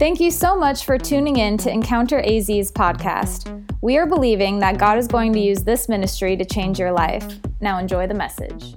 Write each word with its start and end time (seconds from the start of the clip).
Thank 0.00 0.18
you 0.18 0.30
so 0.30 0.56
much 0.56 0.86
for 0.86 0.96
tuning 0.96 1.36
in 1.36 1.58
to 1.58 1.70
Encounter 1.70 2.22
AZ's 2.22 2.72
podcast. 2.72 3.70
We 3.82 3.98
are 3.98 4.06
believing 4.06 4.58
that 4.60 4.78
God 4.78 4.96
is 4.96 5.06
going 5.06 5.34
to 5.34 5.38
use 5.38 5.62
this 5.62 5.90
ministry 5.90 6.38
to 6.38 6.44
change 6.46 6.78
your 6.78 6.90
life. 6.90 7.38
Now, 7.60 7.78
enjoy 7.78 8.06
the 8.06 8.14
message. 8.14 8.76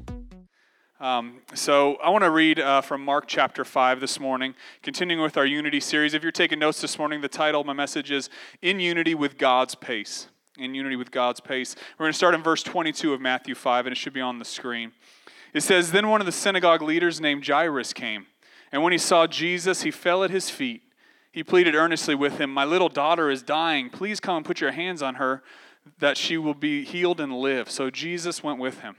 Um, 0.99 1.39
so, 1.53 1.95
I 2.03 2.09
want 2.09 2.25
to 2.25 2.29
read 2.29 2.59
uh, 2.59 2.81
from 2.81 3.05
Mark 3.05 3.23
chapter 3.25 3.63
5 3.63 4.01
this 4.01 4.19
morning, 4.19 4.53
continuing 4.81 5.21
with 5.21 5.37
our 5.37 5.45
Unity 5.45 5.79
series. 5.79 6.13
If 6.13 6.23
you're 6.23 6.31
taking 6.33 6.59
notes 6.59 6.81
this 6.81 6.99
morning, 6.99 7.21
the 7.21 7.29
title 7.29 7.61
of 7.61 7.67
my 7.67 7.71
message 7.71 8.11
is 8.11 8.29
In 8.61 8.81
Unity 8.81 9.15
with 9.15 9.37
God's 9.37 9.75
Pace. 9.75 10.27
In 10.57 10.75
Unity 10.75 10.97
with 10.97 11.11
God's 11.11 11.39
Pace. 11.39 11.77
We're 11.97 12.03
going 12.03 12.11
to 12.11 12.17
start 12.17 12.35
in 12.35 12.43
verse 12.43 12.63
22 12.63 13.13
of 13.13 13.21
Matthew 13.21 13.55
5, 13.55 13.85
and 13.85 13.93
it 13.93 13.97
should 13.97 14.11
be 14.11 14.19
on 14.19 14.39
the 14.39 14.45
screen. 14.45 14.91
It 15.53 15.61
says 15.61 15.93
Then 15.93 16.09
one 16.09 16.19
of 16.19 16.25
the 16.25 16.33
synagogue 16.33 16.81
leaders 16.81 17.21
named 17.21 17.47
Jairus 17.47 17.93
came, 17.93 18.25
and 18.73 18.83
when 18.83 18.91
he 18.91 18.97
saw 18.97 19.25
Jesus, 19.25 19.83
he 19.83 19.89
fell 19.91 20.25
at 20.25 20.29
his 20.29 20.49
feet. 20.49 20.81
He 21.33 21.43
pleaded 21.43 21.73
earnestly 21.73 22.13
with 22.13 22.37
him, 22.37 22.51
My 22.51 22.63
little 22.63 22.89
daughter 22.89 23.31
is 23.31 23.41
dying. 23.41 23.89
Please 23.89 24.19
come 24.19 24.37
and 24.37 24.45
put 24.45 24.61
your 24.61 24.71
hands 24.71 25.01
on 25.01 25.15
her, 25.15 25.41
that 25.97 26.15
she 26.15 26.37
will 26.37 26.53
be 26.53 26.85
healed 26.85 27.19
and 27.19 27.33
live. 27.33 27.71
So 27.71 27.89
Jesus 27.89 28.43
went 28.43 28.59
with 28.59 28.81
him. 28.81 28.97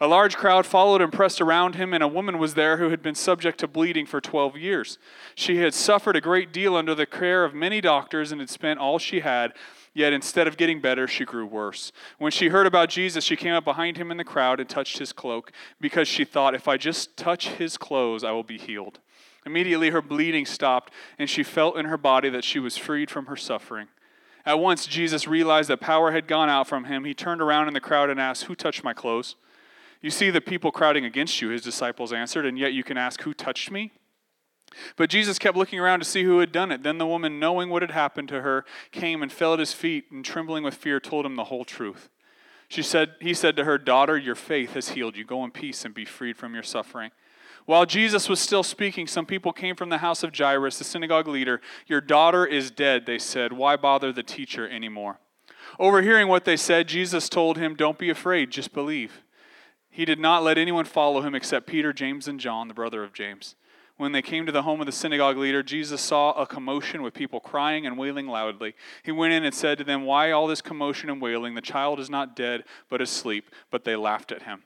A 0.00 0.06
large 0.06 0.36
crowd 0.36 0.66
followed 0.66 1.02
and 1.02 1.12
pressed 1.12 1.40
around 1.40 1.74
him, 1.74 1.92
and 1.92 2.02
a 2.02 2.08
woman 2.08 2.38
was 2.38 2.54
there 2.54 2.76
who 2.76 2.90
had 2.90 3.02
been 3.02 3.16
subject 3.16 3.58
to 3.58 3.66
bleeding 3.66 4.06
for 4.06 4.20
12 4.20 4.56
years. 4.56 4.98
She 5.34 5.56
had 5.56 5.74
suffered 5.74 6.14
a 6.14 6.20
great 6.20 6.52
deal 6.52 6.76
under 6.76 6.94
the 6.94 7.06
care 7.06 7.44
of 7.44 7.54
many 7.54 7.80
doctors 7.80 8.30
and 8.30 8.40
had 8.40 8.50
spent 8.50 8.78
all 8.78 9.00
she 9.00 9.20
had, 9.20 9.52
yet 9.92 10.12
instead 10.12 10.46
of 10.46 10.56
getting 10.56 10.80
better, 10.80 11.08
she 11.08 11.24
grew 11.24 11.44
worse. 11.46 11.90
When 12.18 12.30
she 12.30 12.48
heard 12.48 12.68
about 12.68 12.88
Jesus, 12.88 13.24
she 13.24 13.36
came 13.36 13.52
up 13.52 13.64
behind 13.64 13.96
him 13.96 14.12
in 14.12 14.16
the 14.16 14.24
crowd 14.24 14.60
and 14.60 14.68
touched 14.68 14.98
his 14.98 15.12
cloak, 15.12 15.50
because 15.80 16.06
she 16.06 16.24
thought, 16.24 16.54
if 16.54 16.68
I 16.68 16.76
just 16.76 17.16
touch 17.16 17.48
his 17.48 17.76
clothes, 17.76 18.22
I 18.22 18.30
will 18.30 18.44
be 18.44 18.58
healed. 18.58 19.00
Immediately 19.46 19.90
her 19.90 20.02
bleeding 20.02 20.46
stopped, 20.46 20.92
and 21.18 21.28
she 21.28 21.42
felt 21.42 21.76
in 21.76 21.86
her 21.86 21.98
body 21.98 22.30
that 22.30 22.44
she 22.44 22.58
was 22.58 22.76
freed 22.76 23.10
from 23.10 23.26
her 23.26 23.36
suffering. 23.36 23.88
At 24.46 24.58
once, 24.58 24.86
Jesus 24.86 25.26
realized 25.26 25.70
that 25.70 25.80
power 25.80 26.12
had 26.12 26.26
gone 26.26 26.48
out 26.48 26.66
from 26.66 26.84
him. 26.84 27.04
He 27.04 27.14
turned 27.14 27.40
around 27.40 27.68
in 27.68 27.74
the 27.74 27.80
crowd 27.80 28.10
and 28.10 28.20
asked, 28.20 28.44
Who 28.44 28.54
touched 28.54 28.84
my 28.84 28.92
clothes? 28.92 29.36
You 30.02 30.10
see 30.10 30.30
the 30.30 30.40
people 30.40 30.70
crowding 30.70 31.04
against 31.04 31.40
you, 31.40 31.48
his 31.48 31.62
disciples 31.62 32.12
answered, 32.12 32.44
and 32.44 32.58
yet 32.58 32.74
you 32.74 32.84
can 32.84 32.98
ask, 32.98 33.22
Who 33.22 33.32
touched 33.32 33.70
me? 33.70 33.92
But 34.96 35.10
Jesus 35.10 35.38
kept 35.38 35.56
looking 35.56 35.78
around 35.78 36.00
to 36.00 36.04
see 36.04 36.24
who 36.24 36.40
had 36.40 36.52
done 36.52 36.72
it. 36.72 36.82
Then 36.82 36.98
the 36.98 37.06
woman, 37.06 37.38
knowing 37.38 37.70
what 37.70 37.82
had 37.82 37.92
happened 37.92 38.28
to 38.28 38.42
her, 38.42 38.64
came 38.92 39.22
and 39.22 39.32
fell 39.32 39.54
at 39.54 39.60
his 39.60 39.72
feet, 39.72 40.10
and 40.10 40.24
trembling 40.24 40.64
with 40.64 40.74
fear, 40.74 41.00
told 41.00 41.24
him 41.24 41.36
the 41.36 41.44
whole 41.44 41.64
truth. 41.64 42.08
She 42.68 42.82
said, 42.82 43.14
he 43.20 43.34
said 43.34 43.56
to 43.56 43.64
her, 43.64 43.78
Daughter, 43.78 44.16
your 44.16 44.34
faith 44.34 44.72
has 44.72 44.90
healed 44.90 45.16
you. 45.16 45.24
Go 45.24 45.44
in 45.44 45.52
peace 45.52 45.84
and 45.84 45.94
be 45.94 46.04
freed 46.04 46.36
from 46.36 46.54
your 46.54 46.62
suffering. 46.62 47.12
While 47.66 47.86
Jesus 47.86 48.28
was 48.28 48.40
still 48.40 48.62
speaking, 48.62 49.06
some 49.06 49.24
people 49.24 49.52
came 49.52 49.74
from 49.74 49.88
the 49.88 49.98
house 49.98 50.22
of 50.22 50.36
Jairus, 50.36 50.78
the 50.78 50.84
synagogue 50.84 51.26
leader. 51.26 51.60
Your 51.86 52.00
daughter 52.00 52.44
is 52.44 52.70
dead, 52.70 53.06
they 53.06 53.18
said. 53.18 53.52
Why 53.52 53.76
bother 53.76 54.12
the 54.12 54.22
teacher 54.22 54.68
anymore? 54.68 55.18
Overhearing 55.78 56.28
what 56.28 56.44
they 56.44 56.56
said, 56.56 56.88
Jesus 56.88 57.28
told 57.28 57.56
him, 57.56 57.74
Don't 57.74 57.98
be 57.98 58.10
afraid, 58.10 58.50
just 58.50 58.74
believe. 58.74 59.22
He 59.90 60.04
did 60.04 60.18
not 60.18 60.42
let 60.42 60.58
anyone 60.58 60.84
follow 60.84 61.22
him 61.22 61.34
except 61.34 61.66
Peter, 61.66 61.92
James, 61.92 62.28
and 62.28 62.38
John, 62.38 62.68
the 62.68 62.74
brother 62.74 63.02
of 63.02 63.14
James. 63.14 63.54
When 63.96 64.12
they 64.12 64.22
came 64.22 64.44
to 64.44 64.52
the 64.52 64.62
home 64.62 64.80
of 64.80 64.86
the 64.86 64.92
synagogue 64.92 65.36
leader, 65.36 65.62
Jesus 65.62 66.00
saw 66.00 66.32
a 66.32 66.46
commotion 66.46 67.00
with 67.02 67.14
people 67.14 67.38
crying 67.38 67.86
and 67.86 67.96
wailing 67.96 68.26
loudly. 68.26 68.74
He 69.04 69.12
went 69.12 69.32
in 69.32 69.44
and 69.44 69.54
said 69.54 69.78
to 69.78 69.84
them, 69.84 70.04
Why 70.04 70.32
all 70.32 70.48
this 70.48 70.60
commotion 70.60 71.08
and 71.08 71.22
wailing? 71.22 71.54
The 71.54 71.60
child 71.60 72.00
is 72.00 72.10
not 72.10 72.34
dead, 72.34 72.64
but 72.90 73.00
asleep. 73.00 73.50
But 73.70 73.84
they 73.84 73.94
laughed 73.94 74.32
at 74.32 74.42
him. 74.42 74.64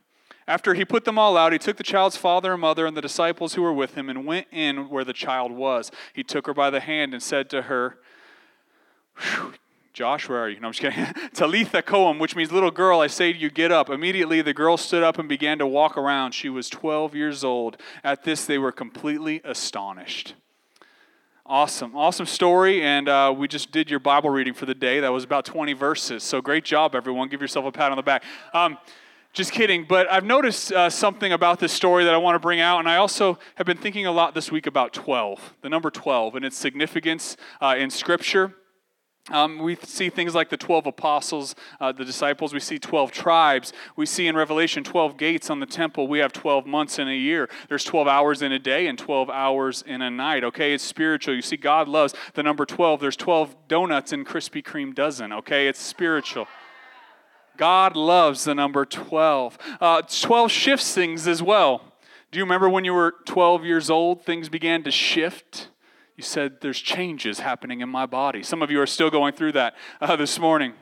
After 0.48 0.72
he 0.72 0.86
put 0.86 1.04
them 1.04 1.18
all 1.18 1.36
out, 1.36 1.52
he 1.52 1.58
took 1.58 1.76
the 1.76 1.82
child's 1.82 2.16
father 2.16 2.54
and 2.54 2.60
mother 2.62 2.86
and 2.86 2.96
the 2.96 3.02
disciples 3.02 3.52
who 3.52 3.60
were 3.60 3.72
with 3.72 3.94
him 3.94 4.08
and 4.08 4.24
went 4.24 4.46
in 4.50 4.88
where 4.88 5.04
the 5.04 5.12
child 5.12 5.52
was. 5.52 5.92
He 6.14 6.24
took 6.24 6.46
her 6.46 6.54
by 6.54 6.70
the 6.70 6.80
hand 6.80 7.12
and 7.12 7.22
said 7.22 7.50
to 7.50 7.62
her, 7.62 7.98
Josh, 9.92 10.26
where 10.26 10.38
are 10.38 10.48
you? 10.48 10.58
No, 10.60 10.68
I'm 10.68 10.72
just 10.72 10.80
kidding. 10.80 11.30
Talitha 11.34 11.82
koum, 11.82 12.18
which 12.18 12.34
means 12.34 12.50
little 12.50 12.70
girl, 12.70 13.00
I 13.00 13.08
say 13.08 13.30
to 13.30 13.38
you, 13.38 13.50
get 13.50 13.70
up. 13.70 13.90
Immediately 13.90 14.40
the 14.40 14.54
girl 14.54 14.78
stood 14.78 15.02
up 15.02 15.18
and 15.18 15.28
began 15.28 15.58
to 15.58 15.66
walk 15.66 15.98
around. 15.98 16.32
She 16.32 16.48
was 16.48 16.70
12 16.70 17.14
years 17.14 17.44
old. 17.44 17.76
At 18.02 18.24
this, 18.24 18.46
they 18.46 18.56
were 18.56 18.72
completely 18.72 19.42
astonished. 19.44 20.32
Awesome, 21.44 21.94
awesome 21.94 22.26
story. 22.26 22.80
And 22.80 23.06
uh, 23.06 23.34
we 23.36 23.48
just 23.48 23.70
did 23.70 23.90
your 23.90 24.00
Bible 24.00 24.30
reading 24.30 24.54
for 24.54 24.64
the 24.64 24.74
day. 24.74 25.00
That 25.00 25.12
was 25.12 25.24
about 25.24 25.44
20 25.44 25.74
verses. 25.74 26.22
So 26.22 26.40
great 26.40 26.64
job, 26.64 26.94
everyone. 26.94 27.28
Give 27.28 27.42
yourself 27.42 27.66
a 27.66 27.72
pat 27.72 27.90
on 27.90 27.96
the 27.96 28.02
back. 28.02 28.24
Um, 28.54 28.78
just 29.32 29.52
kidding, 29.52 29.84
but 29.88 30.10
I've 30.10 30.24
noticed 30.24 30.72
uh, 30.72 30.90
something 30.90 31.32
about 31.32 31.60
this 31.60 31.72
story 31.72 32.04
that 32.04 32.14
I 32.14 32.16
want 32.16 32.34
to 32.34 32.40
bring 32.40 32.60
out, 32.60 32.78
and 32.80 32.88
I 32.88 32.96
also 32.96 33.38
have 33.56 33.66
been 33.66 33.76
thinking 33.76 34.06
a 34.06 34.12
lot 34.12 34.34
this 34.34 34.50
week 34.50 34.66
about 34.66 34.92
12, 34.92 35.54
the 35.62 35.68
number 35.68 35.90
12, 35.90 36.34
and 36.34 36.44
its 36.44 36.56
significance 36.56 37.36
uh, 37.60 37.76
in 37.78 37.90
Scripture. 37.90 38.54
Um, 39.30 39.58
we 39.58 39.76
see 39.76 40.08
things 40.08 40.34
like 40.34 40.48
the 40.48 40.56
12 40.56 40.86
apostles, 40.86 41.54
uh, 41.80 41.92
the 41.92 42.04
disciples. 42.04 42.54
We 42.54 42.60
see 42.60 42.78
12 42.78 43.12
tribes. 43.12 43.72
We 43.94 44.06
see 44.06 44.26
in 44.26 44.36
Revelation 44.36 44.84
12 44.84 45.18
gates 45.18 45.50
on 45.50 45.60
the 45.60 45.66
temple. 45.66 46.08
We 46.08 46.20
have 46.20 46.32
12 46.32 46.66
months 46.66 46.98
in 46.98 47.08
a 47.08 47.14
year. 47.14 47.48
There's 47.68 47.84
12 47.84 48.08
hours 48.08 48.40
in 48.40 48.52
a 48.52 48.58
day 48.58 48.86
and 48.86 48.98
12 48.98 49.28
hours 49.28 49.82
in 49.86 50.00
a 50.00 50.10
night. 50.10 50.44
Okay, 50.44 50.72
it's 50.72 50.84
spiritual. 50.84 51.34
You 51.34 51.42
see, 51.42 51.56
God 51.56 51.88
loves 51.88 52.14
the 52.34 52.42
number 52.42 52.64
12. 52.64 53.00
There's 53.00 53.16
12 53.16 53.54
donuts 53.68 54.12
in 54.12 54.24
Krispy 54.24 54.62
Kreme 54.62 54.94
dozen. 54.94 55.32
Okay, 55.32 55.68
it's 55.68 55.80
spiritual. 55.80 56.48
God 57.58 57.96
loves 57.96 58.44
the 58.44 58.54
number 58.54 58.86
12. 58.86 59.58
Uh, 59.80 60.02
12 60.02 60.50
shifts 60.50 60.94
things 60.94 61.28
as 61.28 61.42
well. 61.42 61.82
Do 62.30 62.38
you 62.38 62.44
remember 62.44 62.70
when 62.70 62.84
you 62.84 62.94
were 62.94 63.16
12 63.26 63.64
years 63.64 63.90
old, 63.90 64.22
things 64.22 64.48
began 64.48 64.82
to 64.84 64.90
shift? 64.90 65.68
You 66.16 66.22
said, 66.22 66.60
There's 66.60 66.80
changes 66.80 67.40
happening 67.40 67.80
in 67.80 67.88
my 67.88 68.06
body. 68.06 68.42
Some 68.42 68.62
of 68.62 68.70
you 68.70 68.80
are 68.80 68.86
still 68.86 69.10
going 69.10 69.34
through 69.34 69.52
that 69.52 69.74
uh, 70.00 70.16
this 70.16 70.38
morning 70.38 70.72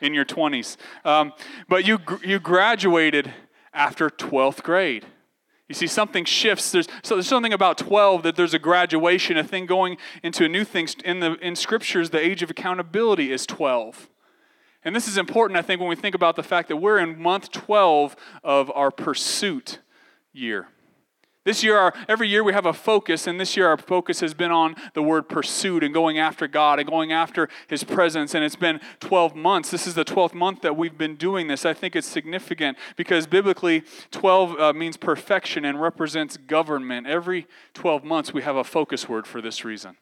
in 0.00 0.14
your 0.14 0.24
20s. 0.24 0.76
Um, 1.04 1.32
but 1.68 1.86
you, 1.86 1.98
you 2.24 2.38
graduated 2.38 3.32
after 3.74 4.08
12th 4.08 4.62
grade. 4.62 5.06
You 5.68 5.74
see, 5.74 5.86
something 5.86 6.24
shifts. 6.24 6.72
There's, 6.72 6.88
so 7.02 7.14
there's 7.14 7.28
something 7.28 7.52
about 7.52 7.78
12 7.78 8.24
that 8.24 8.36
there's 8.36 8.54
a 8.54 8.58
graduation, 8.58 9.36
a 9.36 9.44
thing 9.44 9.66
going 9.66 9.98
into 10.22 10.44
a 10.44 10.48
new 10.48 10.64
thing. 10.64 10.88
In, 11.04 11.20
the, 11.20 11.34
in 11.34 11.54
scriptures, 11.54 12.10
the 12.10 12.18
age 12.18 12.42
of 12.42 12.50
accountability 12.50 13.32
is 13.32 13.46
12. 13.46 14.08
And 14.84 14.96
this 14.96 15.08
is 15.08 15.18
important, 15.18 15.58
I 15.58 15.62
think, 15.62 15.80
when 15.80 15.88
we 15.88 15.96
think 15.96 16.14
about 16.14 16.36
the 16.36 16.42
fact 16.42 16.68
that 16.68 16.76
we're 16.76 16.98
in 16.98 17.20
month 17.20 17.50
12 17.52 18.16
of 18.42 18.70
our 18.74 18.90
pursuit 18.90 19.80
year. 20.32 20.68
This 21.42 21.64
year, 21.64 21.78
our, 21.78 21.94
every 22.06 22.28
year 22.28 22.44
we 22.44 22.52
have 22.52 22.66
a 22.66 22.72
focus, 22.74 23.26
and 23.26 23.40
this 23.40 23.56
year 23.56 23.66
our 23.66 23.78
focus 23.78 24.20
has 24.20 24.34
been 24.34 24.50
on 24.50 24.76
the 24.92 25.02
word 25.02 25.26
pursuit 25.26 25.82
and 25.82 25.92
going 25.94 26.18
after 26.18 26.46
God 26.46 26.78
and 26.78 26.88
going 26.88 27.12
after 27.12 27.48
His 27.66 27.82
presence. 27.82 28.34
And 28.34 28.44
it's 28.44 28.56
been 28.56 28.78
12 29.00 29.34
months. 29.34 29.70
This 29.70 29.86
is 29.86 29.94
the 29.94 30.04
12th 30.04 30.34
month 30.34 30.60
that 30.60 30.76
we've 30.76 30.98
been 30.98 31.16
doing 31.16 31.48
this. 31.48 31.64
I 31.64 31.72
think 31.72 31.96
it's 31.96 32.06
significant 32.06 32.76
because 32.94 33.26
biblically, 33.26 33.84
12 34.10 34.60
uh, 34.60 34.72
means 34.74 34.98
perfection 34.98 35.64
and 35.64 35.80
represents 35.80 36.36
government. 36.36 37.06
Every 37.06 37.46
12 37.72 38.04
months 38.04 38.34
we 38.34 38.42
have 38.42 38.56
a 38.56 38.64
focus 38.64 39.08
word 39.08 39.26
for 39.26 39.40
this 39.40 39.64
reason. 39.64 39.96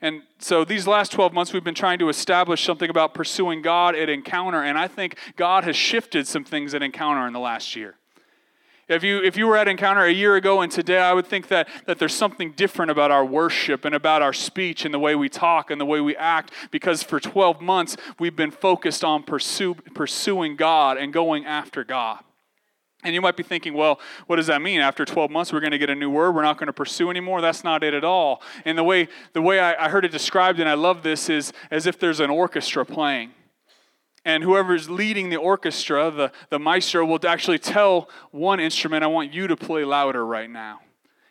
And 0.00 0.22
so 0.38 0.64
these 0.64 0.86
last 0.86 1.12
12 1.12 1.32
months, 1.32 1.52
we've 1.52 1.64
been 1.64 1.74
trying 1.74 1.98
to 1.98 2.08
establish 2.08 2.62
something 2.62 2.90
about 2.90 3.14
pursuing 3.14 3.62
God 3.62 3.94
at 3.94 4.08
Encounter. 4.08 4.62
And 4.62 4.78
I 4.78 4.88
think 4.88 5.16
God 5.36 5.64
has 5.64 5.76
shifted 5.76 6.26
some 6.26 6.44
things 6.44 6.74
at 6.74 6.82
Encounter 6.82 7.26
in 7.26 7.32
the 7.32 7.40
last 7.40 7.74
year. 7.74 7.96
If 8.88 9.04
you, 9.04 9.22
if 9.22 9.36
you 9.36 9.46
were 9.46 9.56
at 9.56 9.68
Encounter 9.68 10.04
a 10.04 10.12
year 10.12 10.36
ago 10.36 10.62
and 10.62 10.72
today, 10.72 10.98
I 10.98 11.12
would 11.12 11.26
think 11.26 11.48
that, 11.48 11.68
that 11.84 11.98
there's 11.98 12.14
something 12.14 12.52
different 12.52 12.90
about 12.90 13.10
our 13.10 13.24
worship 13.24 13.84
and 13.84 13.94
about 13.94 14.22
our 14.22 14.32
speech 14.32 14.86
and 14.86 14.94
the 14.94 14.98
way 14.98 15.14
we 15.14 15.28
talk 15.28 15.70
and 15.70 15.78
the 15.78 15.84
way 15.84 16.00
we 16.00 16.16
act 16.16 16.52
because 16.70 17.02
for 17.02 17.20
12 17.20 17.60
months 17.60 17.98
we've 18.18 18.36
been 18.36 18.50
focused 18.50 19.04
on 19.04 19.24
pursue, 19.24 19.74
pursuing 19.74 20.56
God 20.56 20.96
and 20.96 21.12
going 21.12 21.44
after 21.44 21.84
God. 21.84 22.20
And 23.04 23.14
you 23.14 23.20
might 23.20 23.36
be 23.36 23.44
thinking, 23.44 23.74
well, 23.74 24.00
what 24.26 24.36
does 24.36 24.48
that 24.48 24.60
mean? 24.60 24.80
After 24.80 25.04
12 25.04 25.30
months, 25.30 25.52
we're 25.52 25.60
going 25.60 25.70
to 25.70 25.78
get 25.78 25.88
a 25.88 25.94
new 25.94 26.10
word. 26.10 26.34
We're 26.34 26.42
not 26.42 26.58
going 26.58 26.66
to 26.66 26.72
pursue 26.72 27.10
anymore. 27.10 27.40
That's 27.40 27.62
not 27.62 27.84
it 27.84 27.94
at 27.94 28.02
all. 28.02 28.42
And 28.64 28.76
the 28.76 28.82
way, 28.82 29.08
the 29.34 29.42
way 29.42 29.60
I, 29.60 29.86
I 29.86 29.88
heard 29.88 30.04
it 30.04 30.10
described, 30.10 30.58
and 30.58 30.68
I 30.68 30.74
love 30.74 31.04
this, 31.04 31.30
is 31.30 31.52
as 31.70 31.86
if 31.86 31.98
there's 32.00 32.18
an 32.18 32.30
orchestra 32.30 32.84
playing 32.84 33.32
and 34.24 34.42
whoever's 34.42 34.90
leading 34.90 35.30
the 35.30 35.36
orchestra, 35.36 36.10
the, 36.10 36.32
the 36.50 36.58
maestro, 36.58 37.04
will 37.06 37.18
actually 37.26 37.58
tell 37.58 38.10
one 38.30 38.60
instrument, 38.60 39.02
I 39.02 39.06
want 39.06 39.32
you 39.32 39.46
to 39.46 39.56
play 39.56 39.84
louder 39.84 40.24
right 40.26 40.50
now. 40.50 40.80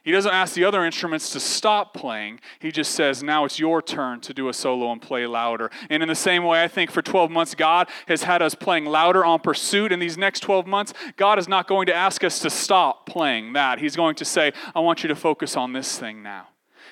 He 0.08 0.14
doesn't 0.14 0.32
ask 0.32 0.54
the 0.54 0.64
other 0.64 0.86
instruments 0.86 1.32
to 1.32 1.40
stop 1.42 1.94
playing. 1.94 2.40
He 2.60 2.72
just 2.72 2.94
says, 2.94 3.22
now 3.22 3.44
it's 3.44 3.60
your 3.60 3.82
turn 3.82 4.22
to 4.22 4.34
do 4.34 4.48
a 4.48 4.54
solo 4.54 4.90
and 4.94 5.02
play 5.02 5.28
louder. 5.28 5.70
And 5.90 6.02
in 6.02 6.08
the 6.08 6.16
same 6.16 6.46
way, 6.46 6.64
I 6.64 6.70
think 6.70 6.92
for 6.92 7.02
12 7.02 7.30
months, 7.30 7.54
God 7.56 7.90
has 8.08 8.24
had 8.24 8.42
us 8.42 8.56
playing 8.56 8.86
louder 8.86 9.26
on 9.26 9.42
pursuit. 9.42 9.92
In 9.92 10.00
these 10.00 10.18
next 10.18 10.40
12 10.40 10.66
months, 10.66 10.94
God 11.18 11.40
is 11.40 11.50
not 11.50 11.68
going 11.68 11.88
to 11.88 11.94
ask 11.94 12.24
us 12.24 12.40
to 12.40 12.50
stop 12.50 13.06
playing 13.06 13.52
that. 13.52 13.80
He's 13.80 13.98
going 13.98 14.16
to 14.16 14.24
say, 14.24 14.54
I 14.74 14.80
want 14.80 15.04
you 15.04 15.10
to 15.10 15.16
focus 15.16 15.58
on 15.58 15.74
this 15.74 16.00
thing 16.00 16.24
now. 16.24 16.48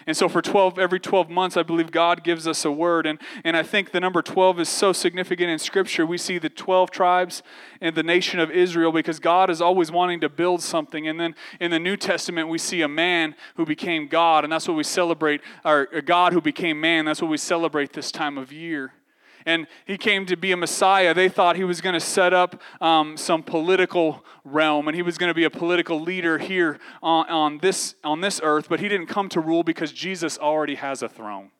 And 0.07 0.15
so 0.15 0.29
for 0.29 0.41
12, 0.41 0.77
every 0.77 0.99
12 0.99 1.29
months, 1.29 1.57
I 1.57 1.63
believe 1.63 1.91
God 1.91 2.23
gives 2.23 2.47
us 2.47 2.63
a 2.63 2.71
word. 2.71 3.07
And, 3.07 3.19
and 3.43 3.57
I 3.57 3.63
think 3.63 3.91
the 3.91 3.99
number 3.99 4.21
12 4.21 4.59
is 4.59 4.69
so 4.69 4.93
significant 4.93 5.49
in 5.49 5.57
Scripture. 5.57 6.05
We 6.05 6.19
see 6.19 6.37
the 6.37 6.49
12 6.49 6.91
tribes 6.91 7.41
and 7.81 7.95
the 7.95 8.03
nation 8.03 8.39
of 8.39 8.51
Israel 8.51 8.91
because 8.91 9.19
God 9.19 9.49
is 9.49 9.61
always 9.61 9.91
wanting 9.91 10.21
to 10.21 10.29
build 10.29 10.61
something. 10.61 11.07
And 11.07 11.19
then 11.19 11.35
in 11.59 11.71
the 11.71 11.79
New 11.79 11.97
Testament, 11.97 12.49
we 12.49 12.59
see 12.59 12.81
a 12.81 12.87
man 12.87 13.35
who 13.55 13.65
became 13.65 14.07
God. 14.07 14.43
And 14.43 14.53
that's 14.53 14.67
what 14.67 14.77
we 14.77 14.83
celebrate, 14.83 15.41
or 15.63 15.87
a 15.91 16.01
God 16.01 16.33
who 16.33 16.41
became 16.41 16.79
man. 16.79 17.05
That's 17.05 17.21
what 17.21 17.31
we 17.31 17.37
celebrate 17.37 17.93
this 17.93 18.11
time 18.11 18.37
of 18.37 18.51
year 18.51 18.93
and 19.45 19.67
he 19.85 19.97
came 19.97 20.25
to 20.25 20.35
be 20.35 20.51
a 20.51 20.57
Messiah, 20.57 21.13
they 21.13 21.29
thought 21.29 21.55
he 21.55 21.63
was 21.63 21.81
going 21.81 21.93
to 21.93 21.99
set 21.99 22.33
up 22.33 22.61
um, 22.81 23.17
some 23.17 23.43
political 23.43 24.25
realm 24.43 24.87
and 24.87 24.95
he 24.95 25.01
was 25.01 25.17
going 25.17 25.29
to 25.29 25.33
be 25.33 25.43
a 25.43 25.49
political 25.49 25.99
leader 25.99 26.37
here 26.37 26.79
on, 27.03 27.29
on, 27.29 27.57
this, 27.59 27.95
on 28.03 28.21
this 28.21 28.39
earth, 28.43 28.67
but 28.69 28.79
he 28.79 28.89
didn't 28.89 29.07
come 29.07 29.29
to 29.29 29.39
rule 29.39 29.63
because 29.63 29.91
Jesus 29.91 30.37
already 30.37 30.75
has 30.75 31.01
a 31.01 31.09
throne. 31.09 31.51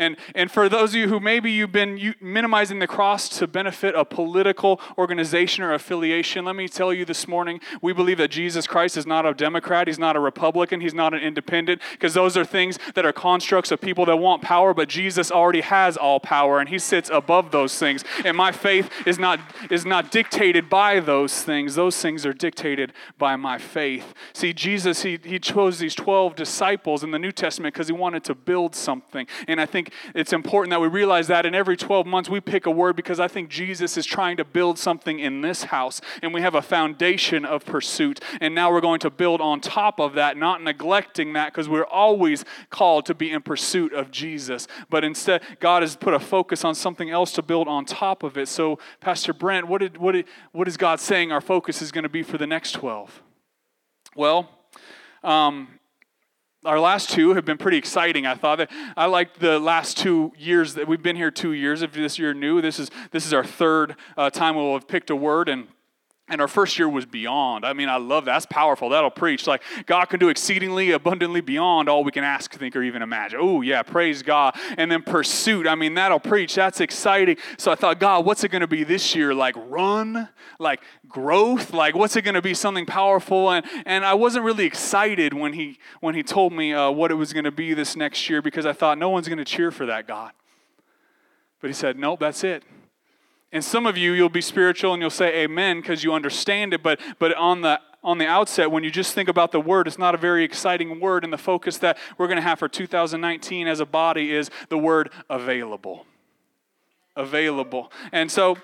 And, 0.00 0.16
and 0.34 0.50
for 0.50 0.70
those 0.70 0.90
of 0.90 0.94
you 0.96 1.08
who 1.08 1.20
maybe 1.20 1.52
you've 1.52 1.72
been 1.72 2.14
minimizing 2.22 2.78
the 2.78 2.86
cross 2.86 3.28
to 3.38 3.46
benefit 3.46 3.94
a 3.94 4.02
political 4.02 4.80
organization 4.96 5.62
or 5.62 5.74
affiliation, 5.74 6.46
let 6.46 6.56
me 6.56 6.68
tell 6.68 6.90
you 6.92 7.04
this 7.04 7.28
morning, 7.28 7.60
we 7.82 7.92
believe 7.92 8.16
that 8.16 8.30
Jesus 8.30 8.66
Christ 8.66 8.96
is 8.96 9.06
not 9.06 9.26
a 9.26 9.34
Democrat, 9.34 9.88
he's 9.88 9.98
not 9.98 10.16
a 10.16 10.20
Republican, 10.20 10.80
he's 10.80 10.94
not 10.94 11.12
an 11.12 11.20
independent, 11.20 11.82
because 11.92 12.14
those 12.14 12.34
are 12.38 12.46
things 12.46 12.78
that 12.94 13.04
are 13.04 13.12
constructs 13.12 13.70
of 13.70 13.82
people 13.82 14.06
that 14.06 14.16
want 14.16 14.40
power, 14.40 14.72
but 14.72 14.88
Jesus 14.88 15.30
already 15.30 15.60
has 15.60 15.98
all 15.98 16.18
power 16.18 16.60
and 16.60 16.70
he 16.70 16.78
sits 16.78 17.10
above 17.10 17.50
those 17.50 17.78
things. 17.78 18.02
And 18.24 18.34
my 18.34 18.52
faith 18.52 18.90
is 19.06 19.18
not, 19.18 19.38
is 19.70 19.84
not 19.84 20.10
dictated 20.10 20.70
by 20.70 21.00
those 21.00 21.42
things. 21.42 21.74
Those 21.74 22.00
things 22.00 22.24
are 22.24 22.32
dictated 22.32 22.94
by 23.18 23.36
my 23.36 23.58
faith. 23.58 24.14
See, 24.32 24.54
Jesus, 24.54 25.02
he, 25.02 25.18
he 25.22 25.38
chose 25.38 25.78
these 25.78 25.94
12 25.94 26.36
disciples 26.36 27.04
in 27.04 27.10
the 27.10 27.18
New 27.18 27.32
Testament 27.32 27.74
because 27.74 27.88
he 27.88 27.92
wanted 27.92 28.24
to 28.24 28.34
build 28.34 28.74
something. 28.74 29.26
And 29.46 29.60
I 29.60 29.66
think 29.66 29.89
it's 30.14 30.32
important 30.32 30.70
that 30.70 30.80
we 30.80 30.88
realize 30.88 31.26
that 31.28 31.46
in 31.46 31.54
every 31.54 31.76
12 31.76 32.06
months 32.06 32.28
we 32.28 32.40
pick 32.40 32.66
a 32.66 32.70
word 32.70 32.96
because 32.96 33.20
I 33.20 33.28
think 33.28 33.48
Jesus 33.48 33.96
is 33.96 34.06
trying 34.06 34.36
to 34.36 34.44
build 34.44 34.78
something 34.78 35.18
in 35.18 35.40
this 35.40 35.64
house 35.64 36.00
and 36.22 36.32
we 36.32 36.40
have 36.42 36.54
a 36.54 36.62
foundation 36.62 37.44
of 37.44 37.64
pursuit. 37.64 38.20
And 38.40 38.54
now 38.54 38.70
we're 38.70 38.80
going 38.80 39.00
to 39.00 39.10
build 39.10 39.40
on 39.40 39.60
top 39.60 40.00
of 40.00 40.14
that, 40.14 40.36
not 40.36 40.62
neglecting 40.62 41.32
that 41.34 41.52
because 41.52 41.68
we're 41.68 41.84
always 41.84 42.44
called 42.70 43.06
to 43.06 43.14
be 43.14 43.30
in 43.30 43.42
pursuit 43.42 43.92
of 43.92 44.10
Jesus. 44.10 44.68
But 44.88 45.04
instead, 45.04 45.42
God 45.60 45.82
has 45.82 45.96
put 45.96 46.14
a 46.14 46.20
focus 46.20 46.64
on 46.64 46.74
something 46.74 47.10
else 47.10 47.32
to 47.32 47.42
build 47.42 47.68
on 47.68 47.84
top 47.84 48.22
of 48.22 48.38
it. 48.38 48.48
So, 48.48 48.78
Pastor 49.00 49.32
Brent, 49.32 49.66
what, 49.68 49.78
did, 49.78 49.96
what, 49.96 50.12
did, 50.12 50.26
what 50.52 50.68
is 50.68 50.76
God 50.76 51.00
saying 51.00 51.32
our 51.32 51.40
focus 51.40 51.82
is 51.82 51.92
going 51.92 52.04
to 52.04 52.08
be 52.08 52.22
for 52.22 52.38
the 52.38 52.46
next 52.46 52.72
12? 52.72 53.22
Well, 54.16 54.48
um, 55.22 55.79
our 56.64 56.78
last 56.78 57.10
two 57.10 57.34
have 57.34 57.44
been 57.44 57.56
pretty 57.56 57.78
exciting. 57.78 58.26
I 58.26 58.34
thought 58.34 58.58
that 58.58 58.70
I 58.96 59.06
liked 59.06 59.40
the 59.40 59.58
last 59.58 59.96
two 59.96 60.32
years 60.36 60.74
that 60.74 60.86
we've 60.86 61.02
been 61.02 61.16
here 61.16 61.30
two 61.30 61.52
years. 61.52 61.80
If 61.80 61.92
this 61.92 62.18
year 62.18 62.34
new, 62.34 62.60
this 62.60 62.78
is 62.78 62.90
this 63.12 63.26
is 63.26 63.32
our 63.32 63.44
third 63.44 63.96
uh, 64.16 64.30
time 64.30 64.56
we'll 64.56 64.74
have 64.74 64.86
picked 64.86 65.10
a 65.10 65.16
word 65.16 65.48
and 65.48 65.68
and 66.30 66.40
our 66.40 66.48
first 66.48 66.78
year 66.78 66.88
was 66.88 67.04
beyond. 67.04 67.66
I 67.66 67.72
mean, 67.72 67.88
I 67.88 67.96
love 67.96 68.24
that. 68.24 68.32
That's 68.32 68.46
powerful. 68.46 68.88
That'll 68.88 69.10
preach. 69.10 69.46
Like, 69.46 69.62
God 69.86 70.06
can 70.06 70.20
do 70.20 70.28
exceedingly 70.28 70.92
abundantly 70.92 71.40
beyond 71.40 71.88
all 71.88 72.04
we 72.04 72.12
can 72.12 72.24
ask, 72.24 72.54
think, 72.54 72.76
or 72.76 72.82
even 72.82 73.02
imagine. 73.02 73.40
Oh, 73.42 73.60
yeah, 73.60 73.82
praise 73.82 74.22
God. 74.22 74.56
And 74.78 74.90
then 74.90 75.02
pursuit. 75.02 75.66
I 75.66 75.74
mean, 75.74 75.94
that'll 75.94 76.20
preach. 76.20 76.54
That's 76.54 76.80
exciting. 76.80 77.36
So 77.58 77.72
I 77.72 77.74
thought, 77.74 77.98
God, 77.98 78.24
what's 78.24 78.44
it 78.44 78.50
going 78.50 78.60
to 78.60 78.68
be 78.68 78.84
this 78.84 79.14
year? 79.14 79.34
Like, 79.34 79.56
run? 79.56 80.28
Like, 80.60 80.80
growth? 81.08 81.74
Like, 81.74 81.96
what's 81.96 82.14
it 82.14 82.22
going 82.22 82.34
to 82.34 82.42
be? 82.42 82.54
Something 82.54 82.86
powerful? 82.86 83.50
And, 83.50 83.66
and 83.84 84.04
I 84.04 84.14
wasn't 84.14 84.44
really 84.44 84.64
excited 84.64 85.34
when 85.34 85.54
he, 85.54 85.78
when 86.00 86.14
he 86.14 86.22
told 86.22 86.52
me 86.52 86.72
uh, 86.72 86.90
what 86.90 87.10
it 87.10 87.14
was 87.14 87.32
going 87.32 87.44
to 87.44 87.50
be 87.50 87.74
this 87.74 87.96
next 87.96 88.30
year 88.30 88.40
because 88.40 88.64
I 88.64 88.72
thought, 88.72 88.98
no 88.98 89.10
one's 89.10 89.26
going 89.26 89.38
to 89.38 89.44
cheer 89.44 89.72
for 89.72 89.86
that, 89.86 90.06
God. 90.06 90.30
But 91.60 91.68
he 91.68 91.74
said, 91.74 91.98
nope, 91.98 92.20
that's 92.20 92.44
it. 92.44 92.62
And 93.52 93.64
some 93.64 93.86
of 93.86 93.96
you, 93.96 94.12
you'll 94.12 94.28
be 94.28 94.40
spiritual 94.40 94.92
and 94.92 95.02
you'll 95.02 95.10
say 95.10 95.42
amen 95.42 95.80
because 95.80 96.04
you 96.04 96.12
understand 96.12 96.72
it, 96.72 96.82
but, 96.82 97.00
but 97.18 97.34
on 97.36 97.62
the 97.62 97.80
on 98.02 98.18
the 98.18 98.26
outset, 98.26 98.70
when 98.70 98.82
you 98.82 98.90
just 98.90 99.12
think 99.12 99.28
about 99.28 99.52
the 99.52 99.60
word, 99.60 99.86
it's 99.86 99.98
not 99.98 100.14
a 100.14 100.18
very 100.18 100.42
exciting 100.42 101.00
word. 101.00 101.22
And 101.22 101.32
the 101.32 101.38
focus 101.38 101.78
that 101.78 101.98
we're 102.16 102.28
going 102.28 102.36
to 102.36 102.42
have 102.42 102.58
for 102.58 102.68
2019 102.68 103.68
as 103.68 103.80
a 103.80 103.84
body 103.84 104.32
is 104.32 104.50
the 104.68 104.78
word 104.78 105.10
available. 105.28 106.06
Available. 107.14 107.92
And 108.10 108.30
so 108.30 108.56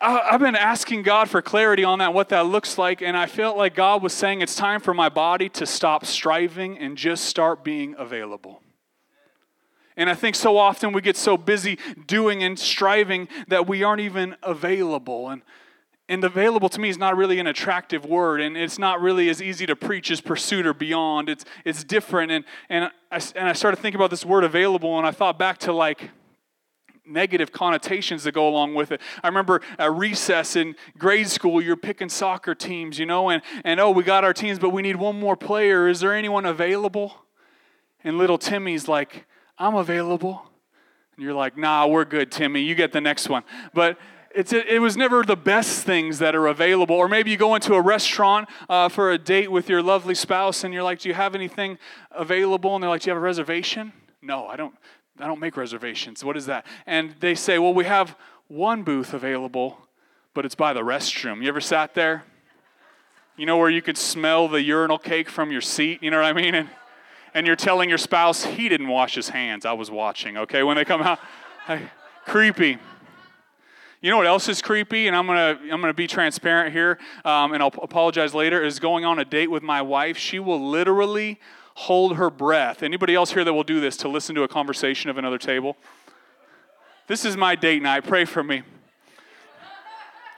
I've 0.00 0.40
been 0.40 0.56
asking 0.56 1.02
God 1.02 1.28
for 1.28 1.42
clarity 1.42 1.84
on 1.84 1.98
that, 1.98 2.14
what 2.14 2.30
that 2.30 2.46
looks 2.46 2.78
like. 2.78 3.02
And 3.02 3.16
I 3.16 3.26
felt 3.26 3.56
like 3.56 3.74
God 3.74 4.02
was 4.02 4.12
saying 4.12 4.40
it's 4.40 4.56
time 4.56 4.80
for 4.80 4.94
my 4.94 5.08
body 5.08 5.48
to 5.50 5.66
stop 5.66 6.04
striving 6.06 6.78
and 6.78 6.96
just 6.96 7.26
start 7.26 7.62
being 7.62 7.94
available. 7.98 8.62
And 10.00 10.08
I 10.08 10.14
think 10.14 10.34
so 10.34 10.56
often 10.56 10.94
we 10.94 11.02
get 11.02 11.18
so 11.18 11.36
busy 11.36 11.78
doing 12.06 12.42
and 12.42 12.58
striving 12.58 13.28
that 13.48 13.68
we 13.68 13.82
aren't 13.82 14.00
even 14.00 14.34
available. 14.42 15.28
And, 15.28 15.42
and 16.08 16.24
available 16.24 16.70
to 16.70 16.80
me 16.80 16.88
is 16.88 16.96
not 16.96 17.18
really 17.18 17.38
an 17.38 17.46
attractive 17.46 18.06
word, 18.06 18.40
and 18.40 18.56
it's 18.56 18.78
not 18.78 19.02
really 19.02 19.28
as 19.28 19.42
easy 19.42 19.66
to 19.66 19.76
preach 19.76 20.10
as 20.10 20.22
pursuit 20.22 20.66
or 20.66 20.72
beyond. 20.72 21.28
It's, 21.28 21.44
it's 21.66 21.84
different. 21.84 22.32
And, 22.32 22.46
and, 22.70 22.90
I, 23.12 23.20
and 23.36 23.46
I 23.46 23.52
started 23.52 23.76
thinking 23.76 24.00
about 24.00 24.08
this 24.08 24.24
word 24.24 24.42
available, 24.42 24.96
and 24.96 25.06
I 25.06 25.10
thought 25.10 25.38
back 25.38 25.58
to 25.58 25.72
like, 25.72 26.08
negative 27.06 27.50
connotations 27.52 28.22
that 28.22 28.32
go 28.32 28.48
along 28.48 28.72
with 28.72 28.92
it. 28.92 29.00
I 29.22 29.26
remember 29.26 29.60
at 29.78 29.92
recess 29.92 30.54
in 30.54 30.76
grade 30.96 31.28
school, 31.28 31.60
you're 31.60 31.76
picking 31.76 32.08
soccer 32.08 32.54
teams, 32.54 33.00
you 33.00 33.04
know, 33.04 33.28
and, 33.30 33.42
and 33.64 33.80
oh, 33.80 33.90
we 33.90 34.04
got 34.04 34.22
our 34.22 34.32
teams, 34.32 34.60
but 34.60 34.70
we 34.70 34.80
need 34.80 34.94
one 34.94 35.18
more 35.18 35.36
player. 35.36 35.88
Is 35.88 35.98
there 36.00 36.14
anyone 36.14 36.46
available? 36.46 37.16
And 38.04 38.16
little 38.16 38.38
Timmy's 38.38 38.86
like, 38.86 39.26
I'm 39.60 39.74
available. 39.74 40.42
And 41.14 41.24
you're 41.24 41.34
like, 41.34 41.56
nah, 41.58 41.86
we're 41.86 42.06
good, 42.06 42.32
Timmy. 42.32 42.62
You 42.62 42.74
get 42.74 42.92
the 42.92 43.00
next 43.00 43.28
one. 43.28 43.44
But 43.74 43.98
it's, 44.34 44.54
it 44.54 44.80
was 44.80 44.96
never 44.96 45.22
the 45.22 45.36
best 45.36 45.84
things 45.84 46.18
that 46.20 46.34
are 46.34 46.46
available. 46.46 46.96
Or 46.96 47.08
maybe 47.08 47.30
you 47.30 47.36
go 47.36 47.54
into 47.54 47.74
a 47.74 47.80
restaurant 47.80 48.48
uh, 48.70 48.88
for 48.88 49.12
a 49.12 49.18
date 49.18 49.52
with 49.52 49.68
your 49.68 49.82
lovely 49.82 50.14
spouse 50.14 50.64
and 50.64 50.72
you're 50.72 50.82
like, 50.82 51.00
do 51.00 51.10
you 51.10 51.14
have 51.14 51.34
anything 51.34 51.78
available? 52.10 52.74
And 52.74 52.82
they're 52.82 52.88
like, 52.88 53.02
do 53.02 53.10
you 53.10 53.14
have 53.14 53.22
a 53.22 53.24
reservation? 53.24 53.92
No, 54.22 54.46
I 54.46 54.56
don't. 54.56 54.74
I 55.18 55.26
don't 55.26 55.40
make 55.40 55.58
reservations. 55.58 56.24
What 56.24 56.38
is 56.38 56.46
that? 56.46 56.64
And 56.86 57.14
they 57.20 57.34
say, 57.34 57.58
well, 57.58 57.74
we 57.74 57.84
have 57.84 58.16
one 58.48 58.82
booth 58.82 59.12
available, 59.12 59.76
but 60.32 60.46
it's 60.46 60.54
by 60.54 60.72
the 60.72 60.80
restroom. 60.80 61.42
You 61.42 61.48
ever 61.48 61.60
sat 61.60 61.94
there? 61.94 62.24
You 63.36 63.44
know 63.44 63.58
where 63.58 63.68
you 63.68 63.82
could 63.82 63.98
smell 63.98 64.48
the 64.48 64.62
urinal 64.62 64.96
cake 64.96 65.28
from 65.28 65.50
your 65.50 65.60
seat? 65.60 66.02
You 66.02 66.10
know 66.10 66.16
what 66.16 66.26
I 66.26 66.32
mean? 66.32 66.54
And 66.54 66.70
and 67.34 67.46
you're 67.46 67.56
telling 67.56 67.88
your 67.88 67.98
spouse 67.98 68.44
he 68.44 68.68
didn't 68.68 68.88
wash 68.88 69.14
his 69.14 69.28
hands. 69.28 69.64
I 69.64 69.72
was 69.72 69.90
watching, 69.90 70.36
okay, 70.36 70.62
when 70.62 70.76
they 70.76 70.84
come 70.84 71.02
out. 71.02 71.18
Creepy. 72.26 72.78
You 74.00 74.10
know 74.10 74.16
what 74.16 74.26
else 74.26 74.48
is 74.48 74.62
creepy? 74.62 75.08
And 75.08 75.16
I'm 75.16 75.26
gonna 75.26 75.58
I'm 75.62 75.80
gonna 75.80 75.92
be 75.92 76.06
transparent 76.06 76.72
here, 76.72 76.98
um, 77.24 77.52
and 77.52 77.62
I'll 77.62 77.72
apologize 77.82 78.34
later. 78.34 78.62
Is 78.64 78.78
going 78.78 79.04
on 79.04 79.18
a 79.18 79.26
date 79.26 79.50
with 79.50 79.62
my 79.62 79.82
wife. 79.82 80.16
She 80.16 80.38
will 80.38 80.70
literally 80.70 81.38
hold 81.74 82.16
her 82.16 82.30
breath. 82.30 82.82
Anybody 82.82 83.14
else 83.14 83.32
here 83.32 83.44
that 83.44 83.52
will 83.52 83.64
do 83.64 83.78
this 83.78 83.98
to 83.98 84.08
listen 84.08 84.34
to 84.36 84.42
a 84.42 84.48
conversation 84.48 85.10
of 85.10 85.18
another 85.18 85.38
table? 85.38 85.76
This 87.08 87.26
is 87.26 87.36
my 87.36 87.54
date 87.54 87.82
night. 87.82 88.04
Pray 88.04 88.24
for 88.24 88.42
me. 88.42 88.62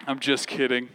I'm 0.06 0.18
just 0.18 0.48
kidding. 0.48 0.88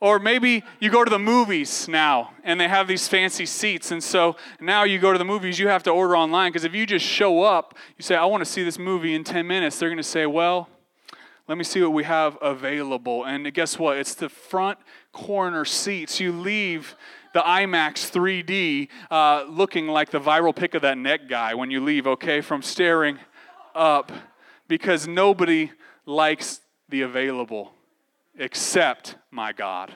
Or 0.00 0.18
maybe 0.18 0.64
you 0.80 0.90
go 0.90 1.04
to 1.04 1.10
the 1.10 1.18
movies 1.18 1.86
now 1.86 2.32
and 2.42 2.58
they 2.58 2.68
have 2.68 2.88
these 2.88 3.06
fancy 3.06 3.44
seats. 3.44 3.90
And 3.90 4.02
so 4.02 4.36
now 4.58 4.84
you 4.84 4.98
go 4.98 5.12
to 5.12 5.18
the 5.18 5.26
movies, 5.26 5.58
you 5.58 5.68
have 5.68 5.82
to 5.82 5.90
order 5.90 6.16
online 6.16 6.50
because 6.50 6.64
if 6.64 6.74
you 6.74 6.86
just 6.86 7.04
show 7.04 7.42
up, 7.42 7.76
you 7.98 8.02
say, 8.02 8.16
I 8.16 8.24
want 8.24 8.40
to 8.40 8.50
see 8.50 8.64
this 8.64 8.78
movie 8.78 9.14
in 9.14 9.24
10 9.24 9.46
minutes, 9.46 9.78
they're 9.78 9.90
going 9.90 9.98
to 9.98 10.02
say, 10.02 10.24
Well, 10.24 10.70
let 11.48 11.58
me 11.58 11.64
see 11.64 11.82
what 11.82 11.92
we 11.92 12.04
have 12.04 12.38
available. 12.40 13.24
And 13.24 13.52
guess 13.52 13.78
what? 13.78 13.98
It's 13.98 14.14
the 14.14 14.28
front 14.28 14.78
corner 15.12 15.66
seats. 15.66 16.18
You 16.18 16.32
leave 16.32 16.94
the 17.34 17.40
IMAX 17.40 18.10
3D 18.10 18.88
uh, 19.10 19.44
looking 19.50 19.86
like 19.86 20.10
the 20.10 20.20
viral 20.20 20.54
pic 20.54 20.74
of 20.74 20.82
that 20.82 20.96
neck 20.96 21.28
guy 21.28 21.54
when 21.54 21.70
you 21.70 21.80
leave, 21.82 22.06
okay, 22.06 22.40
from 22.40 22.62
staring 22.62 23.18
up 23.74 24.12
because 24.66 25.06
nobody 25.06 25.72
likes 26.06 26.60
the 26.88 27.02
available 27.02 27.72
except 28.40 29.16
my 29.30 29.52
God. 29.52 29.94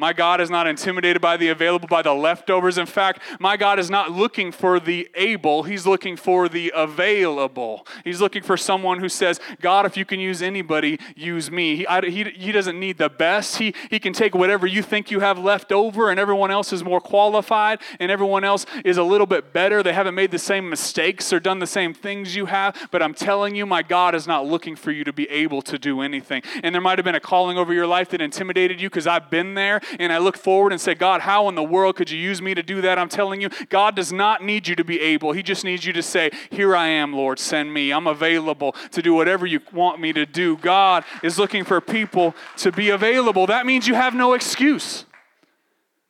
My 0.00 0.14
God 0.14 0.40
is 0.40 0.48
not 0.48 0.66
intimidated 0.66 1.20
by 1.20 1.36
the 1.36 1.50
available, 1.50 1.86
by 1.86 2.00
the 2.00 2.14
leftovers. 2.14 2.78
In 2.78 2.86
fact, 2.86 3.20
my 3.38 3.58
God 3.58 3.78
is 3.78 3.90
not 3.90 4.10
looking 4.10 4.50
for 4.50 4.80
the 4.80 5.06
able, 5.14 5.64
He's 5.64 5.86
looking 5.86 6.16
for 6.16 6.48
the 6.48 6.72
available. 6.74 7.86
He's 8.02 8.18
looking 8.18 8.42
for 8.42 8.56
someone 8.56 9.00
who 9.00 9.10
says, 9.10 9.40
God, 9.60 9.84
if 9.84 9.98
you 9.98 10.06
can 10.06 10.18
use 10.18 10.40
anybody, 10.40 10.98
use 11.14 11.50
me. 11.50 11.76
He, 11.76 11.86
I, 11.86 12.00
he, 12.00 12.24
he 12.24 12.50
doesn't 12.50 12.80
need 12.80 12.96
the 12.96 13.10
best. 13.10 13.58
He, 13.58 13.74
he 13.90 13.98
can 13.98 14.14
take 14.14 14.34
whatever 14.34 14.66
you 14.66 14.80
think 14.80 15.10
you 15.10 15.20
have 15.20 15.38
left 15.38 15.70
over, 15.70 16.10
and 16.10 16.18
everyone 16.18 16.50
else 16.50 16.72
is 16.72 16.82
more 16.82 17.02
qualified, 17.02 17.80
and 17.98 18.10
everyone 18.10 18.42
else 18.42 18.64
is 18.86 18.96
a 18.96 19.04
little 19.04 19.26
bit 19.26 19.52
better. 19.52 19.82
They 19.82 19.92
haven't 19.92 20.14
made 20.14 20.30
the 20.30 20.38
same 20.38 20.70
mistakes 20.70 21.30
or 21.30 21.40
done 21.40 21.58
the 21.58 21.66
same 21.66 21.92
things 21.92 22.34
you 22.34 22.46
have. 22.46 22.88
But 22.90 23.02
I'm 23.02 23.12
telling 23.12 23.54
you, 23.54 23.66
my 23.66 23.82
God 23.82 24.14
is 24.14 24.26
not 24.26 24.46
looking 24.46 24.76
for 24.76 24.92
you 24.92 25.04
to 25.04 25.12
be 25.12 25.28
able 25.28 25.60
to 25.60 25.78
do 25.78 26.00
anything. 26.00 26.40
And 26.62 26.74
there 26.74 26.80
might 26.80 26.96
have 26.96 27.04
been 27.04 27.14
a 27.14 27.20
calling 27.20 27.58
over 27.58 27.74
your 27.74 27.86
life 27.86 28.08
that 28.10 28.22
intimidated 28.22 28.80
you 28.80 28.88
because 28.88 29.06
I've 29.06 29.28
been 29.28 29.52
there 29.52 29.82
and 29.98 30.12
I 30.12 30.18
look 30.18 30.36
forward 30.36 30.72
and 30.72 30.80
say, 30.80 30.94
God, 30.94 31.22
how 31.22 31.48
in 31.48 31.54
the 31.54 31.62
world 31.62 31.96
could 31.96 32.10
you 32.10 32.18
use 32.18 32.40
me 32.40 32.54
to 32.54 32.62
do 32.62 32.80
that? 32.82 32.98
I'm 32.98 33.08
telling 33.08 33.40
you, 33.40 33.48
God 33.68 33.96
does 33.96 34.12
not 34.12 34.42
need 34.42 34.68
you 34.68 34.76
to 34.76 34.84
be 34.84 35.00
able. 35.00 35.32
He 35.32 35.42
just 35.42 35.64
needs 35.64 35.84
you 35.84 35.92
to 35.92 36.02
say, 36.02 36.30
Here 36.50 36.76
I 36.76 36.88
am, 36.88 37.12
Lord, 37.12 37.38
send 37.38 37.72
me. 37.72 37.92
I'm 37.92 38.06
available 38.06 38.74
to 38.92 39.02
do 39.02 39.14
whatever 39.14 39.46
you 39.46 39.60
want 39.72 40.00
me 40.00 40.12
to 40.12 40.26
do. 40.26 40.56
God 40.56 41.04
is 41.22 41.38
looking 41.38 41.64
for 41.64 41.80
people 41.80 42.34
to 42.58 42.72
be 42.72 42.90
available. 42.90 43.46
That 43.46 43.66
means 43.66 43.88
you 43.88 43.94
have 43.94 44.14
no 44.14 44.34
excuse. 44.34 45.04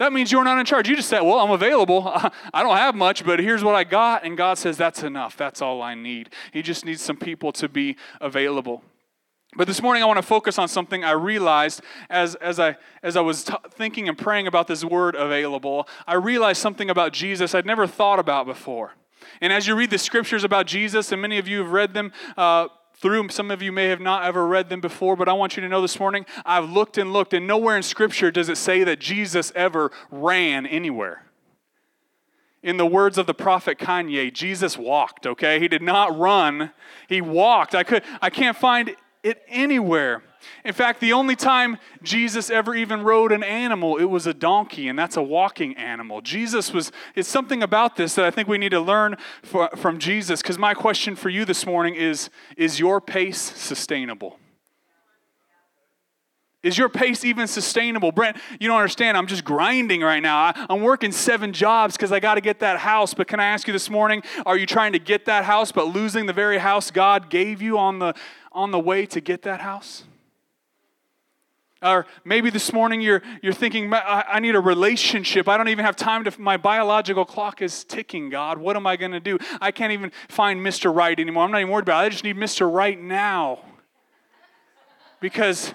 That 0.00 0.14
means 0.14 0.32
you're 0.32 0.44
not 0.44 0.58
in 0.58 0.64
charge. 0.64 0.88
You 0.88 0.96
just 0.96 1.10
say, 1.10 1.20
Well, 1.20 1.38
I'm 1.38 1.50
available. 1.50 2.02
I 2.54 2.62
don't 2.62 2.76
have 2.76 2.94
much, 2.94 3.24
but 3.24 3.38
here's 3.38 3.62
what 3.62 3.74
I 3.74 3.84
got. 3.84 4.24
And 4.24 4.36
God 4.36 4.56
says, 4.56 4.78
That's 4.78 5.02
enough. 5.02 5.36
That's 5.36 5.60
all 5.60 5.82
I 5.82 5.94
need. 5.94 6.30
He 6.52 6.62
just 6.62 6.86
needs 6.86 7.02
some 7.02 7.18
people 7.18 7.52
to 7.52 7.68
be 7.68 7.96
available. 8.20 8.82
But 9.56 9.66
this 9.66 9.82
morning, 9.82 10.02
I 10.02 10.06
want 10.06 10.18
to 10.18 10.22
focus 10.22 10.58
on 10.58 10.68
something 10.68 11.02
I 11.02 11.10
realized 11.10 11.82
as, 12.08 12.36
as 12.36 12.60
I, 12.60 12.76
as 13.02 13.16
I 13.16 13.20
was 13.20 13.44
t- 13.44 13.54
thinking 13.70 14.08
and 14.08 14.16
praying 14.16 14.46
about 14.46 14.68
this 14.68 14.84
word 14.84 15.16
available. 15.16 15.88
I 16.06 16.14
realized 16.14 16.62
something 16.62 16.88
about 16.88 17.12
Jesus 17.12 17.54
I'd 17.54 17.66
never 17.66 17.86
thought 17.86 18.20
about 18.20 18.46
before. 18.46 18.94
And 19.40 19.52
as 19.52 19.66
you 19.66 19.74
read 19.74 19.90
the 19.90 19.98
scriptures 19.98 20.44
about 20.44 20.66
Jesus, 20.66 21.10
and 21.10 21.20
many 21.20 21.38
of 21.38 21.48
you 21.48 21.58
have 21.58 21.72
read 21.72 21.94
them, 21.94 22.12
uh, 22.36 22.68
through. 23.00 23.28
Some 23.30 23.50
of 23.50 23.62
you 23.62 23.72
may 23.72 23.86
have 23.86 24.00
not 24.00 24.24
ever 24.24 24.46
read 24.46 24.68
them 24.68 24.80
before, 24.80 25.16
but 25.16 25.28
I 25.28 25.32
want 25.32 25.56
you 25.56 25.62
to 25.62 25.68
know 25.68 25.80
this 25.80 25.98
morning 25.98 26.26
I've 26.44 26.70
looked 26.70 26.98
and 26.98 27.12
looked, 27.12 27.32
and 27.32 27.46
nowhere 27.46 27.76
in 27.76 27.82
Scripture 27.82 28.30
does 28.30 28.48
it 28.48 28.56
say 28.56 28.84
that 28.84 29.00
Jesus 29.00 29.52
ever 29.54 29.90
ran 30.10 30.66
anywhere. 30.66 31.24
In 32.62 32.76
the 32.76 32.84
words 32.84 33.16
of 33.16 33.26
the 33.26 33.32
prophet 33.32 33.78
Kanye, 33.78 34.32
Jesus 34.32 34.76
walked, 34.76 35.26
okay? 35.26 35.58
He 35.58 35.66
did 35.66 35.80
not 35.80 36.16
run, 36.18 36.72
he 37.08 37.22
walked. 37.22 37.74
I, 37.74 37.84
could, 37.84 38.02
I 38.20 38.28
can't 38.28 38.56
find 38.56 38.94
it 39.22 39.42
anywhere. 39.48 40.22
In 40.64 40.72
fact, 40.72 41.00
the 41.00 41.12
only 41.12 41.36
time 41.36 41.78
Jesus 42.02 42.50
ever 42.50 42.74
even 42.74 43.02
rode 43.02 43.32
an 43.32 43.42
animal, 43.42 43.98
it 43.98 44.04
was 44.04 44.26
a 44.26 44.34
donkey, 44.34 44.88
and 44.88 44.98
that's 44.98 45.16
a 45.16 45.22
walking 45.22 45.76
animal. 45.76 46.22
Jesus 46.22 46.72
was, 46.72 46.92
it's 47.14 47.28
something 47.28 47.62
about 47.62 47.96
this 47.96 48.14
that 48.14 48.24
I 48.24 48.30
think 48.30 48.48
we 48.48 48.58
need 48.58 48.70
to 48.70 48.80
learn 48.80 49.16
for, 49.42 49.68
from 49.76 49.98
Jesus. 49.98 50.40
Because 50.40 50.58
my 50.58 50.74
question 50.74 51.16
for 51.16 51.28
you 51.28 51.44
this 51.44 51.66
morning 51.66 51.94
is 51.94 52.30
Is 52.56 52.80
your 52.80 53.00
pace 53.00 53.38
sustainable? 53.38 54.38
Is 56.62 56.76
your 56.76 56.90
pace 56.90 57.24
even 57.24 57.46
sustainable? 57.46 58.12
Brent, 58.12 58.36
you 58.58 58.68
don't 58.68 58.76
understand. 58.76 59.16
I'm 59.16 59.26
just 59.26 59.44
grinding 59.44 60.02
right 60.02 60.22
now. 60.22 60.36
I, 60.36 60.66
am 60.68 60.82
working 60.82 61.10
seven 61.10 61.54
jobs 61.54 61.96
because 61.96 62.12
I 62.12 62.20
got 62.20 62.34
to 62.34 62.42
get 62.42 62.60
that 62.60 62.78
house. 62.78 63.14
But 63.14 63.28
can 63.28 63.40
I 63.40 63.46
ask 63.46 63.66
you 63.66 63.72
this 63.72 63.88
morning, 63.88 64.22
are 64.44 64.58
you 64.58 64.66
trying 64.66 64.92
to 64.92 64.98
get 64.98 65.24
that 65.24 65.44
house 65.44 65.72
but 65.72 65.86
losing 65.86 66.26
the 66.26 66.34
very 66.34 66.58
house 66.58 66.90
God 66.90 67.30
gave 67.30 67.62
you 67.62 67.78
on 67.78 67.98
the, 67.98 68.14
on 68.52 68.70
the 68.70 68.78
way 68.78 69.06
to 69.06 69.20
get 69.20 69.42
that 69.42 69.60
house? 69.60 70.04
Or 71.82 72.06
maybe 72.24 72.50
this 72.50 72.74
morning 72.74 73.00
you're, 73.00 73.22
you're 73.40 73.54
thinking, 73.54 73.90
I, 73.94 74.38
need 74.38 74.54
a 74.54 74.60
relationship. 74.60 75.48
I 75.48 75.56
don't 75.56 75.68
even 75.68 75.84
have 75.84 75.96
time 75.96 76.24
to, 76.24 76.40
my 76.40 76.58
biological 76.58 77.24
clock 77.24 77.62
is 77.62 77.84
ticking, 77.84 78.28
God. 78.28 78.58
What 78.58 78.76
am 78.76 78.86
I 78.86 78.96
going 78.96 79.12
to 79.12 79.20
do? 79.20 79.38
I 79.62 79.70
can't 79.70 79.92
even 79.92 80.12
find 80.28 80.60
Mr. 80.60 80.94
Right 80.94 81.18
anymore. 81.18 81.44
I'm 81.44 81.50
not 81.50 81.60
even 81.60 81.72
worried 81.72 81.84
about 81.84 82.04
it. 82.04 82.06
I 82.06 82.08
just 82.10 82.24
need 82.24 82.36
Mr. 82.36 82.70
Right 82.70 83.00
now. 83.00 83.60
Because 85.20 85.72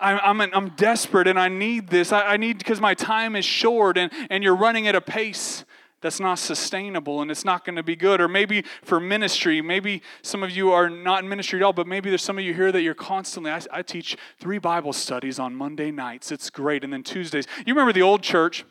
I'm, 0.00 0.40
I'm, 0.40 0.54
I'm 0.54 0.68
desperate 0.70 1.28
and 1.28 1.38
I 1.38 1.48
need 1.48 1.88
this. 1.88 2.10
I, 2.10 2.22
I 2.22 2.36
need, 2.38 2.56
because 2.56 2.80
my 2.80 2.94
time 2.94 3.36
is 3.36 3.44
short 3.44 3.98
and, 3.98 4.10
and 4.30 4.42
you're 4.42 4.56
running 4.56 4.88
at 4.88 4.94
a 4.94 5.00
pace 5.02 5.66
that's 6.04 6.20
not 6.20 6.38
sustainable 6.38 7.22
and 7.22 7.30
it's 7.30 7.46
not 7.46 7.64
going 7.64 7.76
to 7.76 7.82
be 7.82 7.96
good. 7.96 8.20
Or 8.20 8.28
maybe 8.28 8.62
for 8.82 9.00
ministry, 9.00 9.62
maybe 9.62 10.02
some 10.20 10.42
of 10.42 10.50
you 10.50 10.70
are 10.70 10.90
not 10.90 11.22
in 11.22 11.30
ministry 11.30 11.60
at 11.60 11.62
all, 11.62 11.72
but 11.72 11.86
maybe 11.86 12.10
there's 12.10 12.22
some 12.22 12.36
of 12.36 12.44
you 12.44 12.52
here 12.52 12.70
that 12.70 12.82
you're 12.82 12.92
constantly. 12.92 13.50
I, 13.50 13.62
I 13.72 13.80
teach 13.80 14.18
three 14.38 14.58
Bible 14.58 14.92
studies 14.92 15.38
on 15.38 15.54
Monday 15.54 15.90
nights. 15.90 16.30
It's 16.30 16.50
great. 16.50 16.84
And 16.84 16.92
then 16.92 17.04
Tuesdays. 17.04 17.46
You 17.64 17.72
remember 17.72 17.94
the 17.94 18.02
old 18.02 18.22
church? 18.22 18.66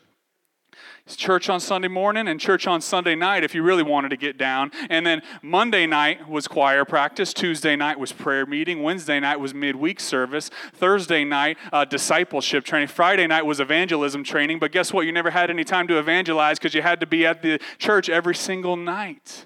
It's 1.06 1.16
church 1.16 1.50
on 1.50 1.60
Sunday 1.60 1.88
morning 1.88 2.28
and 2.28 2.40
church 2.40 2.66
on 2.66 2.80
Sunday 2.80 3.14
night 3.14 3.44
if 3.44 3.54
you 3.54 3.62
really 3.62 3.82
wanted 3.82 4.08
to 4.08 4.16
get 4.16 4.38
down. 4.38 4.70
And 4.88 5.06
then 5.06 5.20
Monday 5.42 5.86
night 5.86 6.26
was 6.26 6.48
choir 6.48 6.86
practice. 6.86 7.34
Tuesday 7.34 7.76
night 7.76 7.98
was 7.98 8.10
prayer 8.10 8.46
meeting. 8.46 8.82
Wednesday 8.82 9.20
night 9.20 9.38
was 9.38 9.52
midweek 9.52 10.00
service. 10.00 10.50
Thursday 10.72 11.22
night, 11.22 11.58
uh, 11.74 11.84
discipleship 11.84 12.64
training. 12.64 12.88
Friday 12.88 13.26
night 13.26 13.44
was 13.44 13.60
evangelism 13.60 14.24
training. 14.24 14.58
But 14.58 14.72
guess 14.72 14.94
what? 14.94 15.04
You 15.04 15.12
never 15.12 15.28
had 15.28 15.50
any 15.50 15.62
time 15.62 15.86
to 15.88 15.98
evangelize 15.98 16.58
because 16.58 16.72
you 16.72 16.80
had 16.80 17.00
to 17.00 17.06
be 17.06 17.26
at 17.26 17.42
the 17.42 17.60
church 17.78 18.08
every 18.08 18.34
single 18.34 18.76
night. 18.76 19.44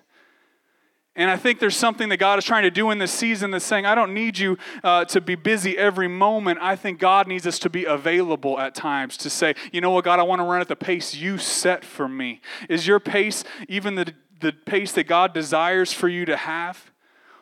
And 1.18 1.28
I 1.28 1.37
think 1.37 1.58
there's 1.58 1.76
something 1.76 2.10
that 2.10 2.18
God 2.18 2.38
is 2.38 2.44
trying 2.44 2.62
to 2.62 2.70
do 2.70 2.92
in 2.92 2.98
this 2.98 3.10
season 3.10 3.50
that's 3.50 3.64
saying, 3.64 3.84
I 3.84 3.96
don't 3.96 4.14
need 4.14 4.38
you 4.38 4.56
uh, 4.84 5.04
to 5.06 5.20
be 5.20 5.34
busy 5.34 5.76
every 5.76 6.06
moment. 6.06 6.60
I 6.62 6.76
think 6.76 7.00
God 7.00 7.26
needs 7.26 7.44
us 7.44 7.58
to 7.58 7.68
be 7.68 7.84
available 7.84 8.56
at 8.60 8.76
times 8.76 9.16
to 9.18 9.28
say, 9.28 9.56
you 9.72 9.80
know 9.80 9.90
what, 9.90 10.04
God, 10.04 10.20
I 10.20 10.22
want 10.22 10.38
to 10.38 10.44
run 10.44 10.60
at 10.60 10.68
the 10.68 10.76
pace 10.76 11.16
you 11.16 11.37
set 11.37 11.84
for 11.84 12.08
me. 12.08 12.40
Is 12.68 12.87
your 12.87 13.00
pace 13.00 13.42
even 13.68 13.96
the, 13.96 14.14
the 14.40 14.52
pace 14.52 14.92
that 14.92 15.08
God 15.08 15.34
desires 15.34 15.92
for 15.92 16.08
you 16.08 16.25
to 16.25 16.37
have? 16.37 16.92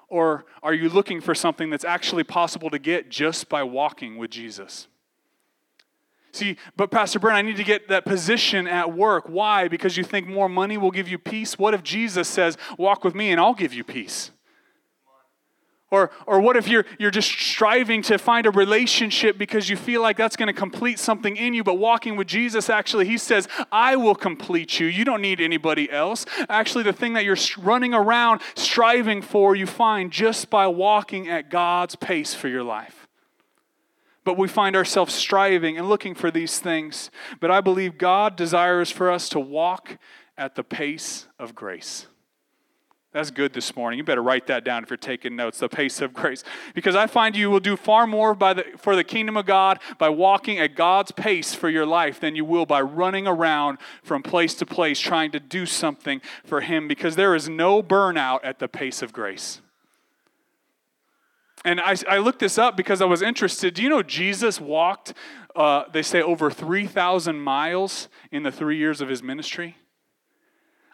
Or 0.09 0.47
are 0.63 0.73
you 0.73 0.89
looking 0.89 1.21
for 1.21 1.35
something 1.35 1.69
that's 1.69 1.85
actually 1.85 2.25
possible 2.25 2.71
to 2.71 2.79
get 2.79 3.11
just 3.11 3.51
by 3.51 3.63
walking 3.63 4.17
with 4.17 4.31
Jesus? 4.31 4.87
See, 6.37 6.59
but 6.77 6.91
Pastor 6.91 7.19
Brent, 7.19 7.39
I 7.39 7.41
need 7.41 7.57
to 7.57 7.65
get 7.65 7.89
that 7.89 8.05
position 8.05 8.69
at 8.69 8.93
work. 8.93 9.25
Why? 9.27 9.69
Because 9.69 9.97
you 9.97 10.05
think 10.05 10.29
more 10.29 10.51
money 10.51 10.77
will 10.77 10.91
give 10.91 11.09
you 11.09 11.17
peace? 11.17 11.59
What 11.59 11.73
if 11.73 11.83
Jesus 11.83 12.29
says, 12.29 12.59
Walk 12.77 13.05
with 13.05 13.15
me 13.15 13.31
and 13.31 13.41
I'll 13.41 13.55
give 13.55 13.73
you 13.73 13.83
peace? 13.83 14.33
Or, 15.91 16.11
or 16.27 16.41
what 16.41 16.57
if 16.57 16.69
you're, 16.69 16.85
you're 16.99 17.11
just 17.11 17.31
striving 17.31 18.03
to 18.03 18.19
find 18.19 18.45
a 18.45 18.51
relationship 18.51 19.39
because 19.39 19.71
you 19.71 19.77
feel 19.77 20.03
like 20.03 20.19
that's 20.19 20.37
going 20.37 20.49
to 20.49 20.53
complete 20.53 20.99
something 20.99 21.37
in 21.39 21.55
you, 21.55 21.65
but 21.65 21.79
walking 21.79 22.17
with 22.17 22.27
Jesus, 22.27 22.69
actually, 22.69 23.07
He 23.07 23.17
says, 23.17 23.49
I 23.73 23.97
will 23.97 24.17
complete 24.17 24.79
you. 24.79 24.89
You 24.89 25.07
don't 25.07 25.23
need 25.23 25.41
anybody 25.41 25.91
else. 25.91 26.27
Actually, 26.51 26.85
the 26.85 26.93
thing 26.93 27.15
that 27.15 27.25
you're 27.25 27.39
running 27.57 27.95
around 27.95 28.43
striving 28.57 29.23
for, 29.23 29.57
you 29.57 29.65
find 29.65 30.11
just 30.11 30.51
by 30.51 30.67
walking 30.67 31.29
at 31.29 31.49
God's 31.49 31.97
pace 31.97 32.35
for 32.35 32.49
your 32.49 32.65
life 32.65 33.06
but 34.27 34.37
we 34.37 34.49
find 34.49 34.75
ourselves 34.75 35.15
striving 35.15 35.79
and 35.79 35.89
looking 35.89 36.13
for 36.13 36.33
these 36.33 36.59
things. 36.59 37.13
But 37.39 37.53
I 37.53 37.61
believe 37.61 37.97
God 37.97 38.35
desires 38.35 38.91
for 38.91 39.09
us 39.09 39.29
to 39.29 39.39
walk 39.39 39.99
at 40.37 40.57
the 40.57 40.65
pace 40.65 41.29
of 41.39 41.55
grace. 41.55 42.09
That's 43.13 43.31
good 43.31 43.53
this 43.53 43.77
morning. 43.77 43.99
You 43.99 44.05
better 44.05 44.25
write 44.25 44.49
that 44.49 44.65
down 44.65 44.83
if 44.83 44.91
you're 44.91 44.97
taking 44.97 45.37
notes, 45.37 45.61
the 45.61 45.69
pace 45.69 46.03
of 46.03 46.13
grace. 46.13 46.43
Because 46.75 46.97
I 46.97 47.07
find 47.07 47.37
you 47.37 47.51
will 47.51 47.61
do 47.61 47.77
far 47.77 48.05
more 48.05 48.35
by 48.35 48.53
the, 48.53 48.65
for 48.77 48.97
the 48.97 49.05
kingdom 49.05 49.37
of 49.37 49.47
God 49.47 49.79
by 49.97 50.09
walking 50.09 50.59
at 50.59 50.75
God's 50.75 51.13
pace 51.13 51.55
for 51.55 51.69
your 51.69 51.87
life 51.87 52.19
than 52.19 52.35
you 52.35 52.45
will 52.45 52.67
by 52.67 52.81
running 52.81 53.29
around 53.29 53.79
from 54.03 54.25
place 54.25 54.55
to 54.55 54.67
place 54.67 54.99
trying 54.99 55.31
to 55.31 55.41
do 55.41 55.67
something 55.67 56.21
for 56.45 56.63
Him 56.63 56.89
because 56.89 57.15
there 57.15 57.37
is 57.37 57.49
no 57.49 57.81
burnout 57.81 58.41
at 58.43 58.59
the 58.59 58.67
pace 58.67 59.03
of 59.03 59.13
grace. 59.13 59.63
And 61.67 61.81
I, 61.81 61.97
I 62.09 62.19
looked 62.19 62.39
this 62.39 62.59
up 62.59 62.77
because 62.77 63.03
I 63.03 63.07
was 63.07 63.23
interested. 63.23 63.75
Do 63.75 63.83
you 63.83 63.89
know 63.89 64.01
Jesus 64.01 64.61
walked, 64.61 65.15
uh, 65.57 65.83
they 65.93 66.01
say, 66.01 66.23
over 66.23 66.49
3,000 66.49 67.41
miles 67.41 68.07
in 68.31 68.45
the 68.45 68.53
three 68.53 68.79
years 68.79 69.01
of 69.01 69.09
his 69.09 69.21
ministry? 69.21 69.77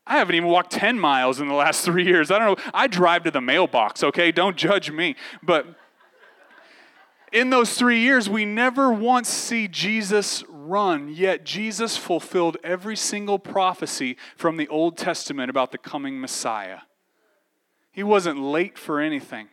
I 0.06 0.16
haven't 0.16 0.34
even 0.34 0.48
walked 0.48 0.72
10 0.72 0.98
miles 0.98 1.42
in 1.42 1.48
the 1.48 1.54
last 1.54 1.84
three 1.84 2.06
years. 2.06 2.30
I 2.30 2.38
don't 2.38 2.58
know. 2.58 2.64
I 2.72 2.86
drive 2.86 3.24
to 3.24 3.30
the 3.30 3.42
mailbox, 3.42 4.02
okay? 4.02 4.32
Don't 4.32 4.56
judge 4.56 4.90
me. 4.90 5.14
But 5.42 5.66
in 7.34 7.50
those 7.50 7.74
three 7.74 8.00
years, 8.00 8.30
we 8.30 8.46
never 8.46 8.90
once 8.90 9.28
see 9.28 9.68
Jesus 9.68 10.42
run, 10.48 11.10
yet 11.10 11.44
Jesus 11.44 11.98
fulfilled 11.98 12.56
every 12.64 12.96
single 12.96 13.38
prophecy 13.38 14.16
from 14.38 14.56
the 14.56 14.68
Old 14.68 14.96
Testament 14.96 15.50
about 15.50 15.70
the 15.70 15.76
coming 15.76 16.18
Messiah. 16.18 16.78
He 17.90 18.02
wasn't 18.02 18.40
late 18.40 18.78
for 18.78 19.00
anything. 19.00 19.48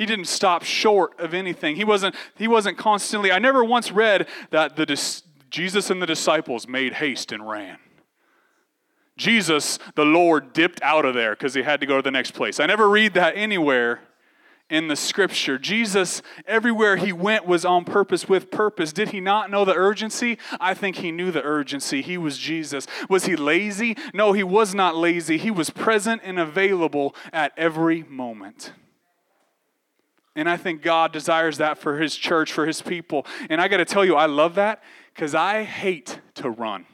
He 0.00 0.06
didn't 0.06 0.28
stop 0.28 0.62
short 0.62 1.20
of 1.20 1.34
anything. 1.34 1.76
He 1.76 1.84
wasn't, 1.84 2.14
he 2.34 2.48
wasn't 2.48 2.78
constantly, 2.78 3.30
I 3.30 3.38
never 3.38 3.62
once 3.62 3.92
read 3.92 4.26
that 4.48 4.74
the, 4.74 4.86
Jesus 5.50 5.90
and 5.90 6.00
the 6.00 6.06
disciples 6.06 6.66
made 6.66 6.94
haste 6.94 7.32
and 7.32 7.46
ran. 7.46 7.76
Jesus, 9.18 9.78
the 9.96 10.06
Lord, 10.06 10.54
dipped 10.54 10.80
out 10.80 11.04
of 11.04 11.12
there 11.12 11.32
because 11.32 11.52
he 11.52 11.60
had 11.60 11.80
to 11.80 11.86
go 11.86 11.96
to 11.96 12.02
the 12.02 12.10
next 12.10 12.30
place. 12.30 12.58
I 12.60 12.64
never 12.64 12.88
read 12.88 13.12
that 13.12 13.36
anywhere 13.36 14.00
in 14.70 14.88
the 14.88 14.96
scripture. 14.96 15.58
Jesus, 15.58 16.22
everywhere 16.46 16.96
he 16.96 17.12
went, 17.12 17.44
was 17.44 17.66
on 17.66 17.84
purpose 17.84 18.26
with 18.26 18.50
purpose. 18.50 18.94
Did 18.94 19.10
he 19.10 19.20
not 19.20 19.50
know 19.50 19.66
the 19.66 19.74
urgency? 19.74 20.38
I 20.58 20.72
think 20.72 20.96
he 20.96 21.12
knew 21.12 21.30
the 21.30 21.42
urgency. 21.42 22.00
He 22.00 22.16
was 22.16 22.38
Jesus. 22.38 22.86
Was 23.10 23.26
he 23.26 23.36
lazy? 23.36 23.98
No, 24.14 24.32
he 24.32 24.44
was 24.44 24.74
not 24.74 24.96
lazy. 24.96 25.36
He 25.36 25.50
was 25.50 25.68
present 25.68 26.22
and 26.24 26.38
available 26.38 27.14
at 27.34 27.52
every 27.58 28.04
moment. 28.04 28.72
And 30.36 30.48
I 30.48 30.56
think 30.56 30.82
God 30.82 31.12
desires 31.12 31.58
that 31.58 31.78
for 31.78 31.98
His 31.98 32.14
church, 32.16 32.52
for 32.52 32.66
His 32.66 32.82
people. 32.82 33.26
And 33.48 33.60
I 33.60 33.68
got 33.68 33.78
to 33.78 33.84
tell 33.84 34.04
you, 34.04 34.14
I 34.14 34.26
love 34.26 34.54
that 34.54 34.82
because 35.14 35.34
I 35.34 35.64
hate 35.64 36.20
to 36.36 36.50
run. 36.50 36.86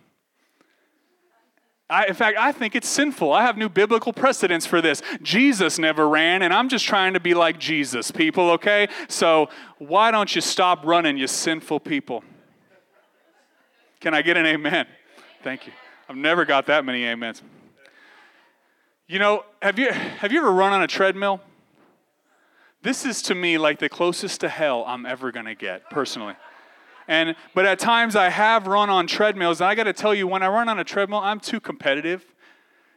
I, 1.88 2.07
in 2.07 2.14
fact, 2.14 2.37
I 2.38 2.50
think 2.50 2.75
it's 2.75 2.88
sinful. 2.88 3.33
I 3.33 3.43
have 3.43 3.57
new 3.57 3.69
biblical 3.69 4.12
precedents 4.12 4.66
for 4.66 4.81
this. 4.81 5.02
Jesus 5.23 5.78
never 5.78 6.09
ran, 6.09 6.43
and 6.43 6.52
I'm 6.52 6.69
just 6.69 6.85
trying 6.85 7.14
to 7.14 7.21
be 7.21 7.33
like 7.33 7.61
Jesus, 7.61 8.11
people, 8.11 8.50
okay? 8.52 8.88
So 9.09 9.49
why 9.78 10.11
don't 10.11 10.35
you 10.35 10.40
stop 10.40 10.85
running, 10.85 11.16
you 11.16 11.28
sinful 11.28 11.81
people? 11.81 12.25
Can 14.00 14.14
I 14.14 14.23
get 14.23 14.37
an 14.37 14.47
amen? 14.47 14.87
Thank 15.45 15.66
you. 15.66 15.73
I've 16.09 16.16
never 16.16 16.45
got 16.45 16.66
that 16.66 16.85
many 16.85 17.07
amens. 17.07 17.43
You 19.07 19.21
know, 19.21 19.45
have 19.62 19.78
you 19.78 19.93
have 19.93 20.33
you 20.33 20.40
ever 20.40 20.50
run 20.50 20.73
on 20.73 20.83
a 20.83 20.88
treadmill? 20.88 21.40
This 22.87 23.05
is 23.05 23.21
to 23.23 23.35
me 23.35 23.59
like 23.59 23.81
the 23.81 23.88
closest 23.88 24.43
to 24.43 24.49
hell 24.49 24.85
I'm 24.87 25.07
ever 25.07 25.33
going 25.33 25.47
to 25.47 25.57
get 25.57 25.90
personally. 25.90 26.35
And 27.09 27.35
but 27.52 27.66
at 27.66 27.81
times 27.81 28.14
I 28.14 28.28
have 28.28 28.69
run 28.69 28.90
on 28.90 29.09
treadmills 29.09 29.61
and 29.61 29.69
I 29.69 29.75
got 29.75 29.85
to 29.85 29.93
tell 29.93 30.14
you 30.14 30.28
when 30.28 30.45
I 30.45 30.47
run 30.47 30.69
on 30.69 30.78
a 30.78 30.85
treadmill 30.85 31.19
I'm 31.19 31.40
too 31.40 31.59
competitive 31.59 32.25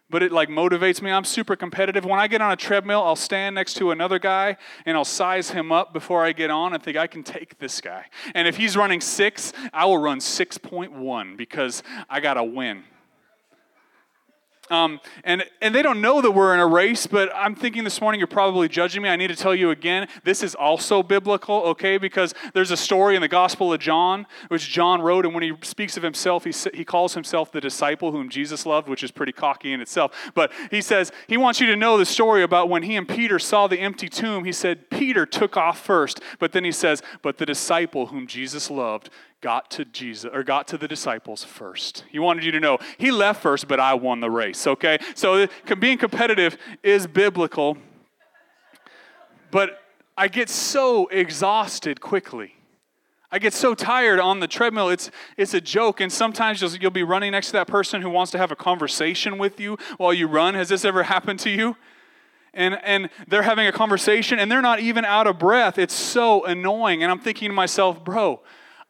but 0.08 0.22
it 0.22 0.31
like 0.31 0.48
motivates 0.48 1.01
me. 1.01 1.10
I'm 1.10 1.24
super 1.24 1.55
competitive. 1.55 2.05
When 2.05 2.19
I 2.19 2.27
get 2.27 2.39
on 2.39 2.51
a 2.51 2.55
treadmill, 2.55 3.01
I'll 3.01 3.15
stand 3.15 3.55
next 3.55 3.75
to 3.77 3.89
another 3.89 4.19
guy 4.19 4.58
and 4.86 4.96
I'll 4.96 5.05
size 5.05 5.50
him 5.50 5.72
up 5.72 5.91
before 5.91 6.24
I 6.24 6.34
get 6.34 6.51
on 6.51 6.75
and 6.75 6.84
think 6.84 6.96
I 6.96 7.08
can 7.08 7.24
take 7.24 7.58
this 7.58 7.81
guy. 7.81 8.05
And 8.36 8.48
if 8.48 8.58
he's 8.58 8.77
running 8.77 9.01
six, 9.01 9.53
I 9.74 9.86
will 9.86 9.98
run 9.98 10.19
6.1 10.19 11.36
because 11.36 11.81
I 12.08 12.19
got 12.19 12.36
to 12.36 12.43
win. 12.43 12.84
Um, 14.69 14.99
and, 15.23 15.43
and 15.61 15.73
they 15.73 15.81
don't 15.81 16.01
know 16.01 16.21
that 16.21 16.31
we're 16.31 16.53
in 16.53 16.59
a 16.59 16.67
race, 16.67 17.07
but 17.07 17.31
I'm 17.35 17.55
thinking 17.55 17.83
this 17.83 18.01
morning 18.01 18.19
you're 18.19 18.27
probably 18.27 18.67
judging 18.67 19.01
me. 19.01 19.09
I 19.09 19.15
need 19.15 19.27
to 19.27 19.35
tell 19.35 19.55
you 19.55 19.71
again, 19.71 20.07
this 20.23 20.43
is 20.43 20.55
also 20.55 21.01
biblical, 21.01 21.55
okay? 21.63 21.97
Because 21.97 22.33
there's 22.53 22.71
a 22.71 22.77
story 22.77 23.15
in 23.15 23.21
the 23.21 23.27
Gospel 23.27 23.73
of 23.73 23.79
John, 23.79 24.27
which 24.49 24.69
John 24.69 25.01
wrote, 25.01 25.25
and 25.25 25.33
when 25.33 25.43
he 25.43 25.53
speaks 25.63 25.97
of 25.97 26.03
himself, 26.03 26.43
he, 26.43 26.53
he 26.73 26.85
calls 26.85 27.13
himself 27.13 27.51
the 27.51 27.61
disciple 27.61 28.11
whom 28.11 28.29
Jesus 28.29 28.65
loved, 28.65 28.88
which 28.88 29.03
is 29.03 29.11
pretty 29.11 29.31
cocky 29.31 29.73
in 29.73 29.81
itself. 29.81 30.31
But 30.33 30.51
he 30.69 30.81
says, 30.81 31.11
he 31.27 31.38
wants 31.38 31.59
you 31.59 31.67
to 31.67 31.75
know 31.75 31.97
the 31.97 32.05
story 32.05 32.43
about 32.43 32.69
when 32.69 32.83
he 32.83 32.95
and 32.95 33.07
Peter 33.07 33.39
saw 33.39 33.67
the 33.67 33.79
empty 33.79 34.09
tomb. 34.09 34.45
He 34.45 34.51
said, 34.51 34.89
Peter 34.89 35.25
took 35.25 35.57
off 35.57 35.79
first, 35.79 36.21
but 36.38 36.51
then 36.51 36.63
he 36.63 36.71
says, 36.71 37.01
but 37.21 37.38
the 37.38 37.45
disciple 37.45 38.07
whom 38.07 38.27
Jesus 38.27 38.69
loved 38.69 39.09
got 39.41 39.72
to 39.72 39.86
Jesus 39.86 40.29
or 40.34 40.43
got 40.43 40.67
to 40.69 40.77
the 40.77 40.88
disciples 40.88 41.43
first. 41.43 42.03
He 42.10 42.19
wanted 42.19 42.43
you 42.43 42.51
to 42.51 42.60
know 42.60 42.77
he 42.98 43.12
left 43.12 43.41
first, 43.41 43.67
but 43.67 43.79
I 43.79 43.93
won 43.93 44.19
the 44.19 44.29
race. 44.29 44.67
Okay, 44.67 45.00
so 45.15 45.48
being 45.79 45.98
competitive 45.98 46.58
is 46.84 47.08
biblical, 47.08 47.77
but 49.51 49.81
I 50.17 50.27
get 50.27 50.50
so 50.50 51.08
exhausted 51.08 52.01
quickly. 52.01 52.55
I 53.31 53.38
get 53.38 53.53
so 53.53 53.75
tired 53.75 54.19
on 54.19 54.39
the 54.39 54.48
treadmill. 54.48 54.89
It's, 54.89 55.12
it's 55.38 55.53
a 55.53 55.62
joke. 55.62 56.01
And 56.01 56.12
sometimes 56.12 56.62
you'll, 56.62 56.75
you'll 56.77 56.89
be 56.89 57.03
running 57.03 57.31
next 57.31 57.48
to 57.48 57.53
that 57.53 57.67
person 57.67 58.01
who 58.01 58.10
wants 58.10 58.31
to 58.31 58.39
have 58.39 58.51
a 58.51 58.55
conversation 58.55 59.38
with 59.38 59.60
you 59.60 59.77
while 59.98 60.12
you 60.13 60.27
run. 60.27 60.55
Has 60.55 60.69
this 60.69 60.84
ever 60.84 61.03
happened 61.03 61.39
to 61.41 61.51
you? 61.51 61.75
and, 62.53 62.79
and 62.84 63.10
they're 63.27 63.43
having 63.43 63.67
a 63.67 63.72
conversation 63.72 64.39
and 64.39 64.51
they're 64.51 64.62
not 64.62 64.79
even 64.79 65.05
out 65.05 65.27
of 65.27 65.39
breath. 65.39 65.77
It's 65.77 65.93
so 65.93 66.46
annoying. 66.46 67.03
And 67.03 67.12
I'm 67.12 67.19
thinking 67.19 67.50
to 67.50 67.53
myself, 67.53 68.03
bro, 68.03 68.41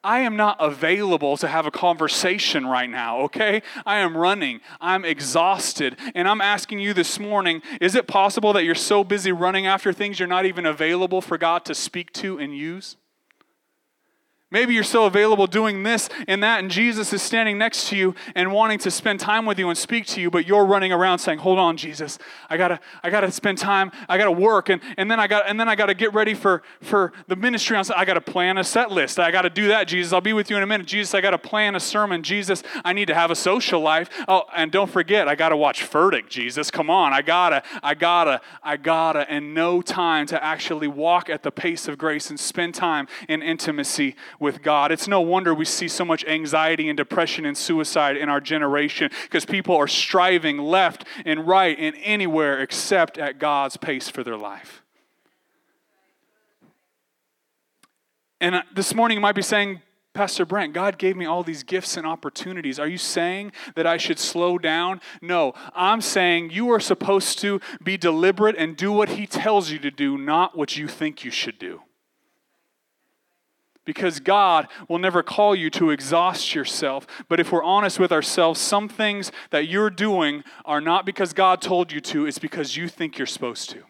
I 0.03 0.21
am 0.21 0.37
not 0.37 0.57
available 0.59 1.35
to 1.37 1.47
have 1.47 1.65
a 1.65 1.71
conversation 1.71 2.65
right 2.65 2.89
now, 2.89 3.19
okay? 3.21 3.61
I 3.85 3.97
am 3.97 4.15
running. 4.15 4.61
I'm 4.79 5.03
exhausted. 5.03 5.97
And 6.15 6.27
I'm 6.27 6.39
asking 6.39 6.79
you 6.79 6.93
this 6.93 7.19
morning 7.19 7.61
is 7.81 7.95
it 7.95 8.07
possible 8.07 8.53
that 8.53 8.63
you're 8.63 8.75
so 8.75 9.03
busy 9.03 9.33
running 9.33 9.67
after 9.67 9.91
things 9.91 10.17
you're 10.17 10.27
not 10.27 10.45
even 10.45 10.65
available 10.65 11.21
for 11.21 11.37
God 11.37 11.65
to 11.65 11.75
speak 11.75 12.13
to 12.13 12.39
and 12.39 12.55
use? 12.55 12.95
Maybe 14.51 14.73
you're 14.73 14.83
so 14.83 15.05
available 15.05 15.47
doing 15.47 15.83
this 15.83 16.09
and 16.27 16.43
that, 16.43 16.59
and 16.59 16.71
Jesus 16.71 17.13
is 17.13 17.21
standing 17.21 17.57
next 17.57 17.89
to 17.89 17.95
you 17.95 18.15
and 18.35 18.51
wanting 18.51 18.79
to 18.79 18.91
spend 18.91 19.19
time 19.19 19.45
with 19.45 19.59
you 19.59 19.69
and 19.69 19.77
speak 19.77 20.05
to 20.07 20.21
you, 20.21 20.29
but 20.29 20.47
you're 20.47 20.65
running 20.65 20.91
around 20.91 21.19
saying, 21.19 21.39
Hold 21.39 21.59
on, 21.59 21.77
Jesus, 21.77 22.17
I 22.49 22.57
gotta, 22.57 22.79
I 23.03 23.09
gotta 23.09 23.31
spend 23.31 23.57
time, 23.57 23.91
I 24.07 24.17
gotta 24.17 24.31
work, 24.31 24.69
and, 24.69 24.81
and 24.97 25.09
then 25.09 25.19
I 25.19 25.27
got 25.27 25.47
and 25.47 25.59
then 25.59 25.69
I 25.69 25.75
gotta 25.75 25.93
get 25.93 26.13
ready 26.13 26.33
for, 26.33 26.63
for 26.81 27.13
the 27.27 27.35
ministry 27.35 27.69
I 27.69 28.05
gotta 28.05 28.21
plan 28.21 28.57
a 28.57 28.63
set 28.63 28.91
list. 28.91 29.19
I 29.19 29.31
gotta 29.31 29.49
do 29.49 29.67
that, 29.67 29.87
Jesus. 29.87 30.11
I'll 30.11 30.21
be 30.21 30.33
with 30.33 30.49
you 30.49 30.57
in 30.57 30.63
a 30.63 30.67
minute. 30.67 30.87
Jesus, 30.87 31.13
I 31.13 31.21
gotta 31.21 31.37
plan 31.37 31.75
a 31.75 31.79
sermon. 31.79 32.23
Jesus, 32.23 32.63
I 32.83 32.93
need 32.93 33.05
to 33.05 33.13
have 33.13 33.29
a 33.29 33.35
social 33.35 33.79
life. 33.79 34.09
Oh, 34.27 34.43
and 34.55 34.71
don't 34.71 34.89
forget, 34.89 35.27
I 35.27 35.35
gotta 35.35 35.55
watch 35.55 35.87
Furtick, 35.87 36.29
Jesus. 36.29 36.71
Come 36.71 36.89
on, 36.89 37.13
I 37.13 37.21
gotta, 37.21 37.61
I 37.83 37.93
gotta, 37.93 38.41
I 38.63 38.77
gotta, 38.77 39.29
and 39.29 39.53
no 39.53 39.81
time 39.81 40.25
to 40.27 40.43
actually 40.43 40.87
walk 40.87 41.29
at 41.29 41.43
the 41.43 41.51
pace 41.51 41.87
of 41.87 41.97
grace 41.97 42.29
and 42.29 42.39
spend 42.39 42.73
time 42.73 43.07
in 43.27 43.43
intimacy 43.43 44.15
with 44.39 44.61
God. 44.61 44.91
It's 44.91 45.07
no 45.07 45.21
wonder 45.21 45.53
we 45.53 45.65
see 45.65 45.87
so 45.87 46.05
much 46.05 46.25
anxiety 46.25 46.89
and 46.89 46.97
depression 46.97 47.45
and 47.45 47.57
suicide 47.57 48.17
in 48.17 48.29
our 48.29 48.41
generation 48.41 49.11
because 49.23 49.45
people 49.45 49.75
are 49.75 49.87
striving 49.87 50.57
left 50.57 51.05
and 51.25 51.47
right 51.47 51.77
and 51.77 51.95
anywhere 52.03 52.59
except 52.59 53.17
at 53.17 53.39
God's 53.39 53.77
pace 53.77 54.09
for 54.09 54.23
their 54.23 54.37
life. 54.37 54.83
And 58.41 58.55
uh, 58.55 58.61
this 58.73 58.95
morning 58.95 59.17
you 59.17 59.21
might 59.21 59.35
be 59.35 59.41
saying, 59.41 59.81
Pastor 60.13 60.45
Brent, 60.45 60.73
God 60.73 60.97
gave 60.97 61.15
me 61.15 61.25
all 61.25 61.43
these 61.43 61.63
gifts 61.63 61.95
and 61.95 62.07
opportunities. 62.07 62.79
Are 62.79 62.87
you 62.87 62.97
saying 62.97 63.51
that 63.75 63.85
I 63.85 63.97
should 63.97 64.17
slow 64.17 64.57
down? 64.57 65.01
No, 65.21 65.53
I'm 65.73 66.01
saying 66.01 66.49
you 66.51 66.71
are 66.71 66.79
supposed 66.79 67.39
to 67.39 67.61
be 67.83 67.95
deliberate 67.95 68.55
and 68.57 68.75
do 68.75 68.91
what 68.91 69.09
He 69.09 69.27
tells 69.27 69.69
you 69.69 69.79
to 69.79 69.91
do, 69.91 70.17
not 70.17 70.57
what 70.57 70.77
you 70.77 70.87
think 70.87 71.23
you 71.23 71.31
should 71.31 71.59
do 71.59 71.81
because 73.89 74.19
God 74.19 74.67
will 74.87 74.99
never 74.99 75.23
call 75.23 75.55
you 75.55 75.71
to 75.71 75.89
exhaust 75.89 76.53
yourself. 76.53 77.07
But 77.27 77.39
if 77.39 77.51
we're 77.51 77.63
honest 77.63 77.97
with 77.97 78.11
ourselves, 78.11 78.61
some 78.61 78.87
things 78.87 79.31
that 79.49 79.67
you're 79.67 79.89
doing 79.89 80.43
are 80.63 80.79
not 80.79 81.07
because 81.07 81.33
God 81.33 81.59
told 81.59 81.91
you 81.91 81.99
to, 82.01 82.27
it's 82.27 82.37
because 82.37 82.77
you 82.77 82.87
think 82.87 83.17
you're 83.17 83.25
supposed 83.25 83.71
to. 83.71 83.81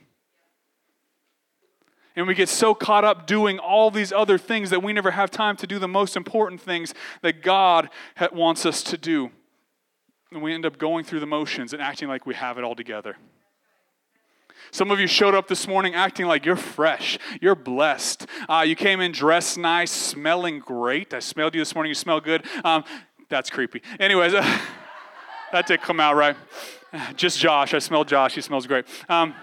And 2.16 2.28
we 2.28 2.34
get 2.34 2.48
so 2.48 2.74
caught 2.74 3.04
up 3.04 3.28
doing 3.28 3.60
all 3.60 3.92
these 3.92 4.14
other 4.14 4.38
things 4.38 4.70
that 4.70 4.82
we 4.82 4.94
never 4.94 5.12
have 5.12 5.30
time 5.32 5.58
to 5.58 5.68
do 5.68 5.80
the 5.80 5.88
most 5.90 6.16
important 6.16 6.62
things 6.62 6.94
that 7.22 7.44
God 7.44 7.90
wants 8.32 8.66
us 8.66 8.82
to 8.84 8.98
do. 8.98 9.32
And 10.32 10.42
we 10.42 10.54
end 10.54 10.66
up 10.66 10.78
going 10.78 11.04
through 11.04 11.20
the 11.20 11.28
motions 11.28 11.74
and 11.74 11.82
acting 11.82 12.08
like 12.08 12.26
we 12.26 12.36
have 12.36 12.58
it 12.58 12.64
all 12.64 12.74
together. 12.74 13.18
Some 14.72 14.92
of 14.92 15.00
you 15.00 15.08
showed 15.08 15.36
up 15.36 15.48
this 15.48 15.68
morning 15.68 15.96
acting 15.96 16.28
like 16.28 16.46
you're 16.46 16.56
fresh, 16.56 17.18
you're 17.42 17.56
blessed. 17.56 18.28
Uh, 18.48 18.64
you 18.66 18.76
came 18.76 19.02
in 19.02 19.12
dressed 19.12 19.58
nice, 19.58 19.92
smelling 19.92 20.60
great. 20.60 21.14
I 21.14 21.20
smelled 21.20 21.56
you 21.56 21.62
this 21.62 21.74
morning, 21.74 21.90
you 21.90 21.96
smell 21.96 22.20
good. 22.20 22.46
Um, 22.64 22.84
that's 23.30 23.50
creepy. 23.50 23.82
Anyways, 24.00 24.34
uh, 24.34 24.60
that 25.52 25.68
did 25.68 25.82
come 25.82 26.00
out 26.00 26.16
right. 26.16 26.36
Just 27.16 27.40
Josh. 27.40 27.74
I 27.74 27.80
smell 27.80 28.04
Josh. 28.04 28.36
He 28.36 28.42
smells 28.42 28.66
great. 28.66 28.86
Um, 29.08 29.36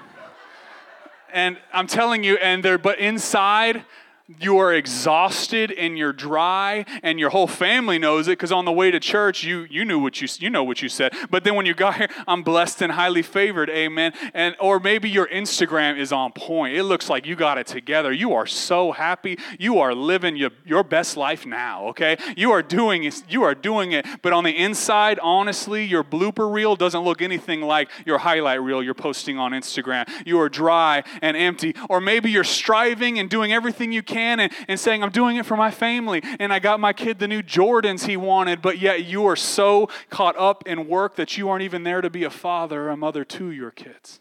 and 1.33 1.59
I'm 1.73 1.87
telling 1.87 2.25
you, 2.25 2.37
and 2.37 2.65
there, 2.65 2.79
but 2.79 2.99
inside, 2.99 3.85
you 4.29 4.59
are 4.59 4.75
exhausted 4.75 5.71
and 5.71 5.97
you're 5.97 6.13
dry 6.13 6.85
and 7.05 7.21
your 7.21 7.31
whole 7.31 7.47
family 7.47 7.97
knows 7.97 8.27
it 8.27 8.33
because 8.33 8.51
on 8.51 8.65
the 8.65 8.73
way 8.73 8.91
to 8.91 8.99
church 8.99 9.45
you 9.45 9.67
you 9.71 9.85
knew 9.85 10.01
what 10.01 10.21
you 10.21 10.27
you 10.41 10.51
know 10.51 10.65
what 10.65 10.83
you 10.83 10.89
said. 10.89 11.13
But 11.31 11.45
then 11.45 11.55
when 11.55 11.65
you 11.65 11.75
got 11.75 11.97
here 11.97 12.09
i'm 12.27 12.43
blessed 12.43 12.83
and 12.83 12.93
highly 12.93 13.23
favored 13.23 13.71
amen. 13.71 14.13
And 14.35 14.57
or 14.59 14.81
maybe 14.81 15.09
your 15.09 15.29
instagram 15.29 15.97
is 15.97 16.11
on 16.11 16.33
point. 16.33 16.77
It 16.77 16.83
looks 16.85 17.09
like 17.09 17.25
you 17.25 17.37
got 17.37 17.57
it 17.57 17.69
together. 17.69 18.13
You 18.13 18.35
are 18.35 18.47
so 18.47 18.91
happy. 18.91 19.39
You 19.61 19.79
are 19.79 19.95
living 19.95 20.37
your, 20.37 20.51
your 20.65 20.83
best 20.83 21.17
life 21.17 21.47
now 21.47 21.87
okay? 21.89 22.17
You 22.37 22.51
are 22.51 22.63
doing 22.63 23.05
it 23.05 23.23
you 23.29 23.45
are 23.45 23.55
doing 23.55 23.93
it. 23.93 24.07
But 24.23 24.33
on 24.33 24.43
the 24.43 24.57
inside 24.57 25.21
honestly 25.21 25.85
your 25.85 26.03
blooper 26.03 26.53
reel 26.53 26.75
doesn't 26.75 27.03
look 27.03 27.23
anything 27.23 27.61
like 27.61 27.91
your 28.05 28.19
highlight 28.19 28.61
reel 28.61 28.83
you're 28.83 28.95
posting 28.95 29.39
on 29.39 29.53
instagram. 29.53 30.09
You 30.27 30.41
are 30.41 30.49
dry 30.49 31.05
and 31.23 31.37
empty. 31.37 31.77
Or 31.89 32.01
maybe 32.01 32.33
you're 32.33 32.43
striving 32.43 33.21
and 33.21 33.31
doing 33.31 33.53
everything 33.53 33.93
you 33.93 34.03
can 34.03 34.16
can 34.17 34.41
and, 34.41 34.53
and 34.69 34.81
saying, 34.81 35.03
I'm 35.03 35.11
doing 35.11 35.37
it 35.37 35.45
for 35.45 35.57
my 35.57 35.71
family. 35.71 36.23
And 36.41 36.53
I 36.53 36.59
got 36.59 36.81
my 36.81 36.93
kid 36.93 37.19
the 37.19 37.29
new 37.29 37.43
Jordans 37.43 38.07
he 38.07 38.17
wanted, 38.17 38.63
but 38.63 38.79
yet 38.79 39.05
you 39.05 39.27
are 39.27 39.37
so 39.37 39.89
caught 40.11 40.37
up 40.39 40.67
in 40.67 40.89
work 40.89 41.17
that 41.17 41.37
you 41.37 41.49
aren't 41.49 41.63
even 41.63 41.83
there 41.83 42.01
to 42.01 42.11
be 42.11 42.25
a 42.25 42.31
father 42.31 42.85
or 42.85 42.91
a 42.91 42.97
mother 42.97 43.25
to 43.25 43.51
your 43.51 43.71
kids. 43.71 44.21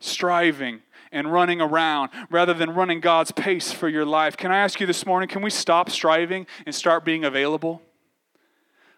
Striving 0.00 0.82
and 1.10 1.32
running 1.32 1.60
around 1.60 2.10
rather 2.30 2.54
than 2.54 2.70
running 2.70 3.00
God's 3.00 3.32
pace 3.32 3.72
for 3.72 3.88
your 3.88 4.04
life. 4.04 4.36
Can 4.36 4.52
I 4.52 4.58
ask 4.58 4.78
you 4.78 4.86
this 4.86 5.04
morning, 5.04 5.28
can 5.28 5.42
we 5.42 5.50
stop 5.50 5.90
striving 5.90 6.46
and 6.66 6.74
start 6.74 7.04
being 7.04 7.24
available? 7.24 7.82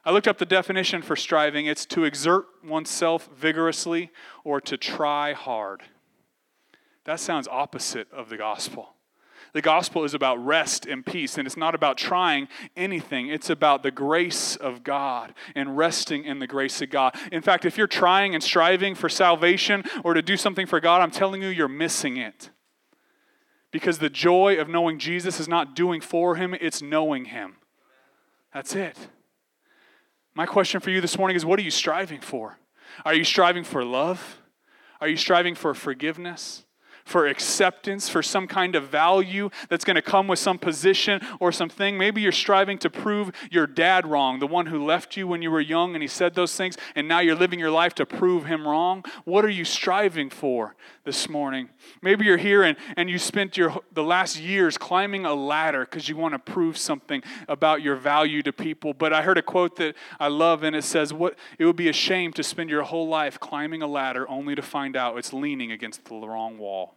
I 0.04 0.12
looked 0.12 0.28
up 0.28 0.38
the 0.38 0.46
definition 0.46 1.02
for 1.02 1.14
striving 1.14 1.66
it's 1.66 1.86
to 1.86 2.04
exert 2.04 2.46
oneself 2.64 3.28
vigorously 3.34 4.10
or 4.44 4.60
to 4.62 4.76
try 4.76 5.32
hard. 5.32 5.82
That 7.04 7.20
sounds 7.20 7.48
opposite 7.48 8.10
of 8.12 8.28
the 8.28 8.36
gospel. 8.36 8.94
The 9.52 9.62
gospel 9.62 10.04
is 10.04 10.14
about 10.14 10.44
rest 10.44 10.86
and 10.86 11.04
peace, 11.04 11.38
and 11.38 11.46
it's 11.46 11.56
not 11.56 11.74
about 11.74 11.98
trying 11.98 12.48
anything. 12.76 13.28
It's 13.28 13.50
about 13.50 13.82
the 13.82 13.90
grace 13.90 14.56
of 14.56 14.84
God 14.84 15.34
and 15.54 15.76
resting 15.76 16.24
in 16.24 16.38
the 16.38 16.46
grace 16.46 16.80
of 16.82 16.90
God. 16.90 17.16
In 17.32 17.42
fact, 17.42 17.64
if 17.64 17.76
you're 17.76 17.86
trying 17.86 18.34
and 18.34 18.42
striving 18.42 18.94
for 18.94 19.08
salvation 19.08 19.84
or 20.04 20.14
to 20.14 20.22
do 20.22 20.36
something 20.36 20.66
for 20.66 20.80
God, 20.80 21.02
I'm 21.02 21.10
telling 21.10 21.42
you, 21.42 21.48
you're 21.48 21.68
missing 21.68 22.16
it. 22.16 22.50
Because 23.72 23.98
the 23.98 24.10
joy 24.10 24.56
of 24.58 24.68
knowing 24.68 24.98
Jesus 24.98 25.40
is 25.40 25.48
not 25.48 25.76
doing 25.76 26.00
for 26.00 26.36
him, 26.36 26.54
it's 26.54 26.82
knowing 26.82 27.26
him. 27.26 27.56
That's 28.52 28.74
it. 28.74 28.96
My 30.34 30.46
question 30.46 30.80
for 30.80 30.90
you 30.90 31.00
this 31.00 31.18
morning 31.18 31.36
is 31.36 31.44
what 31.44 31.58
are 31.58 31.62
you 31.62 31.70
striving 31.70 32.20
for? 32.20 32.58
Are 33.04 33.14
you 33.14 33.24
striving 33.24 33.64
for 33.64 33.84
love? 33.84 34.38
Are 35.00 35.08
you 35.08 35.16
striving 35.16 35.54
for 35.54 35.74
forgiveness? 35.74 36.64
For 37.10 37.26
acceptance, 37.26 38.08
for 38.08 38.22
some 38.22 38.46
kind 38.46 38.76
of 38.76 38.84
value 38.84 39.50
that's 39.68 39.84
going 39.84 39.96
to 39.96 40.02
come 40.02 40.28
with 40.28 40.38
some 40.38 40.58
position 40.58 41.20
or 41.40 41.50
something. 41.50 41.98
Maybe 41.98 42.20
you're 42.20 42.30
striving 42.30 42.78
to 42.78 42.88
prove 42.88 43.32
your 43.50 43.66
dad 43.66 44.06
wrong, 44.06 44.38
the 44.38 44.46
one 44.46 44.66
who 44.66 44.84
left 44.84 45.16
you 45.16 45.26
when 45.26 45.42
you 45.42 45.50
were 45.50 45.60
young 45.60 45.94
and 45.94 46.02
he 46.02 46.08
said 46.08 46.34
those 46.34 46.54
things, 46.54 46.76
and 46.94 47.08
now 47.08 47.18
you're 47.18 47.34
living 47.34 47.58
your 47.58 47.72
life 47.72 47.96
to 47.96 48.06
prove 48.06 48.44
him 48.44 48.66
wrong. 48.66 49.04
What 49.24 49.44
are 49.44 49.50
you 49.50 49.64
striving 49.64 50.30
for 50.30 50.76
this 51.02 51.28
morning? 51.28 51.68
Maybe 52.00 52.24
you're 52.26 52.36
here 52.36 52.62
and, 52.62 52.76
and 52.96 53.10
you 53.10 53.18
spent 53.18 53.56
your 53.56 53.80
the 53.92 54.04
last 54.04 54.38
years 54.38 54.78
climbing 54.78 55.26
a 55.26 55.34
ladder 55.34 55.80
because 55.80 56.08
you 56.08 56.16
want 56.16 56.34
to 56.34 56.38
prove 56.38 56.78
something 56.78 57.24
about 57.48 57.82
your 57.82 57.96
value 57.96 58.40
to 58.42 58.52
people. 58.52 58.94
But 58.94 59.12
I 59.12 59.22
heard 59.22 59.36
a 59.36 59.42
quote 59.42 59.74
that 59.76 59.96
I 60.20 60.28
love, 60.28 60.62
and 60.62 60.76
it 60.76 60.84
says, 60.84 61.12
What 61.12 61.36
it 61.58 61.64
would 61.64 61.76
be 61.76 61.88
a 61.88 61.92
shame 61.92 62.32
to 62.34 62.44
spend 62.44 62.70
your 62.70 62.82
whole 62.82 63.08
life 63.08 63.40
climbing 63.40 63.82
a 63.82 63.88
ladder 63.88 64.28
only 64.30 64.54
to 64.54 64.62
find 64.62 64.96
out 64.96 65.18
it's 65.18 65.32
leaning 65.32 65.72
against 65.72 66.04
the 66.04 66.14
wrong 66.14 66.56
wall. 66.56 66.94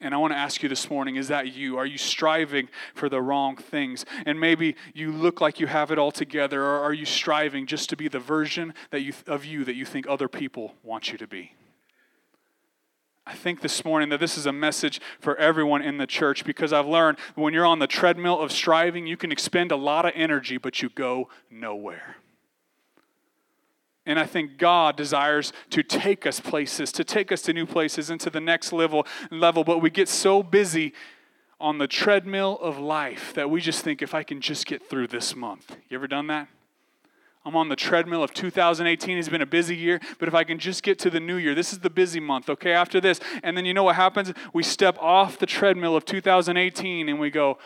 And 0.00 0.14
I 0.14 0.16
want 0.16 0.32
to 0.32 0.36
ask 0.38 0.62
you 0.62 0.68
this 0.68 0.88
morning 0.88 1.16
is 1.16 1.28
that 1.28 1.52
you? 1.52 1.76
Are 1.76 1.84
you 1.84 1.98
striving 1.98 2.68
for 2.94 3.08
the 3.08 3.20
wrong 3.20 3.56
things? 3.56 4.06
And 4.24 4.40
maybe 4.40 4.76
you 4.94 5.12
look 5.12 5.40
like 5.40 5.60
you 5.60 5.66
have 5.66 5.90
it 5.90 5.98
all 5.98 6.10
together, 6.10 6.62
or 6.62 6.80
are 6.80 6.94
you 6.94 7.04
striving 7.04 7.66
just 7.66 7.90
to 7.90 7.96
be 7.96 8.08
the 8.08 8.18
version 8.18 8.72
that 8.90 9.00
you, 9.00 9.12
of 9.26 9.44
you 9.44 9.64
that 9.64 9.74
you 9.74 9.84
think 9.84 10.06
other 10.08 10.28
people 10.28 10.74
want 10.82 11.12
you 11.12 11.18
to 11.18 11.26
be? 11.26 11.52
I 13.26 13.34
think 13.34 13.60
this 13.60 13.84
morning 13.84 14.08
that 14.08 14.18
this 14.18 14.38
is 14.38 14.46
a 14.46 14.52
message 14.52 15.00
for 15.20 15.36
everyone 15.36 15.82
in 15.82 15.98
the 15.98 16.06
church 16.06 16.44
because 16.44 16.72
I've 16.72 16.88
learned 16.88 17.18
when 17.34 17.52
you're 17.52 17.66
on 17.66 17.78
the 17.78 17.86
treadmill 17.86 18.40
of 18.40 18.50
striving, 18.50 19.06
you 19.06 19.16
can 19.16 19.30
expend 19.30 19.70
a 19.70 19.76
lot 19.76 20.06
of 20.06 20.12
energy, 20.16 20.56
but 20.56 20.82
you 20.82 20.88
go 20.88 21.28
nowhere. 21.50 22.16
And 24.10 24.18
I 24.18 24.26
think 24.26 24.58
God 24.58 24.96
desires 24.96 25.52
to 25.70 25.84
take 25.84 26.26
us 26.26 26.40
places, 26.40 26.90
to 26.92 27.04
take 27.04 27.30
us 27.30 27.42
to 27.42 27.52
new 27.52 27.64
places, 27.64 28.10
into 28.10 28.28
the 28.28 28.40
next 28.40 28.72
level, 28.72 29.06
level. 29.30 29.62
But 29.62 29.78
we 29.78 29.88
get 29.88 30.08
so 30.08 30.42
busy 30.42 30.94
on 31.60 31.78
the 31.78 31.86
treadmill 31.86 32.58
of 32.60 32.76
life 32.76 33.32
that 33.34 33.50
we 33.50 33.60
just 33.60 33.84
think, 33.84 34.02
if 34.02 34.12
I 34.12 34.24
can 34.24 34.40
just 34.40 34.66
get 34.66 34.90
through 34.90 35.06
this 35.06 35.36
month. 35.36 35.76
You 35.88 35.96
ever 35.96 36.08
done 36.08 36.26
that? 36.26 36.48
I'm 37.44 37.54
on 37.54 37.68
the 37.68 37.76
treadmill 37.76 38.24
of 38.24 38.34
2018. 38.34 39.16
It's 39.16 39.28
been 39.28 39.42
a 39.42 39.46
busy 39.46 39.76
year, 39.76 40.00
but 40.18 40.26
if 40.26 40.34
I 40.34 40.42
can 40.42 40.58
just 40.58 40.82
get 40.82 40.98
to 41.00 41.10
the 41.10 41.20
new 41.20 41.36
year, 41.36 41.54
this 41.54 41.72
is 41.72 41.78
the 41.78 41.88
busy 41.88 42.18
month, 42.18 42.50
okay, 42.50 42.72
after 42.72 43.00
this. 43.00 43.20
And 43.44 43.56
then 43.56 43.64
you 43.64 43.74
know 43.74 43.84
what 43.84 43.94
happens? 43.94 44.32
We 44.52 44.64
step 44.64 44.98
off 44.98 45.38
the 45.38 45.46
treadmill 45.46 45.94
of 45.94 46.04
2018 46.04 47.08
and 47.08 47.20
we 47.20 47.30
go, 47.30 47.58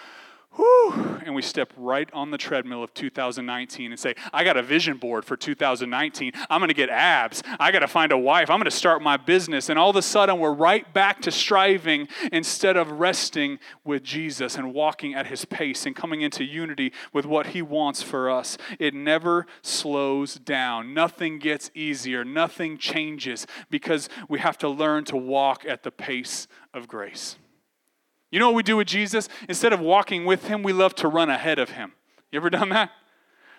Whew, 0.56 1.20
and 1.24 1.34
we 1.34 1.42
step 1.42 1.72
right 1.76 2.08
on 2.12 2.30
the 2.30 2.38
treadmill 2.38 2.84
of 2.84 2.94
2019 2.94 3.90
and 3.90 3.98
say, 3.98 4.14
I 4.32 4.44
got 4.44 4.56
a 4.56 4.62
vision 4.62 4.98
board 4.98 5.24
for 5.24 5.36
2019. 5.36 6.32
I'm 6.48 6.60
going 6.60 6.68
to 6.68 6.74
get 6.74 6.90
abs. 6.90 7.42
I 7.58 7.72
got 7.72 7.80
to 7.80 7.88
find 7.88 8.12
a 8.12 8.18
wife. 8.18 8.50
I'm 8.50 8.58
going 8.58 8.66
to 8.66 8.70
start 8.70 9.02
my 9.02 9.16
business. 9.16 9.68
And 9.68 9.78
all 9.78 9.90
of 9.90 9.96
a 9.96 10.02
sudden, 10.02 10.38
we're 10.38 10.52
right 10.52 10.90
back 10.92 11.20
to 11.22 11.32
striving 11.32 12.06
instead 12.30 12.76
of 12.76 12.92
resting 12.92 13.58
with 13.82 14.04
Jesus 14.04 14.56
and 14.56 14.72
walking 14.72 15.14
at 15.14 15.26
his 15.26 15.44
pace 15.44 15.86
and 15.86 15.96
coming 15.96 16.20
into 16.20 16.44
unity 16.44 16.92
with 17.12 17.26
what 17.26 17.48
he 17.48 17.60
wants 17.60 18.02
for 18.02 18.30
us. 18.30 18.56
It 18.78 18.94
never 18.94 19.46
slows 19.62 20.36
down. 20.36 20.94
Nothing 20.94 21.40
gets 21.40 21.70
easier. 21.74 22.24
Nothing 22.24 22.78
changes 22.78 23.46
because 23.70 24.08
we 24.28 24.38
have 24.38 24.58
to 24.58 24.68
learn 24.68 25.04
to 25.06 25.16
walk 25.16 25.64
at 25.66 25.82
the 25.82 25.90
pace 25.90 26.46
of 26.72 26.86
grace. 26.86 27.36
You 28.34 28.40
know 28.40 28.48
what 28.48 28.56
we 28.56 28.64
do 28.64 28.78
with 28.78 28.88
Jesus? 28.88 29.28
Instead 29.48 29.72
of 29.72 29.78
walking 29.78 30.24
with 30.24 30.48
him, 30.48 30.64
we 30.64 30.72
love 30.72 30.92
to 30.96 31.06
run 31.06 31.30
ahead 31.30 31.60
of 31.60 31.70
him. 31.70 31.92
You 32.32 32.40
ever 32.40 32.50
done 32.50 32.70
that? 32.70 32.90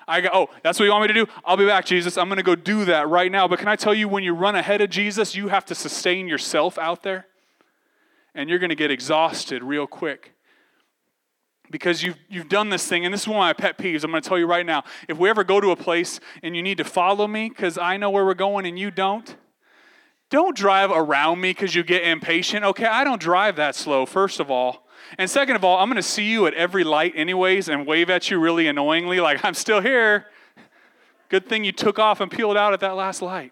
I 0.05 0.19
go, 0.19 0.27
oh, 0.33 0.49
that's 0.63 0.77
what 0.77 0.83
you 0.83 0.91
want 0.91 1.03
me 1.03 1.07
to 1.07 1.13
do? 1.13 1.31
I'll 1.45 1.55
be 1.55 1.65
back, 1.65 1.85
Jesus. 1.85 2.17
I'm 2.17 2.27
going 2.27 2.39
to 2.39 2.43
go 2.43 2.55
do 2.55 2.83
that 2.83 3.07
right 3.07 3.31
now. 3.31 3.47
But 3.47 3.59
can 3.59 3.69
I 3.69 3.77
tell 3.77 3.93
you, 3.93 4.09
when 4.09 4.21
you 4.25 4.33
run 4.33 4.53
ahead 4.53 4.81
of 4.81 4.89
Jesus, 4.89 5.33
you 5.33 5.47
have 5.47 5.63
to 5.67 5.75
sustain 5.75 6.27
yourself 6.27 6.77
out 6.77 7.03
there. 7.03 7.25
And 8.33 8.49
you're 8.49 8.59
going 8.59 8.69
to 8.69 8.75
get 8.75 8.91
exhausted 8.91 9.63
real 9.63 9.87
quick. 9.87 10.33
Because 11.71 12.03
you've, 12.03 12.17
you've 12.27 12.49
done 12.49 12.67
this 12.69 12.85
thing, 12.85 13.05
and 13.05 13.13
this 13.13 13.21
is 13.21 13.29
one 13.29 13.37
of 13.37 13.43
my 13.43 13.53
pet 13.53 13.77
peeves. 13.77 14.03
I'm 14.03 14.11
going 14.11 14.21
to 14.21 14.27
tell 14.27 14.37
you 14.37 14.45
right 14.45 14.65
now. 14.65 14.83
If 15.07 15.17
we 15.17 15.29
ever 15.29 15.45
go 15.45 15.61
to 15.61 15.71
a 15.71 15.77
place 15.77 16.19
and 16.43 16.53
you 16.53 16.61
need 16.61 16.79
to 16.79 16.83
follow 16.83 17.27
me 17.27 17.47
because 17.47 17.77
I 17.77 17.95
know 17.95 18.09
where 18.09 18.25
we're 18.25 18.33
going 18.33 18.65
and 18.65 18.77
you 18.77 18.91
don't, 18.91 19.37
don't 20.29 20.55
drive 20.55 20.91
around 20.91 21.39
me 21.39 21.51
because 21.51 21.75
you 21.75 21.83
get 21.83 22.03
impatient. 22.03 22.65
Okay, 22.65 22.85
I 22.85 23.03
don't 23.03 23.21
drive 23.21 23.55
that 23.57 23.75
slow, 23.75 24.05
first 24.05 24.39
of 24.39 24.49
all. 24.49 24.87
And 25.17 25.29
second 25.29 25.55
of 25.55 25.63
all, 25.63 25.77
I'm 25.77 25.87
going 25.87 25.97
to 25.97 26.03
see 26.03 26.25
you 26.25 26.47
at 26.47 26.53
every 26.55 26.83
light, 26.83 27.13
anyways, 27.15 27.69
and 27.69 27.85
wave 27.85 28.09
at 28.09 28.31
you 28.31 28.39
really 28.39 28.67
annoyingly, 28.67 29.19
like, 29.19 29.45
I'm 29.45 29.53
still 29.53 29.81
here. 29.81 30.25
Good 31.29 31.47
thing 31.47 31.63
you 31.63 31.71
took 31.71 31.99
off 31.99 32.21
and 32.21 32.31
peeled 32.31 32.57
out 32.57 32.73
at 32.73 32.79
that 32.79 32.95
last 32.95 33.21
light. 33.21 33.51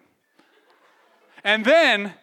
And 1.43 1.63
then 1.63 2.13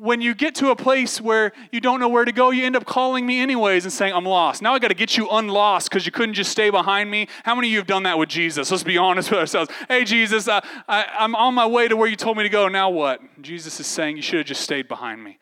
when 0.00 0.20
you 0.20 0.32
get 0.34 0.54
to 0.56 0.70
a 0.70 0.76
place 0.76 1.20
where 1.20 1.52
you 1.72 1.80
don't 1.80 1.98
know 1.98 2.08
where 2.08 2.24
to 2.24 2.30
go, 2.30 2.50
you 2.50 2.64
end 2.64 2.76
up 2.76 2.86
calling 2.86 3.26
me 3.26 3.40
anyways 3.40 3.84
and 3.84 3.92
saying, 3.92 4.14
I'm 4.14 4.24
lost. 4.24 4.62
Now 4.62 4.74
I 4.74 4.78
got 4.78 4.88
to 4.88 4.94
get 4.94 5.16
you 5.16 5.28
unlost 5.28 5.90
because 5.90 6.06
you 6.06 6.12
couldn't 6.12 6.34
just 6.34 6.52
stay 6.52 6.70
behind 6.70 7.10
me. 7.10 7.26
How 7.42 7.56
many 7.56 7.68
of 7.68 7.72
you 7.72 7.78
have 7.78 7.86
done 7.88 8.04
that 8.04 8.16
with 8.16 8.28
Jesus? 8.28 8.70
Let's 8.70 8.84
be 8.84 8.96
honest 8.96 9.30
with 9.30 9.40
ourselves. 9.40 9.70
Hey, 9.88 10.04
Jesus, 10.04 10.46
uh, 10.46 10.60
I, 10.86 11.04
I'm 11.18 11.34
on 11.34 11.54
my 11.54 11.66
way 11.66 11.88
to 11.88 11.96
where 11.96 12.08
you 12.08 12.14
told 12.14 12.36
me 12.36 12.44
to 12.44 12.48
go. 12.48 12.68
Now 12.68 12.90
what? 12.90 13.20
Jesus 13.42 13.80
is 13.80 13.88
saying, 13.88 14.16
You 14.16 14.22
should 14.22 14.38
have 14.38 14.46
just 14.46 14.60
stayed 14.60 14.86
behind 14.86 15.22
me. 15.24 15.38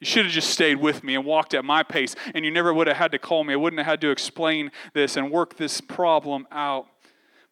You 0.00 0.06
should 0.06 0.26
have 0.26 0.34
just 0.34 0.50
stayed 0.50 0.76
with 0.76 1.02
me 1.02 1.16
and 1.16 1.24
walked 1.24 1.54
at 1.54 1.64
my 1.64 1.82
pace, 1.82 2.14
and 2.34 2.44
you 2.44 2.50
never 2.50 2.72
would 2.72 2.86
have 2.88 2.96
had 2.96 3.12
to 3.12 3.18
call 3.18 3.44
me. 3.44 3.52
I 3.52 3.56
wouldn't 3.56 3.78
have 3.78 3.86
had 3.86 4.00
to 4.02 4.10
explain 4.10 4.70
this 4.94 5.16
and 5.16 5.30
work 5.30 5.56
this 5.56 5.80
problem 5.80 6.46
out. 6.50 6.86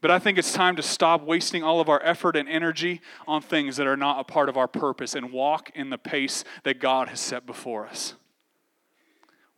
But 0.00 0.10
I 0.10 0.18
think 0.18 0.38
it's 0.38 0.52
time 0.52 0.76
to 0.76 0.82
stop 0.82 1.22
wasting 1.22 1.62
all 1.62 1.80
of 1.80 1.88
our 1.88 2.02
effort 2.02 2.36
and 2.36 2.48
energy 2.48 3.00
on 3.28 3.42
things 3.42 3.76
that 3.76 3.86
are 3.86 3.96
not 3.96 4.20
a 4.20 4.24
part 4.24 4.48
of 4.48 4.56
our 4.56 4.68
purpose 4.68 5.14
and 5.14 5.30
walk 5.30 5.70
in 5.74 5.90
the 5.90 5.98
pace 5.98 6.44
that 6.64 6.80
God 6.80 7.08
has 7.08 7.20
set 7.20 7.46
before 7.46 7.86
us. 7.86 8.14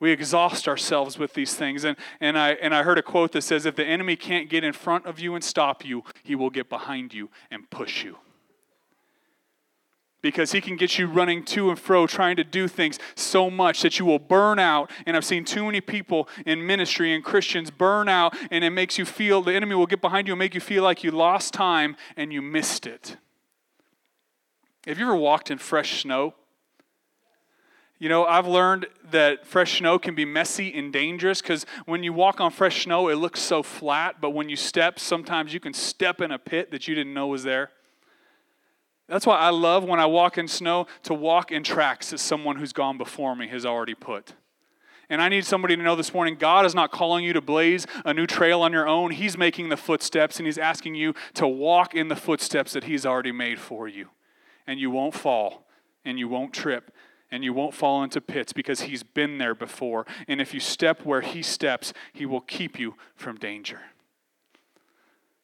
We 0.00 0.10
exhaust 0.10 0.66
ourselves 0.66 1.16
with 1.16 1.34
these 1.34 1.54
things. 1.54 1.84
And, 1.84 1.96
and, 2.20 2.36
I, 2.36 2.54
and 2.54 2.74
I 2.74 2.82
heard 2.82 2.98
a 2.98 3.02
quote 3.02 3.30
that 3.32 3.42
says, 3.42 3.66
If 3.66 3.76
the 3.76 3.84
enemy 3.84 4.16
can't 4.16 4.50
get 4.50 4.64
in 4.64 4.72
front 4.72 5.06
of 5.06 5.20
you 5.20 5.36
and 5.36 5.44
stop 5.44 5.84
you, 5.84 6.02
he 6.24 6.34
will 6.34 6.50
get 6.50 6.68
behind 6.68 7.14
you 7.14 7.30
and 7.52 7.70
push 7.70 8.02
you 8.02 8.18
because 10.22 10.52
he 10.52 10.60
can 10.60 10.76
get 10.76 10.98
you 10.98 11.06
running 11.06 11.44
to 11.44 11.68
and 11.68 11.78
fro 11.78 12.06
trying 12.06 12.36
to 12.36 12.44
do 12.44 12.68
things 12.68 12.98
so 13.14 13.50
much 13.50 13.82
that 13.82 13.98
you 13.98 14.06
will 14.06 14.18
burn 14.18 14.58
out. 14.58 14.90
And 15.04 15.16
I've 15.16 15.24
seen 15.24 15.44
too 15.44 15.66
many 15.66 15.80
people 15.80 16.28
in 16.46 16.64
ministry 16.64 17.12
and 17.12 17.22
Christians 17.22 17.70
burn 17.70 18.08
out, 18.08 18.34
and 18.50 18.64
it 18.64 18.70
makes 18.70 18.98
you 18.98 19.04
feel 19.04 19.42
the 19.42 19.52
enemy 19.52 19.74
will 19.74 19.86
get 19.86 20.00
behind 20.00 20.28
you 20.28 20.34
and 20.34 20.38
make 20.38 20.54
you 20.54 20.60
feel 20.60 20.82
like 20.82 21.04
you 21.04 21.10
lost 21.10 21.52
time 21.52 21.96
and 22.16 22.32
you 22.32 22.40
missed 22.40 22.86
it. 22.86 23.16
Have 24.86 24.98
you 24.98 25.04
ever 25.04 25.16
walked 25.16 25.50
in 25.50 25.58
fresh 25.58 26.02
snow? 26.02 26.34
You 27.98 28.08
know, 28.08 28.24
I've 28.24 28.48
learned 28.48 28.86
that 29.12 29.46
fresh 29.46 29.78
snow 29.78 29.96
can 29.96 30.16
be 30.16 30.24
messy 30.24 30.74
and 30.74 30.92
dangerous 30.92 31.40
because 31.40 31.64
when 31.86 32.02
you 32.02 32.12
walk 32.12 32.40
on 32.40 32.50
fresh 32.50 32.82
snow, 32.82 33.08
it 33.08 33.14
looks 33.14 33.40
so 33.40 33.62
flat, 33.62 34.20
but 34.20 34.30
when 34.30 34.48
you 34.48 34.56
step, 34.56 34.98
sometimes 34.98 35.54
you 35.54 35.60
can 35.60 35.72
step 35.72 36.20
in 36.20 36.32
a 36.32 36.38
pit 36.38 36.72
that 36.72 36.88
you 36.88 36.96
didn't 36.96 37.14
know 37.14 37.28
was 37.28 37.44
there. 37.44 37.70
That's 39.08 39.26
why 39.26 39.36
I 39.36 39.50
love 39.50 39.84
when 39.84 40.00
I 40.00 40.06
walk 40.06 40.38
in 40.38 40.48
snow 40.48 40.86
to 41.02 41.14
walk 41.14 41.52
in 41.52 41.62
tracks 41.62 42.10
that 42.10 42.18
someone 42.18 42.56
who's 42.56 42.72
gone 42.72 42.98
before 42.98 43.36
me 43.36 43.48
has 43.48 43.66
already 43.66 43.94
put. 43.94 44.34
And 45.10 45.20
I 45.20 45.28
need 45.28 45.44
somebody 45.44 45.76
to 45.76 45.82
know 45.82 45.94
this 45.94 46.14
morning 46.14 46.36
God 46.36 46.64
is 46.64 46.74
not 46.74 46.90
calling 46.90 47.24
you 47.24 47.34
to 47.34 47.40
blaze 47.40 47.86
a 48.04 48.14
new 48.14 48.26
trail 48.26 48.62
on 48.62 48.72
your 48.72 48.88
own. 48.88 49.10
He's 49.10 49.36
making 49.36 49.68
the 49.68 49.76
footsteps 49.76 50.38
and 50.38 50.46
He's 50.46 50.56
asking 50.56 50.94
you 50.94 51.14
to 51.34 51.46
walk 51.46 51.94
in 51.94 52.08
the 52.08 52.16
footsteps 52.16 52.72
that 52.72 52.84
He's 52.84 53.04
already 53.04 53.32
made 53.32 53.58
for 53.58 53.86
you. 53.86 54.08
And 54.66 54.80
you 54.80 54.90
won't 54.90 55.14
fall 55.14 55.66
and 56.04 56.18
you 56.18 56.28
won't 56.28 56.54
trip 56.54 56.90
and 57.30 57.44
you 57.44 57.52
won't 57.52 57.74
fall 57.74 58.02
into 58.02 58.20
pits 58.20 58.52
because 58.52 58.82
He's 58.82 59.02
been 59.02 59.38
there 59.38 59.54
before. 59.54 60.06
And 60.28 60.40
if 60.40 60.54
you 60.54 60.60
step 60.60 61.04
where 61.04 61.20
He 61.20 61.42
steps, 61.42 61.92
He 62.12 62.24
will 62.24 62.40
keep 62.40 62.78
you 62.78 62.94
from 63.14 63.36
danger. 63.36 63.80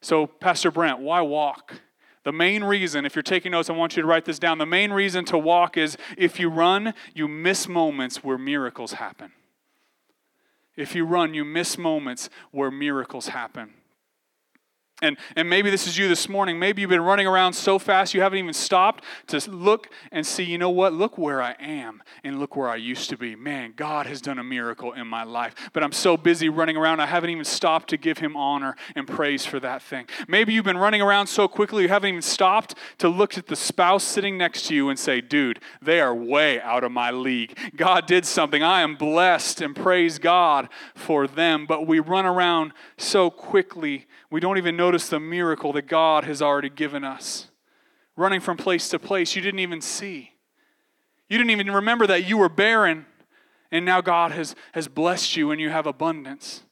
So, 0.01 0.27
Pastor 0.27 0.71
Brent, 0.71 1.01
why 1.01 1.21
walk? 1.21 1.83
The 2.29 2.33
main 2.33 2.63
reason, 2.63 3.07
if 3.07 3.17
you're 3.17 3.23
taking 3.23 3.53
notes, 3.53 3.71
I 3.71 3.73
want 3.73 3.97
you 3.97 4.03
to 4.03 4.07
write 4.07 4.27
this 4.27 4.39
down. 4.39 4.59
The 4.59 4.67
main 4.67 4.93
reason 4.93 5.25
to 5.25 5.39
walk 5.39 5.79
is 5.79 5.97
if 6.19 6.39
you 6.39 6.51
run, 6.51 6.93
you 7.15 7.27
miss 7.27 7.67
moments 7.67 8.23
where 8.23 8.37
miracles 8.37 8.93
happen. 8.93 9.33
If 10.77 10.95
you 10.95 11.07
run, 11.07 11.33
you 11.33 11.43
miss 11.43 11.79
moments 11.79 12.29
where 12.51 12.71
miracles 12.71 13.29
happen. 13.29 13.73
And, 15.01 15.17
and 15.37 15.49
maybe 15.49 15.71
this 15.71 15.87
is 15.87 15.97
you 15.97 16.09
this 16.09 16.29
morning. 16.29 16.59
Maybe 16.59 16.81
you've 16.81 16.91
been 16.91 17.03
running 17.03 17.29
around 17.29 17.53
so 17.53 17.79
fast 17.79 18.15
you 18.15 18.21
haven't 18.21 18.41
even 18.41 18.53
stopped 18.53 19.05
to 19.29 19.39
look 19.49 19.91
and 20.11 20.27
see, 20.27 20.43
you 20.43 20.59
know 20.59 20.71
what? 20.71 20.93
Look 20.93 21.17
where 21.17 21.41
I 21.41 21.55
am 21.61 22.03
and 22.25 22.41
look 22.41 22.57
where 22.57 22.69
I 22.69 22.75
used 22.77 23.09
to 23.11 23.17
be. 23.17 23.37
Man, 23.37 23.75
God 23.77 24.07
has 24.07 24.21
done 24.21 24.41
a 24.41 24.45
miracle 24.45 24.93
in 24.93 25.07
my 25.07 25.23
life. 25.23 25.55
But 25.73 25.85
I'm 25.85 25.93
so 25.93 26.17
busy 26.17 26.49
running 26.49 26.77
around, 26.77 26.99
I 26.99 27.07
haven't 27.07 27.31
even 27.31 27.45
stopped 27.45 27.91
to 27.91 27.97
give 27.97 28.19
Him 28.19 28.37
honor 28.37 28.75
and 28.97 29.07
praise 29.07 29.47
for 29.47 29.61
that 29.61 29.83
thing. 29.83 30.07
Maybe 30.27 30.53
you've 30.53 30.65
been 30.65 30.79
running 30.79 31.01
around 31.01 31.29
so 31.29 31.47
quickly 31.47 31.85
you 31.85 31.89
haven't 31.89 32.09
even 32.09 32.23
stopped 32.23 32.75
to 32.99 33.09
look 33.09 33.39
at 33.39 33.47
the 33.47 33.57
spouse 33.57 34.03
sitting 34.03 34.37
next 34.37 34.67
to 34.67 34.75
you 34.75 34.89
and 34.89 34.99
say, 34.99 35.21
dude, 35.21 35.61
they 35.81 36.01
are 36.01 36.15
way 36.15 36.61
out 36.61 36.83
of 36.83 36.91
my 36.91 37.13
league. 37.13 37.57
God 37.77 38.07
did 38.07 38.27
something. 38.27 38.65
I 38.65 38.81
am 38.81 38.97
blessed 38.97 39.61
and 39.61 39.77
praise 39.77 40.19
God 40.19 40.69
for 40.97 41.29
them. 41.29 41.67
But 41.67 41.87
we 41.87 42.01
run 42.01 42.27
around 42.27 42.73
so 42.97 43.31
quickly 43.31 44.08
we 44.31 44.41
don't 44.41 44.59
even 44.59 44.77
notice 44.77 45.09
the 45.09 45.21
miracle 45.21 45.73
that 45.73 45.87
God 45.87 46.25
has 46.25 46.43
already 46.43 46.69
given 46.69 47.05
us. 47.05 47.49
Running 48.17 48.41
from 48.41 48.57
place 48.57 48.89
to 48.91 48.99
place, 48.99 49.35
you 49.37 49.43
didn't 49.43 49.61
even 49.61 49.81
see. 49.81 50.33
You 51.29 51.39
didn't 51.39 51.51
even 51.51 51.71
remember 51.71 52.07
that 52.07 52.29
you 52.29 52.37
were 52.37 52.49
barren, 52.49 53.07
and 53.71 53.85
now 53.85 54.01
God 54.01 54.33
has, 54.33 54.55
has 54.73 54.89
blessed 54.89 55.37
you 55.37 55.51
and 55.51 55.61
you 55.61 55.71
have 55.71 55.87
abundance. 55.87 56.63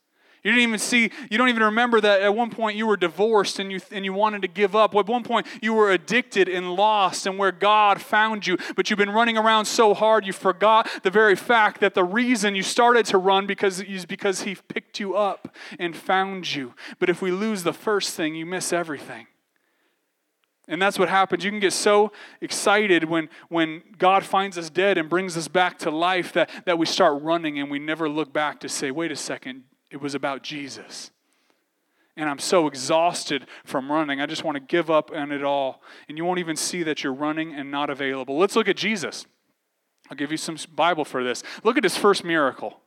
You 0.46 0.52
didn't 0.52 0.68
even 0.68 0.78
see, 0.78 1.10
you 1.28 1.38
don't 1.38 1.48
even 1.48 1.64
remember 1.64 2.00
that 2.00 2.22
at 2.22 2.32
one 2.32 2.50
point 2.50 2.76
you 2.76 2.86
were 2.86 2.96
divorced 2.96 3.58
and 3.58 3.72
you, 3.72 3.80
and 3.90 4.04
you 4.04 4.12
wanted 4.12 4.42
to 4.42 4.48
give 4.48 4.76
up. 4.76 4.94
At 4.94 5.08
one 5.08 5.24
point 5.24 5.44
you 5.60 5.74
were 5.74 5.90
addicted 5.90 6.48
and 6.48 6.76
lost 6.76 7.26
and 7.26 7.36
where 7.36 7.50
God 7.50 8.00
found 8.00 8.46
you. 8.46 8.56
But 8.76 8.88
you've 8.88 8.96
been 8.96 9.10
running 9.10 9.36
around 9.36 9.64
so 9.64 9.92
hard 9.92 10.24
you 10.24 10.32
forgot 10.32 10.88
the 11.02 11.10
very 11.10 11.34
fact 11.34 11.80
that 11.80 11.94
the 11.94 12.04
reason 12.04 12.54
you 12.54 12.62
started 12.62 13.06
to 13.06 13.18
run 13.18 13.48
because, 13.48 13.80
is 13.80 14.06
because 14.06 14.42
He 14.42 14.54
picked 14.54 15.00
you 15.00 15.16
up 15.16 15.52
and 15.80 15.96
found 15.96 16.54
you. 16.54 16.74
But 17.00 17.10
if 17.10 17.20
we 17.20 17.32
lose 17.32 17.64
the 17.64 17.72
first 17.72 18.14
thing, 18.14 18.36
you 18.36 18.46
miss 18.46 18.72
everything. 18.72 19.26
And 20.68 20.80
that's 20.80 20.96
what 20.96 21.08
happens. 21.08 21.42
You 21.42 21.50
can 21.50 21.58
get 21.58 21.72
so 21.72 22.12
excited 22.40 23.02
when, 23.02 23.30
when 23.48 23.82
God 23.98 24.22
finds 24.24 24.56
us 24.56 24.70
dead 24.70 24.96
and 24.96 25.08
brings 25.08 25.36
us 25.36 25.48
back 25.48 25.80
to 25.80 25.90
life 25.90 26.32
that, 26.34 26.50
that 26.66 26.78
we 26.78 26.86
start 26.86 27.20
running 27.20 27.58
and 27.58 27.68
we 27.68 27.80
never 27.80 28.08
look 28.08 28.32
back 28.32 28.60
to 28.60 28.68
say, 28.68 28.92
wait 28.92 29.10
a 29.10 29.16
second, 29.16 29.64
it 29.90 30.00
was 30.00 30.14
about 30.14 30.42
Jesus. 30.42 31.10
And 32.16 32.30
I'm 32.30 32.38
so 32.38 32.66
exhausted 32.66 33.46
from 33.64 33.92
running. 33.92 34.20
I 34.20 34.26
just 34.26 34.42
want 34.42 34.56
to 34.56 34.60
give 34.60 34.90
up 34.90 35.10
on 35.12 35.32
it 35.32 35.44
all. 35.44 35.82
And 36.08 36.16
you 36.16 36.24
won't 36.24 36.38
even 36.38 36.56
see 36.56 36.82
that 36.82 37.04
you're 37.04 37.12
running 37.12 37.54
and 37.54 37.70
not 37.70 37.90
available. 37.90 38.38
Let's 38.38 38.56
look 38.56 38.68
at 38.68 38.76
Jesus. 38.76 39.26
I'll 40.10 40.16
give 40.16 40.30
you 40.30 40.38
some 40.38 40.56
Bible 40.74 41.04
for 41.04 41.22
this. 41.22 41.42
Look 41.62 41.76
at 41.76 41.84
his 41.84 41.96
first 41.96 42.24
miracle. 42.24 42.80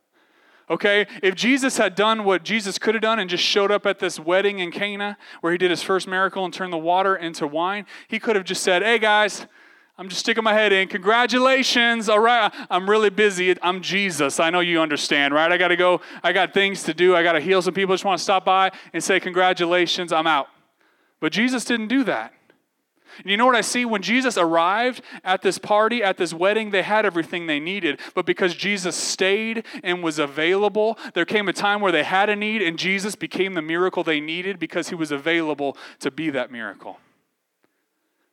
Okay? 0.68 1.06
If 1.22 1.36
Jesus 1.36 1.76
had 1.76 1.94
done 1.94 2.24
what 2.24 2.42
Jesus 2.44 2.78
could 2.78 2.94
have 2.94 3.02
done 3.02 3.18
and 3.18 3.30
just 3.30 3.44
showed 3.44 3.70
up 3.70 3.86
at 3.86 3.98
this 3.98 4.18
wedding 4.18 4.58
in 4.58 4.72
Cana 4.72 5.16
where 5.40 5.52
he 5.52 5.58
did 5.58 5.70
his 5.70 5.82
first 5.82 6.08
miracle 6.08 6.44
and 6.44 6.52
turned 6.52 6.72
the 6.72 6.78
water 6.78 7.14
into 7.14 7.46
wine, 7.46 7.86
he 8.08 8.18
could 8.18 8.36
have 8.36 8.44
just 8.44 8.62
said, 8.62 8.82
Hey 8.82 8.98
guys, 8.98 9.46
I'm 10.00 10.08
just 10.08 10.20
sticking 10.20 10.42
my 10.42 10.54
head 10.54 10.72
in. 10.72 10.88
Congratulations. 10.88 12.08
All 12.08 12.20
right. 12.20 12.50
I'm 12.70 12.88
really 12.88 13.10
busy. 13.10 13.54
I'm 13.60 13.82
Jesus. 13.82 14.40
I 14.40 14.48
know 14.48 14.60
you 14.60 14.80
understand, 14.80 15.34
right? 15.34 15.52
I 15.52 15.58
got 15.58 15.68
to 15.68 15.76
go. 15.76 16.00
I 16.22 16.32
got 16.32 16.54
things 16.54 16.84
to 16.84 16.94
do. 16.94 17.14
I 17.14 17.22
got 17.22 17.32
to 17.32 17.40
heal 17.40 17.60
some 17.60 17.74
people. 17.74 17.92
I 17.92 17.96
just 17.96 18.06
want 18.06 18.16
to 18.16 18.24
stop 18.24 18.46
by 18.46 18.70
and 18.94 19.04
say, 19.04 19.20
Congratulations. 19.20 20.10
I'm 20.10 20.26
out. 20.26 20.48
But 21.20 21.32
Jesus 21.32 21.66
didn't 21.66 21.88
do 21.88 22.02
that. 22.04 22.32
And 23.18 23.26
you 23.26 23.36
know 23.36 23.44
what 23.44 23.54
I 23.54 23.60
see? 23.60 23.84
When 23.84 24.00
Jesus 24.00 24.38
arrived 24.38 25.02
at 25.22 25.42
this 25.42 25.58
party, 25.58 26.02
at 26.02 26.16
this 26.16 26.32
wedding, 26.32 26.70
they 26.70 26.82
had 26.82 27.04
everything 27.04 27.46
they 27.46 27.60
needed. 27.60 28.00
But 28.14 28.24
because 28.24 28.54
Jesus 28.54 28.96
stayed 28.96 29.66
and 29.82 30.02
was 30.02 30.18
available, 30.18 30.96
there 31.12 31.26
came 31.26 31.46
a 31.46 31.52
time 31.52 31.82
where 31.82 31.92
they 31.92 32.04
had 32.04 32.30
a 32.30 32.36
need, 32.36 32.62
and 32.62 32.78
Jesus 32.78 33.16
became 33.16 33.52
the 33.52 33.60
miracle 33.60 34.02
they 34.02 34.20
needed 34.20 34.58
because 34.58 34.88
he 34.88 34.94
was 34.94 35.12
available 35.12 35.76
to 35.98 36.10
be 36.10 36.30
that 36.30 36.50
miracle 36.50 36.96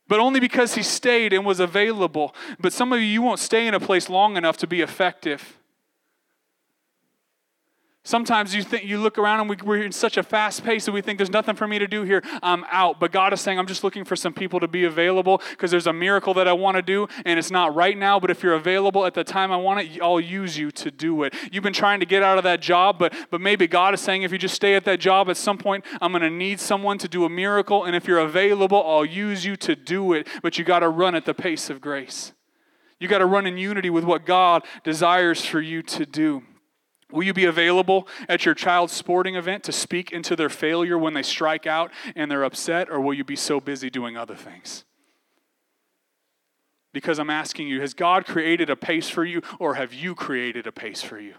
but 0.07 0.19
only 0.19 0.39
because 0.39 0.75
he 0.75 0.83
stayed 0.83 1.33
and 1.33 1.45
was 1.45 1.59
available. 1.59 2.33
But 2.59 2.73
some 2.73 2.93
of 2.93 2.99
you, 2.99 3.05
you 3.05 3.21
won't 3.21 3.39
stay 3.39 3.67
in 3.67 3.73
a 3.73 3.79
place 3.79 4.09
long 4.09 4.37
enough 4.37 4.57
to 4.57 4.67
be 4.67 4.81
effective. 4.81 5.57
Sometimes 8.07 8.55
you 8.55 8.63
think 8.63 8.85
you 8.85 9.01
look 9.01 9.17
around 9.17 9.41
and 9.41 9.49
we, 9.49 9.57
we're 9.65 9.83
in 9.83 9.91
such 9.91 10.15
a 10.15 10.23
fast 10.23 10.63
pace 10.63 10.85
that 10.85 10.93
we 10.93 11.01
think 11.01 11.17
there's 11.17 11.29
nothing 11.29 11.57
for 11.57 11.67
me 11.67 11.77
to 11.77 11.87
do 11.87 12.03
here. 12.03 12.23
I'm 12.41 12.63
out. 12.71 13.01
But 13.01 13.11
God 13.11 13.33
is 13.33 13.41
saying, 13.41 13.59
I'm 13.59 13.67
just 13.67 13.83
looking 13.83 14.05
for 14.05 14.15
some 14.15 14.33
people 14.33 14.61
to 14.61 14.67
be 14.69 14.85
available 14.85 15.41
because 15.49 15.71
there's 15.71 15.87
a 15.87 15.91
miracle 15.91 16.33
that 16.35 16.47
I 16.47 16.53
want 16.53 16.77
to 16.77 16.81
do, 16.81 17.09
and 17.25 17.37
it's 17.37 17.51
not 17.51 17.75
right 17.75 17.97
now. 17.97 18.17
But 18.17 18.31
if 18.31 18.43
you're 18.43 18.53
available 18.53 19.05
at 19.05 19.13
the 19.13 19.25
time 19.25 19.51
I 19.51 19.57
want 19.57 19.81
it, 19.81 20.01
I'll 20.01 20.21
use 20.21 20.57
you 20.57 20.71
to 20.71 20.89
do 20.89 21.23
it. 21.23 21.33
You've 21.51 21.65
been 21.65 21.73
trying 21.73 21.99
to 21.99 22.05
get 22.05 22.23
out 22.23 22.37
of 22.37 22.45
that 22.45 22.61
job, 22.61 22.97
but 22.97 23.13
but 23.29 23.41
maybe 23.41 23.67
God 23.67 23.93
is 23.93 23.99
saying, 23.99 24.21
if 24.21 24.31
you 24.31 24.37
just 24.37 24.55
stay 24.55 24.75
at 24.75 24.85
that 24.85 25.01
job, 25.01 25.29
at 25.29 25.35
some 25.35 25.57
point 25.57 25.83
I'm 25.99 26.13
going 26.13 26.21
to 26.21 26.29
need 26.29 26.61
someone 26.61 26.97
to 26.99 27.09
do 27.09 27.25
a 27.25 27.29
miracle, 27.29 27.83
and 27.83 27.93
if 27.93 28.07
you're 28.07 28.19
available, 28.19 28.81
I'll 28.87 29.03
use 29.03 29.43
you 29.43 29.57
to 29.57 29.75
do 29.75 30.13
it. 30.13 30.29
But 30.41 30.57
you 30.57 30.63
got 30.63 30.79
to 30.79 30.87
run 30.87 31.13
at 31.13 31.25
the 31.25 31.33
pace 31.33 31.69
of 31.69 31.81
grace. 31.81 32.31
You 33.01 33.09
got 33.09 33.17
to 33.17 33.25
run 33.25 33.45
in 33.45 33.57
unity 33.57 33.89
with 33.89 34.05
what 34.05 34.25
God 34.25 34.63
desires 34.85 35.43
for 35.43 35.59
you 35.59 35.83
to 35.83 36.05
do. 36.05 36.43
Will 37.11 37.23
you 37.23 37.33
be 37.33 37.45
available 37.45 38.07
at 38.27 38.45
your 38.45 38.53
child's 38.53 38.93
sporting 38.93 39.35
event 39.35 39.63
to 39.63 39.71
speak 39.71 40.11
into 40.11 40.35
their 40.35 40.49
failure 40.49 40.97
when 40.97 41.13
they 41.13 41.23
strike 41.23 41.65
out 41.65 41.91
and 42.15 42.29
they're 42.29 42.43
upset, 42.43 42.89
or 42.89 42.99
will 42.99 43.13
you 43.13 43.23
be 43.23 43.35
so 43.35 43.59
busy 43.59 43.89
doing 43.89 44.17
other 44.17 44.35
things? 44.35 44.83
Because 46.91 47.19
I'm 47.19 47.29
asking 47.29 47.67
you, 47.67 47.79
has 47.81 47.93
God 47.93 48.25
created 48.25 48.69
a 48.69 48.75
pace 48.75 49.09
for 49.09 49.23
you, 49.23 49.41
or 49.59 49.75
have 49.75 49.93
you 49.93 50.15
created 50.15 50.67
a 50.67 50.71
pace 50.71 51.01
for 51.01 51.19
you? 51.19 51.35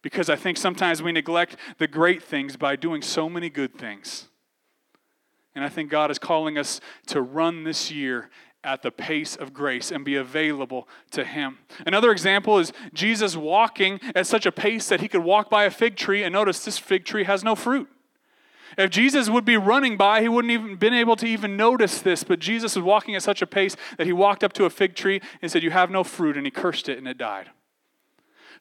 Because 0.00 0.30
I 0.30 0.36
think 0.36 0.58
sometimes 0.58 1.02
we 1.02 1.12
neglect 1.12 1.56
the 1.78 1.88
great 1.88 2.22
things 2.22 2.56
by 2.56 2.76
doing 2.76 3.02
so 3.02 3.28
many 3.28 3.50
good 3.50 3.74
things. 3.74 4.28
And 5.54 5.64
I 5.64 5.68
think 5.68 5.90
God 5.90 6.10
is 6.10 6.18
calling 6.18 6.58
us 6.58 6.80
to 7.06 7.20
run 7.22 7.64
this 7.64 7.90
year 7.90 8.30
at 8.64 8.82
the 8.82 8.90
pace 8.90 9.36
of 9.36 9.52
grace 9.52 9.90
and 9.90 10.04
be 10.04 10.16
available 10.16 10.88
to 11.12 11.24
Him. 11.24 11.58
Another 11.86 12.10
example 12.10 12.58
is 12.58 12.72
Jesus 12.92 13.36
walking 13.36 14.00
at 14.14 14.26
such 14.26 14.46
a 14.46 14.52
pace 14.52 14.88
that 14.88 15.00
he 15.00 15.08
could 15.08 15.22
walk 15.22 15.50
by 15.50 15.64
a 15.64 15.70
fig 15.70 15.96
tree 15.96 16.22
and 16.22 16.32
notice 16.32 16.64
this 16.64 16.78
fig 16.78 17.04
tree 17.04 17.24
has 17.24 17.44
no 17.44 17.54
fruit. 17.54 17.88
If 18.76 18.90
Jesus 18.90 19.30
would 19.30 19.44
be 19.44 19.56
running 19.56 19.96
by, 19.96 20.20
he 20.20 20.28
wouldn't 20.28 20.50
even 20.50 20.76
been 20.76 20.94
able 20.94 21.16
to 21.16 21.26
even 21.26 21.56
notice 21.56 22.00
this. 22.00 22.24
But 22.24 22.40
Jesus 22.40 22.74
was 22.74 22.84
walking 22.84 23.14
at 23.14 23.22
such 23.22 23.40
a 23.40 23.46
pace 23.46 23.76
that 23.98 24.06
he 24.06 24.12
walked 24.12 24.42
up 24.42 24.52
to 24.54 24.64
a 24.64 24.70
fig 24.70 24.94
tree 24.94 25.20
and 25.40 25.50
said, 25.50 25.62
You 25.62 25.70
have 25.70 25.90
no 25.90 26.02
fruit. 26.02 26.36
And 26.36 26.46
he 26.46 26.50
cursed 26.50 26.88
it 26.88 26.98
and 26.98 27.06
it 27.06 27.18
died. 27.18 27.50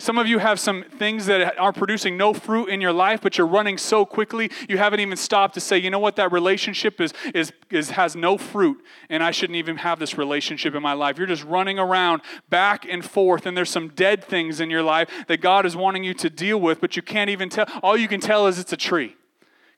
Some 0.04 0.18
of 0.18 0.28
you 0.28 0.40
have 0.40 0.60
some 0.60 0.84
things 0.84 1.28
that 1.28 1.58
are 1.58 1.72
producing 1.72 2.18
no 2.18 2.34
fruit 2.34 2.66
in 2.66 2.82
your 2.82 2.92
life, 2.92 3.22
but 3.22 3.38
you're 3.38 3.48
running 3.48 3.78
so 3.78 4.06
quickly, 4.06 4.52
you 4.68 4.78
haven't 4.78 5.00
even 5.00 5.16
stopped 5.16 5.54
to 5.54 5.62
say, 5.62 5.78
you 5.78 5.90
know 5.90 5.98
what, 5.98 6.18
that 6.18 6.30
relationship 6.34 7.00
is, 7.00 7.14
is, 7.34 7.54
is, 7.70 7.92
has 7.92 8.14
no 8.14 8.38
fruit, 8.38 8.84
and 9.10 9.24
I 9.24 9.32
shouldn't 9.32 9.56
even 9.56 9.78
have 9.78 10.00
this 10.00 10.18
relationship 10.18 10.76
in 10.76 10.84
my 10.84 10.92
life. 10.92 11.18
You're 11.18 11.26
just 11.26 11.46
running 11.46 11.80
around 11.80 12.22
back 12.50 12.84
and 12.84 13.06
forth, 13.06 13.46
and 13.46 13.56
there's 13.56 13.70
some 13.70 13.88
dead 13.96 14.26
things 14.26 14.60
in 14.60 14.70
your 14.70 14.84
life 14.84 15.10
that 15.28 15.40
God 15.40 15.66
is 15.66 15.74
wanting 15.74 16.04
you 16.04 16.14
to 16.16 16.30
deal 16.30 16.60
with, 16.60 16.82
but 16.82 16.98
you 16.98 17.02
can't 17.02 17.30
even 17.30 17.48
tell. 17.48 17.66
All 17.82 17.96
you 17.96 18.10
can 18.10 18.20
tell 18.20 18.46
is 18.48 18.60
it's 18.60 18.74
a 18.74 18.78
tree 18.78 19.16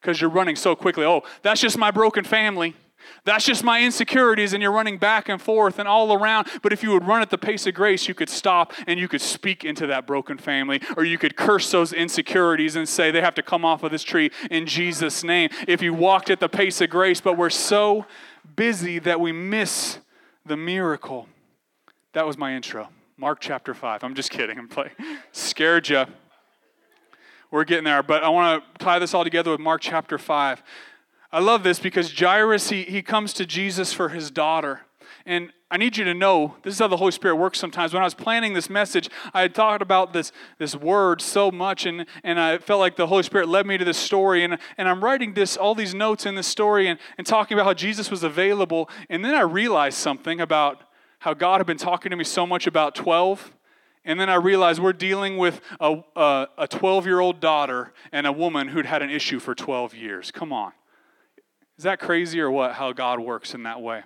because 0.01 0.19
you're 0.19 0.31
running 0.31 0.55
so 0.55 0.75
quickly. 0.75 1.05
Oh, 1.05 1.21
that's 1.43 1.61
just 1.61 1.77
my 1.77 1.91
broken 1.91 2.23
family. 2.23 2.75
That's 3.23 3.45
just 3.45 3.63
my 3.63 3.83
insecurities, 3.83 4.53
and 4.53 4.61
you're 4.61 4.71
running 4.71 4.97
back 4.97 5.29
and 5.29 5.41
forth 5.41 5.79
and 5.79 5.87
all 5.87 6.13
around. 6.13 6.47
But 6.61 6.73
if 6.73 6.83
you 6.83 6.91
would 6.91 7.07
run 7.07 7.21
at 7.21 7.29
the 7.29 7.37
pace 7.37 7.65
of 7.67 7.73
grace, 7.73 8.07
you 8.07 8.13
could 8.13 8.29
stop 8.29 8.73
and 8.87 8.99
you 8.99 9.07
could 9.07 9.21
speak 9.21 9.65
into 9.65 9.87
that 9.87 10.05
broken 10.05 10.37
family, 10.37 10.81
or 10.97 11.05
you 11.05 11.17
could 11.17 11.35
curse 11.35 11.71
those 11.71 11.93
insecurities 11.93 12.75
and 12.75 12.87
say 12.87 13.11
they 13.11 13.21
have 13.21 13.35
to 13.35 13.43
come 13.43 13.65
off 13.65 13.83
of 13.83 13.91
this 13.91 14.03
tree 14.03 14.31
in 14.51 14.65
Jesus' 14.65 15.23
name. 15.23 15.49
If 15.67 15.81
you 15.81 15.93
walked 15.93 16.29
at 16.29 16.39
the 16.39 16.49
pace 16.49 16.81
of 16.81 16.89
grace, 16.89 17.21
but 17.21 17.37
we're 17.37 17.49
so 17.49 18.05
busy 18.55 18.99
that 18.99 19.19
we 19.19 19.31
miss 19.31 19.99
the 20.45 20.57
miracle. 20.57 21.27
That 22.13 22.25
was 22.25 22.37
my 22.37 22.55
intro. 22.55 22.89
Mark 23.17 23.39
chapter 23.39 23.73
5. 23.73 24.03
I'm 24.03 24.13
just 24.13 24.29
kidding. 24.29 24.57
I'm 24.57 24.67
playing. 24.67 24.91
Scared 25.31 25.89
you. 25.89 26.05
We're 27.51 27.63
getting 27.63 27.85
there. 27.85 28.03
But 28.03 28.23
I 28.23 28.29
want 28.29 28.63
to 28.63 28.83
tie 28.83 28.99
this 28.99 29.13
all 29.13 29.23
together 29.23 29.51
with 29.51 29.59
Mark 29.59 29.81
chapter 29.81 30.17
5. 30.17 30.61
I 31.35 31.39
love 31.39 31.63
this 31.63 31.79
because 31.79 32.17
Jairus, 32.17 32.69
he, 32.69 32.83
he 32.83 33.01
comes 33.01 33.33
to 33.33 33.45
Jesus 33.45 33.91
for 33.91 34.07
his 34.07 34.31
daughter. 34.31 34.83
And 35.25 35.51
I 35.69 35.75
need 35.75 35.97
you 35.97 36.05
to 36.05 36.13
know 36.13 36.55
this 36.63 36.75
is 36.75 36.79
how 36.79 36.87
the 36.87 36.95
Holy 36.95 37.11
Spirit 37.11 37.35
works 37.35 37.59
sometimes. 37.59 37.93
When 37.93 38.01
I 38.01 38.05
was 38.05 38.13
planning 38.13 38.53
this 38.53 38.69
message, 38.69 39.09
I 39.33 39.41
had 39.41 39.53
talked 39.53 39.81
about 39.81 40.13
this, 40.13 40.31
this 40.59 40.77
word 40.77 41.21
so 41.21 41.51
much, 41.51 41.85
and, 41.85 42.05
and 42.23 42.39
I 42.39 42.59
felt 42.59 42.79
like 42.79 42.95
the 42.95 43.07
Holy 43.07 43.23
Spirit 43.23 43.49
led 43.49 43.65
me 43.65 43.77
to 43.77 43.83
this 43.83 43.97
story. 43.97 44.45
And, 44.45 44.57
and 44.77 44.87
I'm 44.87 45.03
writing 45.03 45.33
this, 45.33 45.57
all 45.57 45.75
these 45.75 45.93
notes 45.93 46.25
in 46.25 46.35
this 46.35 46.47
story 46.47 46.87
and, 46.87 46.97
and 47.17 47.27
talking 47.27 47.57
about 47.57 47.65
how 47.65 47.73
Jesus 47.73 48.09
was 48.09 48.23
available. 48.23 48.89
And 49.09 49.25
then 49.25 49.35
I 49.35 49.41
realized 49.41 49.97
something 49.97 50.39
about 50.39 50.85
how 51.19 51.33
God 51.33 51.57
had 51.57 51.67
been 51.67 51.75
talking 51.75 52.11
to 52.11 52.15
me 52.15 52.23
so 52.23 52.47
much 52.47 52.65
about 52.65 52.95
12. 52.95 53.53
And 54.05 54.17
then 54.21 54.29
I 54.29 54.35
realized 54.35 54.79
we're 54.79 54.93
dealing 54.93 55.35
with 55.35 55.59
a 55.81 56.67
12 56.69 57.05
year 57.05 57.19
old 57.19 57.41
daughter 57.41 57.91
and 58.13 58.25
a 58.25 58.31
woman 58.31 58.69
who'd 58.69 58.85
had 58.85 59.01
an 59.01 59.09
issue 59.09 59.39
for 59.39 59.53
12 59.53 59.95
years. 59.95 60.31
Come 60.31 60.53
on. 60.53 60.71
Is 61.77 61.83
that 61.83 61.99
crazy 61.99 62.39
or 62.39 62.49
what? 62.49 62.73
How 62.73 62.93
God 62.93 63.19
works 63.19 63.53
in 63.53 63.63
that 63.63 63.81
way. 63.81 64.03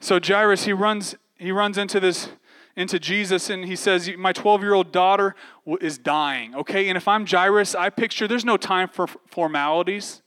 So 0.00 0.20
Jairus, 0.24 0.64
he 0.64 0.72
runs, 0.72 1.16
he 1.36 1.50
runs 1.50 1.78
into 1.78 1.98
this, 1.98 2.28
into 2.76 2.98
Jesus, 2.98 3.50
and 3.50 3.64
he 3.64 3.74
says, 3.74 4.10
"My 4.16 4.32
12-year-old 4.32 4.92
daughter 4.92 5.34
is 5.80 5.98
dying." 5.98 6.54
Okay, 6.54 6.88
and 6.88 6.96
if 6.96 7.08
I'm 7.08 7.26
Jairus, 7.26 7.74
I 7.74 7.90
picture 7.90 8.28
there's 8.28 8.44
no 8.44 8.56
time 8.56 8.88
for 8.88 9.06
formalities. 9.26 10.22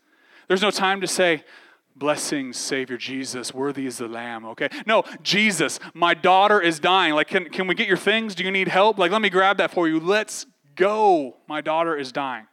There's 0.47 0.61
no 0.61 0.71
time 0.71 0.99
to 0.99 1.07
say, 1.07 1.45
Blessings, 1.95 2.57
Savior 2.57 2.97
Jesus, 2.97 3.53
worthy 3.53 3.85
is 3.85 3.97
the 3.97 4.07
Lamb, 4.07 4.45
okay? 4.45 4.69
No, 4.85 5.03
Jesus, 5.21 5.79
my 5.93 6.13
daughter 6.13 6.59
is 6.59 6.79
dying. 6.79 7.13
Like, 7.13 7.27
can, 7.27 7.45
can 7.49 7.67
we 7.67 7.75
get 7.75 7.87
your 7.87 7.97
things? 7.97 8.33
Do 8.33 8.43
you 8.43 8.51
need 8.51 8.67
help? 8.67 8.97
Like, 8.97 9.11
let 9.11 9.21
me 9.21 9.29
grab 9.29 9.57
that 9.57 9.71
for 9.71 9.87
you. 9.87 9.99
Let's 9.99 10.45
go. 10.75 11.37
My 11.47 11.61
daughter 11.61 11.95
is 11.95 12.11
dying. 12.11 12.47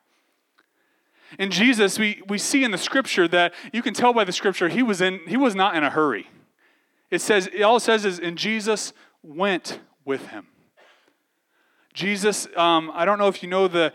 In 1.38 1.50
Jesus, 1.50 1.98
we, 1.98 2.22
we 2.28 2.38
see 2.38 2.64
in 2.64 2.70
the 2.70 2.78
scripture 2.78 3.28
that 3.28 3.52
you 3.72 3.82
can 3.82 3.94
tell 3.94 4.12
by 4.12 4.24
the 4.24 4.32
scripture 4.32 4.68
he 4.68 4.82
was 4.82 5.00
in 5.00 5.20
he 5.26 5.36
was 5.36 5.54
not 5.54 5.76
in 5.76 5.84
a 5.84 5.90
hurry. 5.90 6.26
It 7.10 7.20
says, 7.20 7.48
it 7.52 7.62
all 7.62 7.76
it 7.76 7.80
says 7.80 8.04
is, 8.04 8.18
and 8.18 8.36
Jesus 8.36 8.92
went 9.22 9.80
with 10.04 10.26
him. 10.28 10.46
Jesus, 11.94 12.46
um, 12.56 12.90
I 12.94 13.04
don't 13.04 13.18
know 13.18 13.28
if 13.28 13.42
you 13.42 13.48
know 13.48 13.66
the, 13.66 13.92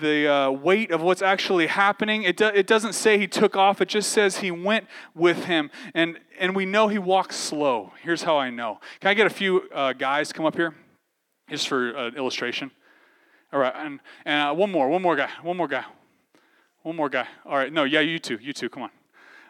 the 0.00 0.32
uh, 0.32 0.50
weight 0.50 0.90
of 0.90 1.02
what's 1.02 1.20
actually 1.20 1.66
happening. 1.66 2.22
It, 2.22 2.36
do, 2.36 2.46
it 2.46 2.66
doesn't 2.66 2.94
say 2.94 3.18
he 3.18 3.26
took 3.26 3.56
off, 3.56 3.80
it 3.80 3.88
just 3.88 4.12
says 4.12 4.38
he 4.38 4.50
went 4.50 4.86
with 5.14 5.44
him. 5.44 5.70
And, 5.94 6.18
and 6.38 6.56
we 6.56 6.64
know 6.64 6.88
he 6.88 6.98
walked 6.98 7.34
slow. 7.34 7.92
Here's 8.02 8.22
how 8.22 8.38
I 8.38 8.50
know. 8.50 8.80
Can 9.00 9.10
I 9.10 9.14
get 9.14 9.26
a 9.26 9.30
few 9.30 9.68
uh, 9.74 9.92
guys 9.92 10.32
come 10.32 10.46
up 10.46 10.56
here 10.56 10.74
just 11.50 11.68
for 11.68 11.96
uh, 11.96 12.10
illustration? 12.12 12.70
All 13.52 13.60
right, 13.60 13.74
and, 13.76 14.00
and 14.24 14.48
uh, 14.48 14.54
one 14.54 14.70
more, 14.72 14.88
one 14.88 15.02
more 15.02 15.14
guy, 15.14 15.28
one 15.42 15.56
more 15.56 15.68
guy, 15.68 15.84
one 16.84 16.96
more 16.96 17.08
guy. 17.08 17.26
All 17.46 17.56
right, 17.56 17.72
no, 17.72 17.84
yeah, 17.84 18.00
you 18.00 18.18
two, 18.18 18.38
you 18.40 18.52
two, 18.52 18.68
come 18.68 18.84
on. 18.84 18.90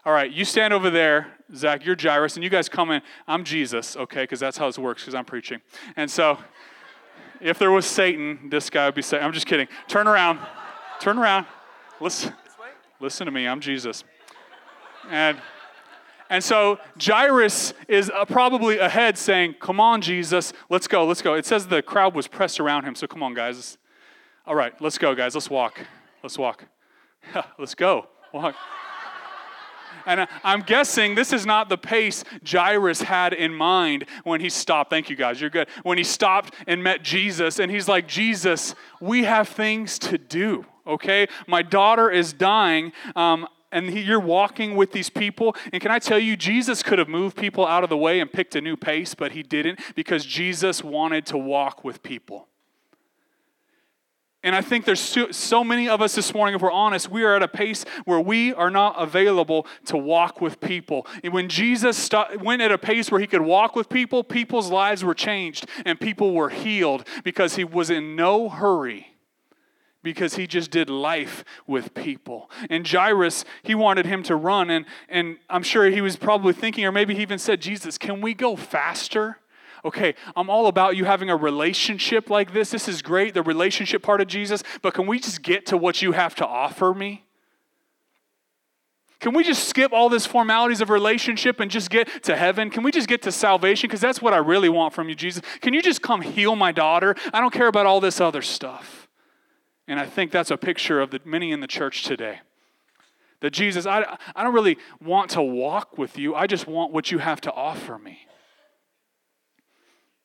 All 0.07 0.13
right, 0.13 0.31
you 0.31 0.45
stand 0.45 0.73
over 0.73 0.89
there, 0.89 1.33
Zach, 1.55 1.85
you're 1.85 1.97
Jairus, 2.01 2.37
and 2.37 2.45
you 2.45 2.51
guys 2.51 2.69
come 2.69 2.91
in. 2.93 3.03
I'm 3.27 3.43
Jesus, 3.43 3.97
okay, 3.97 4.23
because 4.23 4.39
that's 4.39 4.57
how 4.57 4.67
this 4.67 4.79
works, 4.79 5.03
because 5.03 5.17
I'm 5.17 5.25
preaching. 5.25 5.61
And 5.97 6.09
so, 6.09 6.39
if 7.41 7.59
there 7.59 7.73
was 7.73 7.87
Satan, 7.87 8.49
this 8.51 8.71
guy 8.71 8.87
would 8.87 8.95
be 8.95 9.03
Satan. 9.03 9.27
I'm 9.27 9.33
just 9.33 9.47
kidding. 9.47 9.67
Turn 9.89 10.07
around. 10.07 10.39
Turn 11.01 11.19
around. 11.19 11.47
Listen, 12.01 12.33
listen 13.01 13.27
to 13.27 13.33
me. 13.33 13.49
I'm 13.49 13.61
Jesus. 13.61 14.05
And 15.11 15.39
and 16.31 16.43
so 16.43 16.79
Jairus 17.01 17.75
is 17.89 18.11
uh, 18.11 18.25
probably 18.25 18.79
ahead 18.79 19.19
saying, 19.19 19.57
Come 19.61 19.81
on, 19.81 20.01
Jesus, 20.01 20.53
let's 20.71 20.87
go, 20.87 21.05
let's 21.05 21.21
go. 21.21 21.35
It 21.35 21.47
says 21.47 21.67
the 21.67 21.83
crowd 21.83 22.15
was 22.15 22.29
pressed 22.29 22.61
around 22.61 22.85
him, 22.85 22.95
so 22.95 23.07
come 23.07 23.23
on, 23.23 23.35
guys. 23.35 23.77
All 24.47 24.55
right, 24.55 24.73
let's 24.81 24.99
go, 24.99 25.15
guys. 25.15 25.35
Let's 25.35 25.51
walk. 25.51 25.81
Let's 26.23 26.39
walk. 26.39 26.65
let's 27.59 27.75
go. 27.75 28.07
Walk. 28.33 28.55
And 30.07 30.27
I'm 30.43 30.61
guessing 30.61 31.15
this 31.15 31.33
is 31.33 31.47
not 31.47 31.69
the 31.69 31.79
pace 31.79 32.25
Jairus 32.47 33.03
had 33.03 33.33
in 33.33 33.55
mind 33.55 34.05
when 34.25 34.41
he 34.41 34.51
stopped. 34.51 34.91
Thank 34.91 35.09
you, 35.09 35.17
guys. 35.17 35.41
You're 35.41 35.51
good. 35.51 35.69
When 35.83 35.99
he 35.99 36.05
stopped 36.05 36.55
and 36.67 36.83
met 36.83 37.03
Jesus, 37.03 37.59
and 37.59 37.71
he's 37.71 37.89
like, 37.89 38.07
Jesus, 38.07 38.75
we 39.01 39.25
have 39.25 39.49
things 39.49 39.99
to 40.01 40.19
do, 40.19 40.67
okay? 40.87 41.27
My 41.47 41.63
daughter 41.63 42.11
is 42.11 42.33
dying. 42.33 42.93
Um, 43.17 43.47
and 43.73 43.91
he, 43.91 44.01
you're 44.01 44.21
walking 44.21 44.77
with 44.77 44.93
these 44.93 45.11
people. 45.11 45.57
And 45.73 45.83
can 45.83 45.91
I 45.91 45.99
tell 45.99 46.19
you, 46.19 46.37
Jesus 46.37 46.83
could 46.83 46.99
have 46.99 47.09
moved 47.09 47.37
people 47.37 47.67
out 47.67 47.83
of 47.83 47.91
the 47.91 47.97
way 47.97 48.21
and 48.21 48.33
picked 48.33 48.55
a 48.55 48.61
new 48.61 48.77
pace, 48.77 49.15
but 49.15 49.33
he 49.33 49.43
didn't 49.43 49.81
because 49.97 50.25
Jesus 50.25 50.85
wanted 50.85 51.27
to 51.27 51.39
walk 51.39 51.83
with 51.83 52.03
people. 52.03 52.49
And 54.45 54.55
I 54.55 54.61
think 54.61 54.85
there's 54.85 55.01
so, 55.01 55.31
so, 55.31 55.65
many 55.65 55.89
of 55.89 56.03
us 56.03 56.15
this 56.15 56.35
morning, 56.35 56.55
if 56.55 56.61
we're 56.61 56.71
honest, 56.71 57.11
we 57.11 57.25
are 57.25 57.35
at 57.35 57.43
a 57.43 57.49
pace 57.49 57.87
where 58.05 58.21
we 58.21 58.53
are 58.53 58.69
not 58.69 58.95
available 58.99 59.67
to 59.87 59.97
walk 59.97 60.43
with 60.43 60.61
people. 60.61 61.07
And 61.25 61.33
when 61.33 61.49
Jesus 61.49 61.97
st- 61.97 62.43
went 62.43 62.61
at 62.61 62.71
a 62.71 62.77
pace 62.77 63.11
where 63.11 63.23
he 63.23 63.27
could 63.27 63.41
walk 63.41 63.75
with 63.75 63.89
people, 63.89 64.23
people's 64.23 64.71
lives 64.71 65.03
were 65.03 65.15
changed 65.15 65.67
and 65.87 65.99
people 65.99 66.35
were 66.35 66.51
healed 66.51 67.09
because 67.25 67.57
he 67.57 67.65
was 67.65 67.89
in 67.89 68.17
no 68.17 68.51
hurry 68.51 69.15
because 70.03 70.35
he 70.37 70.47
just 70.47 70.71
did 70.71 70.91
life 70.91 71.43
with 71.67 71.95
people. 71.95 72.51
And 72.69 72.87
Jairus, 72.87 73.47
he 73.63 73.75
wanted 73.75 74.05
him 74.05 74.23
to 74.25 74.37
run. 74.37 74.69
And, 74.69 74.85
and 75.09 75.39
I'm 75.49 75.63
sure 75.63 75.87
he 75.87 76.03
was 76.03 76.17
probably 76.17 76.53
thinking, 76.53 76.85
or 76.85 76.93
maybe 76.93 77.15
he 77.15 77.23
even 77.23 77.39
said, 77.39 77.63
Jesus, 77.63 77.97
can 77.97 78.21
we 78.21 78.35
go 78.35 78.55
faster? 78.55 79.39
Okay, 79.85 80.15
I'm 80.35 80.49
all 80.49 80.67
about 80.67 80.97
you 80.97 81.05
having 81.05 81.31
a 81.31 81.37
relationship 81.37 82.31
like 82.31 82.53
this. 82.53 82.71
This 82.71 82.89
is 82.89 83.03
great, 83.03 83.35
the 83.35 83.43
relationship 83.43 84.03
part 84.03 84.21
of 84.21 84.27
Jesus, 84.27 84.63
but 84.83 84.95
can 84.95 85.07
we 85.07 85.19
just 85.19 85.43
get 85.43 85.67
to 85.67 85.77
what 85.77 86.03
you 86.03 86.13
have 86.13 86.35
to 86.37 86.47
offer 86.47 86.95
me? 86.95 87.25
Can 89.21 89.33
we 89.33 89.43
just 89.43 89.69
skip 89.69 89.93
all 89.93 90.11
this 90.11 90.27
formalities 90.27 90.83
of 90.83 90.91
relationship 90.91 91.59
and 91.59 91.71
just 91.71 91.89
get 91.89 92.25
to 92.25 92.37
heaven? 92.37 92.69
Can 92.69 92.83
we 92.83 92.91
just 92.91 93.09
get 93.09 93.23
to 93.23 93.33
salvation? 93.33 93.89
Because 93.89 94.01
that's 94.01 94.21
what 94.21 94.35
I 94.35 94.39
really 94.39 94.69
want 94.69 94.93
from 94.93 95.09
you, 95.09 95.15
Jesus. 95.15 95.43
Can 95.61 95.73
you 95.73 95.81
just 95.81 96.03
come 96.03 96.21
heal 96.21 96.57
my 96.57 96.73
daughter? 96.73 97.15
I 97.33 97.41
don't 97.41 97.53
care 97.53 97.69
about 97.69 97.87
all 97.87 98.01
this 98.01 98.21
other 98.21 98.43
stuff. 98.43 99.09
And 99.89 99.99
I 99.99 100.05
think 100.07 100.31
that's 100.31 100.51
a 100.51 100.59
picture 100.59 101.01
of 101.01 101.11
the 101.11 101.21
many 101.25 101.53
in 101.53 101.61
the 101.61 101.67
church 101.67 102.03
today. 102.05 102.41
That 103.41 103.53
Jesus, 103.53 103.87
I, 103.87 104.19
I 104.35 104.43
don't 104.43 104.55
really 104.55 104.79
want 105.03 105.31
to 105.31 105.43
walk 105.43 105.97
with 105.97 106.19
you. 106.19 106.35
I 106.35 106.47
just 106.47 106.67
want 106.67 106.93
what 106.93 107.11
you 107.11 107.19
have 107.19 107.41
to 107.43 107.53
offer 107.53 107.99
me. 107.99 108.27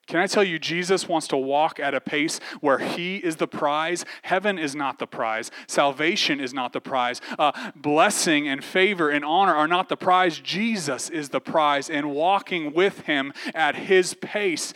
Can 0.10 0.20
I 0.20 0.26
tell 0.26 0.44
you, 0.44 0.58
Jesus 0.58 1.08
wants 1.08 1.28
to 1.28 1.38
walk 1.38 1.80
at 1.80 1.94
a 1.94 2.02
pace 2.02 2.40
where 2.62 2.80
He 2.80 3.18
is 3.18 3.36
the 3.36 3.48
prize? 3.48 4.06
Heaven 4.24 4.58
is 4.58 4.76
not 4.76 4.98
the 4.98 5.06
prize. 5.06 5.52
Salvation 5.68 6.40
is 6.40 6.52
not 6.52 6.74
the 6.74 6.82
prize. 6.82 7.22
Uh, 7.38 7.52
blessing 7.76 8.48
and 8.48 8.64
favor 8.64 9.12
and 9.12 9.24
honor 9.24 9.54
are 9.54 9.68
not 9.68 9.88
the 9.88 9.96
prize. 9.96 10.40
Jesus 10.40 11.12
is 11.12 11.30
the 11.30 11.40
prize. 11.40 11.92
And 11.92 12.10
walking 12.10 12.74
with 12.74 13.02
Him 13.02 13.34
at 13.54 13.76
His 13.76 14.16
pace 14.16 14.74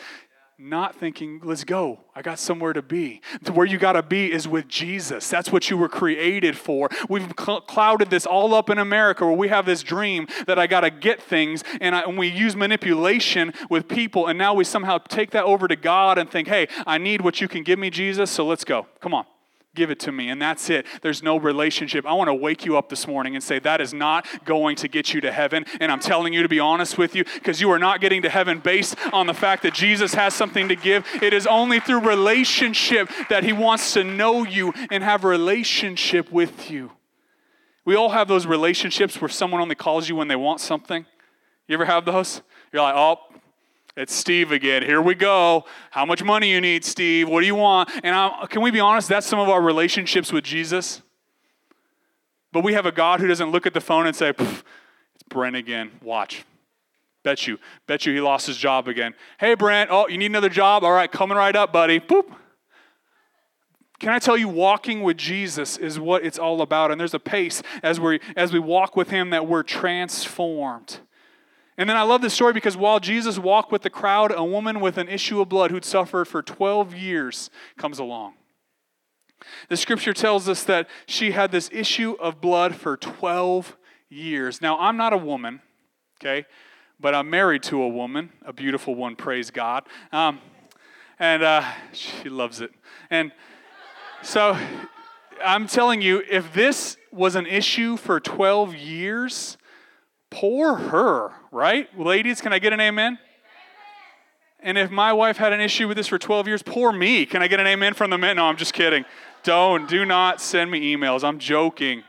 not 0.70 0.96
thinking, 0.96 1.42
let's 1.44 1.64
go. 1.64 2.00
I 2.16 2.22
got 2.22 2.40
somewhere 2.40 2.74
to 2.74 2.82
be. 2.82 3.22
Where 3.52 3.66
you 3.66 3.78
got 3.78 3.94
to 3.94 4.04
be 4.04 4.32
is 4.32 4.48
with 4.48 4.68
Jesus. 4.68 5.30
That's 5.30 5.52
what 5.52 5.70
you 5.70 5.78
were 5.78 5.90
created 5.90 6.58
for. 6.58 6.90
We've 7.10 7.32
cl- 7.38 7.62
clouded 7.62 8.10
this 8.10 8.26
all 8.26 8.54
up 8.54 8.70
in 8.70 8.78
America 8.78 9.26
where 9.26 9.36
we 9.36 9.50
have 9.50 9.66
this 9.66 9.84
dream 9.84 10.28
that 10.48 10.58
I 10.58 10.68
got 10.68 10.82
to 10.82 10.90
get 10.90 11.22
things, 11.22 11.64
and, 11.82 11.96
I, 11.96 12.02
and 12.02 12.18
we 12.18 12.28
use 12.28 12.56
manipulation 12.56 13.54
with 13.70 13.88
people, 13.88 14.28
and 14.28 14.38
now 14.38 14.54
we 14.54 14.64
somehow 14.64 15.00
take 15.00 15.32
that 15.32 15.44
over 15.44 15.68
to 15.68 15.76
God 15.76 16.18
and 16.18 16.30
think, 16.30 16.48
hey, 16.48 16.68
I 16.88 16.98
need 16.98 17.22
what 17.22 17.42
you 17.42 17.48
can 17.48 17.64
give 17.64 17.80
me, 17.80 17.90
Jesus, 17.90 18.32
so 18.32 18.46
let's 18.46 18.64
go. 18.64 18.88
Come 19.02 19.14
on 19.14 19.26
give 19.76 19.90
it 19.90 20.00
to 20.00 20.12
me 20.12 20.30
and 20.30 20.40
that's 20.40 20.70
it. 20.70 20.86
There's 21.02 21.24
no 21.24 21.38
relationship. 21.38 22.06
I 22.06 22.14
want 22.14 22.28
to 22.28 22.34
wake 22.34 22.64
you 22.64 22.78
up 22.78 22.90
this 22.90 23.08
morning 23.08 23.34
and 23.34 23.44
say 23.44 23.58
that 23.60 23.82
is 23.82 23.92
not 23.92 24.28
going 24.46 24.76
to 24.78 24.88
get 24.88 25.14
you 25.14 25.22
to 25.22 25.32
heaven. 25.32 25.66
And 25.80 25.92
i'm 25.92 26.00
telling 26.00 26.32
you 26.32 26.44
to 26.44 26.50
be 26.50 26.60
honest 26.60 26.98
with 26.98 27.16
you 27.16 27.24
because 27.24 27.60
you 27.60 27.72
are 27.72 27.80
not 27.80 28.00
getting 28.00 28.22
to 28.22 28.30
heaven 28.30 28.60
based 28.60 28.96
on 29.12 29.26
the 29.26 29.34
fact 29.34 29.64
that 29.64 29.74
jesus 29.74 30.14
has 30.14 30.36
something 30.36 30.70
to 30.70 30.76
give. 30.76 31.08
It 31.22 31.34
is 31.34 31.48
only 31.48 31.80
through 31.80 32.02
relationship 32.02 33.10
that 33.30 33.44
he 33.44 33.52
wants 33.52 33.94
to 33.94 34.04
know 34.04 34.44
you 34.46 34.74
and 34.92 35.04
have 35.04 35.24
relationship 35.24 36.32
with 36.32 36.70
you. 36.70 36.92
We 37.84 37.96
all 37.96 38.10
have 38.10 38.28
those 38.28 38.46
relationships 38.46 39.20
where 39.20 39.30
someone 39.30 39.60
only 39.60 39.76
calls 39.76 40.08
you 40.08 40.16
when 40.16 40.28
they 40.28 40.36
want 40.36 40.62
something. 40.62 41.06
You 41.68 41.74
ever 41.74 41.86
have 41.86 42.06
those? 42.06 42.42
You're 42.72 42.84
like 42.84 42.96
oh 42.96 43.18
it's 43.96 44.14
Steve 44.14 44.52
again. 44.52 44.82
Here 44.84 45.02
we 45.02 45.14
go. 45.14 45.66
How 45.92 46.06
much 46.06 46.24
money 46.24 46.52
you 46.52 46.60
need, 46.60 46.84
Steve? 46.84 47.30
What 47.30 47.42
do 47.42 47.46
you 47.46 47.56
want? 47.56 47.90
And 48.04 48.16
I, 48.16 48.46
can 48.50 48.62
we 48.62 48.72
be 48.72 48.80
honest? 48.80 49.08
That's 49.08 49.28
some 49.28 49.40
of 49.40 49.50
our 49.50 49.62
relationships 49.62 50.34
with 50.34 50.44
Jesus. 50.44 51.02
But 52.52 52.64
we 52.64 52.74
have 52.74 52.86
a 52.86 52.92
God 52.92 53.20
who 53.20 53.28
doesn't 53.28 53.52
look 53.52 53.66
at 53.66 53.74
the 53.74 53.82
phone 53.82 54.08
and 54.08 54.16
say, 54.16 54.30
"It's 54.30 54.64
Brent 55.30 55.56
again. 55.56 55.92
Watch. 56.02 56.44
Bet 57.24 57.48
you. 57.48 57.58
Bet 57.88 58.06
you 58.06 58.14
he 58.14 58.22
lost 58.22 58.48
his 58.48 58.58
job 58.58 58.88
again. 58.88 59.14
Hey, 59.40 59.56
Brent. 59.56 59.90
Oh, 59.92 60.08
you 60.08 60.18
need 60.18 60.28
another 60.28 60.50
job? 60.50 60.84
All 60.84 60.92
right, 60.92 61.12
coming 61.12 61.38
right 61.38 61.56
up, 61.56 61.72
buddy. 61.72 62.00
Boop. 62.00 62.36
Can 64.00 64.10
I 64.10 64.20
tell 64.20 64.36
you, 64.36 64.50
walking 64.50 65.02
with 65.02 65.18
Jesus 65.18 65.78
is 65.78 66.00
what 66.00 66.26
it's 66.26 66.38
all 66.38 66.62
about. 66.62 66.92
And 66.92 67.00
there's 67.00 67.14
a 67.14 67.20
pace 67.20 67.64
as 67.82 68.00
we 68.00 68.20
as 68.36 68.52
we 68.52 68.60
walk 68.60 68.96
with 68.96 69.10
Him 69.10 69.30
that 69.30 69.48
we're 69.48 69.64
transformed. 69.64 71.00
And 71.78 71.90
then 71.90 71.98
I 71.98 72.04
love 72.04 72.22
this 72.22 72.34
story 72.34 72.54
because 72.54 72.78
while 72.78 73.00
Jesus 73.00 73.40
walked 73.40 73.72
with 73.72 73.82
the 73.82 73.90
crowd, 73.90 74.32
a 74.36 74.44
woman 74.44 74.80
with 74.80 74.98
an 74.98 75.10
issue 75.10 75.42
of 75.42 75.50
blood 75.50 75.72
who'd 75.72 75.86
suffered 75.86 76.26
for 76.26 76.42
12 76.42 76.94
years 76.96 77.50
comes 77.78 78.00
along. 78.00 78.36
The 79.70 79.78
scripture 79.78 80.14
tells 80.14 80.48
us 80.48 80.64
that 80.64 80.88
she 81.06 81.32
had 81.32 81.52
this 81.52 81.70
issue 81.72 82.16
of 82.20 82.40
blood 82.40 82.76
for 82.76 82.96
12 82.96 83.76
years. 84.10 84.62
Now, 84.62 84.78
I'm 84.80 84.98
not 84.98 85.14
a 85.14 85.18
woman, 85.18 85.62
okay, 86.22 86.46
but 87.00 87.16
I'm 87.16 87.30
married 87.30 87.64
to 87.64 87.82
a 87.82 87.90
woman, 87.90 88.32
a 88.46 88.54
beautiful 88.54 88.96
one, 88.96 89.16
praise 89.16 89.52
God. 89.52 89.84
Um, 90.12 90.40
and 91.20 91.44
uh, 91.44 91.64
she 91.92 92.30
loves 92.30 92.62
it. 92.62 92.72
And 93.10 93.32
so 94.22 94.58
I'm 95.44 95.68
telling 95.68 96.02
you, 96.02 96.24
if 96.30 96.54
this 96.54 96.98
was 97.12 97.36
an 97.36 97.46
issue 97.46 97.98
for 97.98 98.20
12 98.20 98.76
years, 98.76 99.58
Poor 100.34 100.76
her, 100.76 101.32
right? 101.52 101.88
Ladies, 101.98 102.42
can 102.42 102.52
I 102.52 102.60
get 102.60 102.74
an 102.74 102.80
amen? 102.80 103.20
And 104.62 104.80
if 104.80 104.90
my 104.90 105.14
wife 105.14 105.38
had 105.38 105.54
an 105.54 105.62
issue 105.62 105.88
with 105.88 105.96
this 105.96 106.08
for 106.08 106.18
12 106.18 106.48
years, 106.48 106.64
poor 106.64 106.92
me. 106.92 107.26
Can 107.28 107.44
I 107.44 107.48
get 107.48 107.60
an 107.60 107.68
amen 107.68 107.94
from 107.94 108.10
the 108.10 108.18
men? 108.18 108.38
No, 108.38 108.46
I'm 108.46 108.58
just 108.58 108.74
kidding. 108.74 109.06
Don't, 109.44 109.88
do 109.88 110.06
not 110.06 110.42
send 110.42 110.72
me 110.72 110.96
emails. 110.96 111.24
I'm 111.24 111.38
joking. 111.38 112.04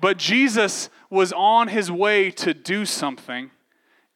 But 0.00 0.16
Jesus 0.16 0.88
was 1.10 1.32
on 1.32 1.68
his 1.68 1.90
way 1.90 2.30
to 2.30 2.54
do 2.54 2.86
something, 2.86 3.50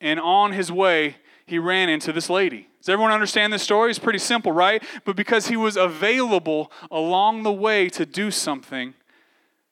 and 0.01 0.19
on 0.19 0.53
his 0.53 0.73
way, 0.73 1.17
he 1.45 1.59
ran 1.59 1.89
into 1.89 2.13
this 2.13 2.31
lady. 2.31 2.69
Does 2.81 2.89
everyone 2.89 3.13
understand 3.13 3.53
this 3.53 3.63
story? 3.63 3.91
It's 3.91 3.99
pretty 3.99 4.19
simple, 4.19 4.53
right? 4.53 4.83
But 5.05 5.15
because 5.15 5.49
he 5.49 5.57
was 5.57 5.77
available 5.77 6.73
along 6.91 7.43
the 7.43 7.53
way 7.53 7.91
to 7.91 8.07
do 8.07 8.31
something, 8.31 8.95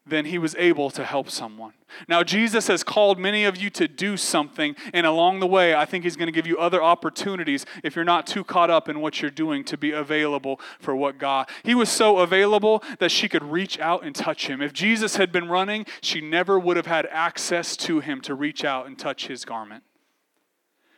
then 0.07 0.27
he 0.27 0.39
was 0.39 0.55
able 0.57 0.91
to 0.91 1.05
help 1.05 1.29
someone. 1.29 1.73
Now, 2.09 2.23
Jesus 2.23 2.69
has 2.69 2.85
called 2.85 3.19
many 3.19 3.45
of 3.45 3.57
you 3.57 3.71
to 3.71 3.89
do 3.89 4.17
something, 4.17 4.77
and 4.93 5.07
along 5.07 5.41
the 5.41 5.47
way, 5.47 5.75
I 5.75 5.85
think 5.85 6.05
he's 6.05 6.17
going 6.17 6.27
to 6.27 6.33
give 6.33 6.47
you 6.47 6.59
other 6.59 6.83
opportunities 6.83 7.67
if 7.83 7.97
you're 7.97 8.05
not 8.05 8.27
too 8.27 8.45
caught 8.45 8.71
up 8.71 8.89
in 8.89 9.01
what 9.01 9.21
you're 9.21 9.31
doing 9.31 9.65
to 9.65 9.77
be 9.77 9.91
available 9.91 10.61
for 10.79 10.95
what 10.95 11.19
God. 11.19 11.49
He 11.65 11.75
was 11.75 11.89
so 11.89 12.19
available 12.19 12.83
that 12.99 13.11
she 13.11 13.29
could 13.29 13.43
reach 13.43 13.79
out 13.81 14.05
and 14.05 14.15
touch 14.15 14.47
him. 14.47 14.63
If 14.63 14.73
Jesus 14.73 15.17
had 15.17 15.33
been 15.33 15.49
running, 15.49 15.87
she 16.01 16.21
never 16.21 16.59
would 16.59 16.77
have 16.77 16.87
had 16.87 17.07
access 17.07 17.77
to 17.79 18.01
him 18.01 18.21
to 18.23 18.35
reach 18.35 18.65
out 18.65 18.87
and 18.87 18.99
touch 18.99 19.27
his 19.27 19.45
garment. 19.45 19.83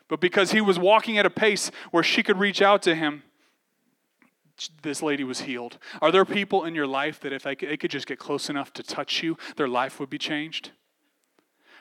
But 0.08 0.20
because 0.20 0.52
he 0.52 0.60
was 0.60 0.78
walking 0.78 1.18
at 1.18 1.26
a 1.26 1.30
pace 1.30 1.70
where 1.90 2.02
she 2.02 2.22
could 2.22 2.38
reach 2.38 2.62
out 2.62 2.82
to 2.82 2.94
him, 2.94 3.22
this 4.82 5.02
lady 5.02 5.24
was 5.24 5.42
healed? 5.42 5.78
Are 6.00 6.12
there 6.12 6.24
people 6.24 6.64
in 6.64 6.74
your 6.74 6.86
life 6.86 7.20
that 7.20 7.32
if 7.32 7.42
they 7.42 7.54
could 7.54 7.90
just 7.90 8.06
get 8.06 8.18
close 8.18 8.48
enough 8.50 8.72
to 8.74 8.82
touch 8.82 9.22
you, 9.22 9.36
their 9.56 9.68
life 9.68 10.00
would 10.00 10.10
be 10.10 10.18
changed? 10.18 10.70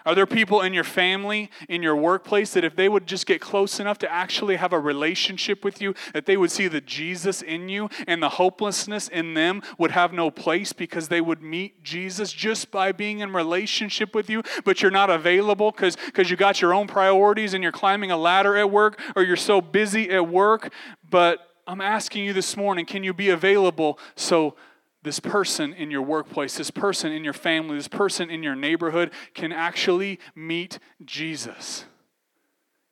Are 0.08 0.16
there 0.16 0.26
people 0.26 0.62
in 0.62 0.74
your 0.74 0.86
family, 0.86 1.52
in 1.68 1.84
your 1.84 1.98
workplace, 1.98 2.54
that 2.54 2.64
if 2.64 2.78
they 2.78 2.88
would 2.88 3.08
just 3.08 3.26
get 3.26 3.42
close 3.42 3.78
enough 3.78 3.98
to 3.98 4.10
actually 4.10 4.56
have 4.56 4.72
a 4.72 4.80
relationship 4.80 5.66
with 5.66 5.82
you, 5.82 5.96
that 6.14 6.26
they 6.26 6.38
would 6.38 6.50
see 6.50 6.70
the 6.70 6.80
Jesus 6.80 7.42
in 7.42 7.68
you 7.68 7.90
and 8.08 8.24
the 8.24 8.30
hopelessness 8.30 9.10
in 9.10 9.34
them 9.34 9.62
would 9.78 9.92
have 9.92 10.14
no 10.14 10.32
place 10.32 10.72
because 10.72 11.10
they 11.10 11.20
would 11.20 11.42
meet 11.42 11.84
Jesus 11.84 12.32
just 12.32 12.72
by 12.72 12.94
being 12.94 13.20
in 13.20 13.34
relationship 13.34 14.16
with 14.16 14.30
you, 14.30 14.44
but 14.64 14.82
you're 14.82 14.92
not 14.92 15.10
available 15.10 15.72
because 15.72 15.98
you 16.32 16.38
got 16.38 16.62
your 16.62 16.74
own 16.74 16.88
priorities 16.88 17.54
and 17.54 17.62
you're 17.62 17.74
climbing 17.74 18.10
a 18.10 18.18
ladder 18.18 18.56
at 18.56 18.72
work 18.72 19.02
or 19.14 19.24
you're 19.24 19.36
so 19.36 19.60
busy 19.60 20.10
at 20.10 20.30
work. 20.30 20.72
But 21.10 21.47
I'm 21.68 21.82
asking 21.82 22.24
you 22.24 22.32
this 22.32 22.55
morning 22.55 22.86
can 22.86 23.03
you 23.03 23.13
be 23.13 23.30
available 23.30 23.99
so 24.15 24.55
this 25.03 25.20
person 25.20 25.74
in 25.74 25.91
your 25.91 26.01
workplace, 26.01 26.57
this 26.57 26.72
person 26.72 27.11
in 27.11 27.24
your 27.24 27.34
family, 27.34 27.76
this 27.76 27.89
person 27.89 28.30
in 28.30 28.41
your 28.41 28.55
neighborhood 28.55 29.11
can 29.34 29.51
actually 29.51 30.20
meet 30.34 30.80
Jesus. 31.03 31.86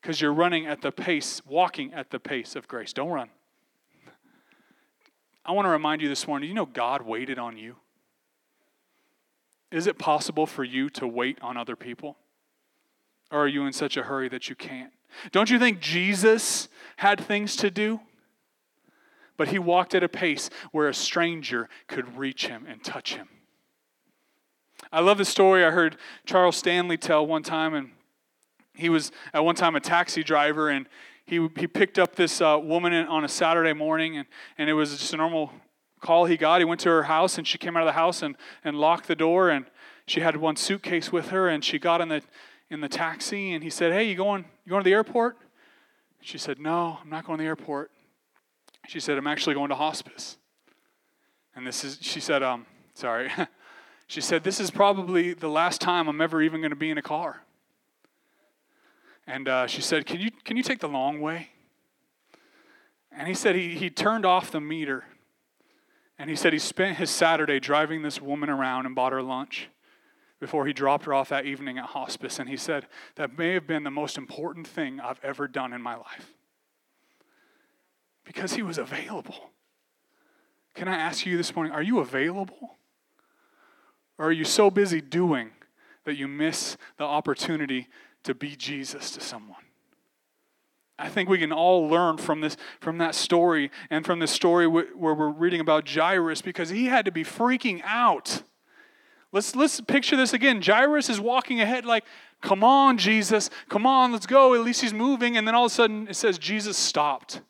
Because 0.02 0.22
you're 0.22 0.34
running 0.34 0.68
at 0.68 0.82
the 0.82 0.92
pace, 0.92 1.42
walking 1.46 1.94
at 1.94 2.12
the 2.12 2.20
pace 2.20 2.56
of 2.56 2.68
grace. 2.68 2.94
Don't 2.94 3.10
run. 3.10 3.30
I 5.46 5.52
want 5.52 5.66
to 5.66 5.70
remind 5.70 6.02
you 6.02 6.10
this 6.10 6.28
morning 6.28 6.50
you 6.50 6.56
know 6.56 6.66
God 6.66 7.02
waited 7.02 7.40
on 7.40 7.58
you? 7.58 7.78
Is 9.72 9.88
it 9.88 9.98
possible 9.98 10.46
for 10.46 10.64
you 10.64 10.90
to 10.92 11.08
wait 11.08 11.38
on 11.42 11.58
other 11.58 11.76
people? 11.76 12.18
Or 13.32 13.40
are 13.40 13.48
you 13.48 13.66
in 13.66 13.74
such 13.74 13.98
a 13.98 14.04
hurry 14.04 14.30
that 14.30 14.50
you 14.50 14.56
can't? 14.56 14.92
Don't 15.32 15.50
you 15.50 15.60
think 15.60 15.80
Jesus 15.80 16.68
had 16.98 17.20
things 17.20 17.56
to 17.58 17.72
do? 17.72 18.00
But 19.38 19.50
he 19.50 19.60
walked 19.60 19.96
at 19.96 20.04
a 20.04 20.10
pace 20.10 20.50
where 20.72 20.88
a 20.88 20.94
stranger 20.94 21.70
could 21.88 22.18
reach 22.18 22.48
him 22.48 22.66
and 22.68 22.84
touch 22.84 23.16
him. 23.16 23.28
I 24.92 25.02
love 25.02 25.18
the 25.18 25.26
story 25.26 25.66
I 25.66 25.72
heard 25.72 25.98
Charles 26.26 26.58
Stanley 26.58 26.98
tell 26.98 27.26
one 27.26 27.44
time, 27.44 27.74
and 27.74 27.92
he 28.74 28.90
was 28.90 29.12
at 29.34 29.44
one 29.44 29.56
time 29.56 29.76
a 29.76 29.80
taxi 29.80 30.24
driver, 30.24 30.70
and 30.70 30.88
he, 31.26 31.50
he 31.58 31.68
picked 31.68 31.98
up 31.98 32.16
this 32.16 32.40
uh, 32.40 32.60
woman 32.62 32.94
on 32.94 33.24
a 33.24 33.28
Saturday 33.28 33.74
morning, 33.74 34.18
and, 34.18 34.28
and 34.58 34.70
it 34.70 34.74
was 34.74 34.92
just 34.92 35.14
a 35.14 35.18
normal 35.18 35.52
call 36.02 36.26
he 36.26 36.38
got. 36.38 36.62
He 36.62 36.66
went 36.66 36.82
to 36.82 36.90
her 36.90 37.04
house, 37.04 37.38
and 37.38 37.48
she 37.48 37.58
came 37.58 37.76
out 37.76 37.84
of 37.84 37.88
the 37.88 37.94
house 37.94 38.22
and, 38.22 38.36
and 38.64 38.78
locked 38.78 39.08
the 39.08 39.16
door, 39.16 39.50
and 39.50 39.66
she 40.08 40.20
had 40.20 40.38
one 40.38 40.56
suitcase 40.56 41.12
with 41.12 41.30
her, 41.30 41.50
and 41.50 41.64
she 41.64 41.80
got 41.80 42.02
in 42.02 42.10
the 42.10 42.22
in 42.70 42.82
the 42.82 42.90
taxi, 42.90 43.54
and 43.54 43.64
he 43.64 43.70
said, 43.70 43.92
"Hey, 43.92 44.10
you 44.10 44.16
going 44.16 44.46
you 44.66 44.70
going 44.70 44.82
to 44.82 44.88
the 44.88 44.94
airport?" 44.94 45.38
She 46.22 46.38
said, 46.38 46.60
"No, 46.60 47.00
I'm 47.02 47.10
not 47.10 47.26
going 47.26 47.38
to 47.38 47.44
the 47.44 47.48
airport." 47.48 47.92
She 48.88 49.00
said, 49.00 49.18
I'm 49.18 49.28
actually 49.28 49.56
going 49.56 49.70
to 49.70 49.76
hospice. 49.76 50.38
And 51.56 51.66
this 51.66 51.84
is, 51.84 51.98
she 52.02 52.20
said, 52.20 52.44
um, 52.44 52.66
sorry. 52.94 53.32
she 54.08 54.22
said, 54.22 54.44
this 54.44 54.60
is 54.60 54.70
probably 54.70 55.34
the 55.34 55.50
last 55.50 55.82
time 55.82 56.08
I'm 56.08 56.22
ever 56.22 56.42
even 56.42 56.62
going 56.62 56.72
to 56.72 56.76
be 56.76 56.90
in 56.90 56.98
a 56.98 57.02
car. 57.02 57.42
And 59.26 59.48
uh, 59.48 59.68
she 59.68 59.82
said, 59.82 60.06
can 60.06 60.20
you, 60.20 60.30
can 60.44 60.58
you 60.58 60.64
take 60.64 60.80
the 60.80 60.90
long 60.90 61.20
way? 61.20 61.50
And 63.12 63.28
he 63.28 63.34
said 63.34 63.56
he, 63.56 63.70
he 63.76 63.90
turned 63.90 64.26
off 64.26 64.52
the 64.52 64.62
meter. 64.62 65.06
And 66.20 66.30
he 66.30 66.36
said 66.36 66.54
he 66.54 66.60
spent 66.60 66.98
his 66.98 67.10
Saturday 67.10 67.60
driving 67.60 68.02
this 68.02 68.22
woman 68.22 68.50
around 68.50 68.86
and 68.86 68.94
bought 68.94 69.14
her 69.14 69.24
lunch 69.24 69.70
before 70.40 70.68
he 70.68 70.74
dropped 70.74 71.06
her 71.06 71.14
off 71.14 71.30
that 71.30 71.46
evening 71.46 71.78
at 71.78 71.86
hospice. 71.86 72.40
And 72.40 72.50
he 72.50 72.58
said, 72.58 72.86
that 73.16 73.38
may 73.38 73.54
have 73.54 73.66
been 73.66 73.84
the 73.84 73.92
most 73.92 74.18
important 74.18 74.68
thing 74.68 75.00
I've 75.00 75.20
ever 75.24 75.48
done 75.48 75.74
in 75.74 75.82
my 75.82 75.96
life 75.96 76.35
because 78.26 78.54
he 78.56 78.64
was 78.64 78.78
available. 78.78 79.52
Can 80.74 80.88
I 80.90 80.96
ask 80.96 81.26
you 81.26 81.38
this 81.38 81.56
morning, 81.56 81.72
are 81.72 81.82
you 81.82 82.00
available? 82.00 82.78
Or 84.18 84.28
are 84.28 84.32
you 84.32 84.44
so 84.44 84.70
busy 84.70 85.00
doing 85.00 85.52
that 86.04 86.18
you 86.18 86.28
miss 86.28 86.78
the 86.98 87.04
opportunity 87.06 87.88
to 88.24 88.34
be 88.34 88.56
Jesus 88.56 89.12
to 89.12 89.22
someone? 89.22 89.62
I 90.98 91.10
think 91.10 91.28
we 91.30 91.38
can 91.38 91.52
all 91.52 91.88
learn 91.88 92.18
from 92.18 92.40
this 92.40 92.56
from 92.80 93.00
that 93.00 93.16
story 93.16 93.70
and 93.90 94.06
from 94.06 94.20
the 94.20 94.28
story 94.28 94.66
where 94.66 94.86
we're 94.96 95.30
reading 95.30 95.60
about 95.60 95.90
Jairus 95.90 96.42
because 96.42 96.70
he 96.70 96.86
had 96.86 97.04
to 97.04 97.12
be 97.12 97.24
freaking 97.24 97.82
out. 97.84 98.44
Let's 99.34 99.58
let's 99.58 99.82
picture 99.82 100.16
this 100.16 100.32
again. 100.32 100.62
Jairus 100.62 101.10
is 101.10 101.20
walking 101.20 101.60
ahead 101.60 101.84
like, 101.84 102.06
"Come 102.42 102.64
on, 102.64 102.98
Jesus. 102.98 103.50
Come 103.68 103.86
on, 103.86 104.14
let's 104.14 104.26
go." 104.26 104.54
At 104.54 104.62
least 104.62 104.82
he's 104.82 104.94
moving 104.94 105.36
and 105.36 105.46
then 105.46 105.54
all 105.54 105.66
of 105.66 105.72
a 105.72 105.76
sudden 105.76 106.08
it 106.08 106.16
says 106.16 106.38
Jesus 106.38 106.78
stopped 106.78 107.42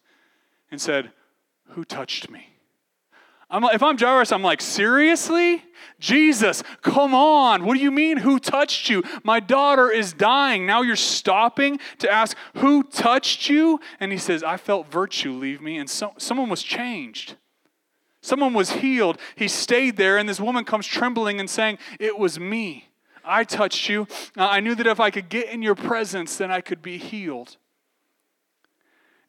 and 0.76 0.82
said, 0.82 1.14
Who 1.70 1.86
touched 1.86 2.30
me? 2.30 2.50
I'm 3.50 3.64
like, 3.64 3.76
if 3.76 3.82
I'm 3.84 3.98
Jairus, 3.98 4.34
I'm 4.34 4.42
like, 4.42 4.60
seriously? 4.60 5.64
Jesus, 6.00 6.64
come 6.82 7.16
on. 7.16 7.64
What 7.64 7.78
do 7.78 7.80
you 7.82 7.92
mean, 7.92 8.18
who 8.18 8.40
touched 8.40 8.90
you? 8.90 9.02
My 9.24 9.40
daughter 9.40 9.90
is 9.90 10.12
dying. 10.12 10.66
Now 10.66 10.82
you're 10.82 10.98
stopping 10.98 11.80
to 12.00 12.12
ask, 12.12 12.36
who 12.56 12.84
touched 12.84 13.48
you? 13.48 13.80
And 14.02 14.12
he 14.12 14.18
says, 14.18 14.44
I 14.44 14.58
felt 14.58 14.92
virtue 14.92 15.32
leave 15.32 15.62
me. 15.62 15.78
And 15.78 15.90
so, 15.90 16.12
someone 16.18 16.50
was 16.50 16.62
changed. 16.62 17.38
Someone 18.20 18.54
was 18.54 18.72
healed. 18.72 19.18
He 19.38 19.48
stayed 19.48 19.96
there, 19.96 20.18
and 20.18 20.28
this 20.28 20.42
woman 20.42 20.66
comes 20.66 20.86
trembling 20.86 21.40
and 21.40 21.50
saying, 21.50 21.78
It 22.02 22.20
was 22.20 22.38
me. 22.38 22.90
I 23.24 23.46
touched 23.46 23.88
you. 23.88 24.08
Uh, 24.36 24.50
I 24.50 24.60
knew 24.60 24.76
that 24.76 24.88
if 24.88 25.00
I 25.00 25.12
could 25.12 25.30
get 25.30 25.48
in 25.48 25.62
your 25.62 25.76
presence, 25.76 26.36
then 26.36 26.52
I 26.52 26.60
could 26.60 26.82
be 26.82 26.98
healed. 26.98 27.56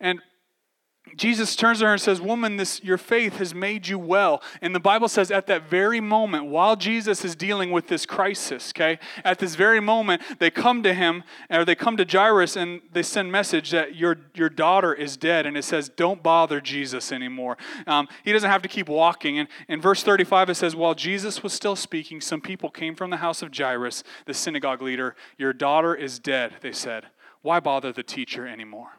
And 0.01 0.21
Jesus 1.15 1.55
turns 1.55 1.79
to 1.79 1.87
her 1.87 1.93
and 1.93 2.01
says, 2.01 2.21
Woman, 2.21 2.57
this, 2.57 2.83
your 2.83 2.99
faith 2.99 3.37
has 3.37 3.55
made 3.55 3.87
you 3.87 3.99
well. 3.99 4.43
And 4.61 4.75
the 4.75 4.81
Bible 4.81 5.09
says 5.09 5.31
at 5.31 5.47
that 5.47 5.69
very 5.69 6.01
moment, 6.01 6.47
while 6.47 6.77
Jesus 6.77 7.25
is 7.25 7.37
dealing 7.37 7.71
with 7.71 7.87
this 7.87 8.05
crisis, 8.05 8.73
okay, 8.77 8.99
at 9.25 9.39
this 9.39 9.55
very 9.55 9.81
moment, 9.81 10.21
they 10.41 10.51
come 10.51 10.83
to 10.83 10.93
him, 10.93 11.23
or 11.49 11.65
they 11.65 11.75
come 11.75 11.97
to 11.97 12.05
Jairus 12.05 12.57
and 12.57 12.81
they 12.93 13.03
send 13.03 13.31
message 13.31 13.71
that 13.71 13.95
your, 13.95 14.17
your 14.35 14.49
daughter 14.49 14.93
is 14.93 15.17
dead. 15.17 15.47
And 15.47 15.57
it 15.57 15.63
says, 15.63 15.89
Don't 15.89 16.23
bother 16.23 16.61
Jesus 16.61 17.13
anymore. 17.13 17.57
Um, 17.87 18.09
he 18.25 18.33
doesn't 18.33 18.51
have 18.51 18.63
to 18.63 18.69
keep 18.69 18.89
walking. 18.89 19.39
And 19.39 19.49
in 19.69 19.81
verse 19.81 20.03
35, 20.03 20.51
it 20.51 20.55
says, 20.57 20.75
While 20.75 20.95
Jesus 20.95 21.43
was 21.43 21.53
still 21.53 21.77
speaking, 21.77 22.21
some 22.21 22.41
people 22.41 22.69
came 22.69 22.95
from 22.95 23.11
the 23.11 23.19
house 23.19 23.43
of 23.43 23.57
Jairus, 23.57 24.03
the 24.27 24.35
synagogue 24.35 24.83
leader. 24.83 25.15
Your 25.39 25.53
daughter 25.53 25.95
is 25.95 26.19
dead, 26.19 26.57
they 26.61 26.73
said. 26.73 27.07
Why 27.43 27.61
bother 27.61 27.93
the 27.93 28.03
teacher 28.03 28.47
anymore? 28.47 28.99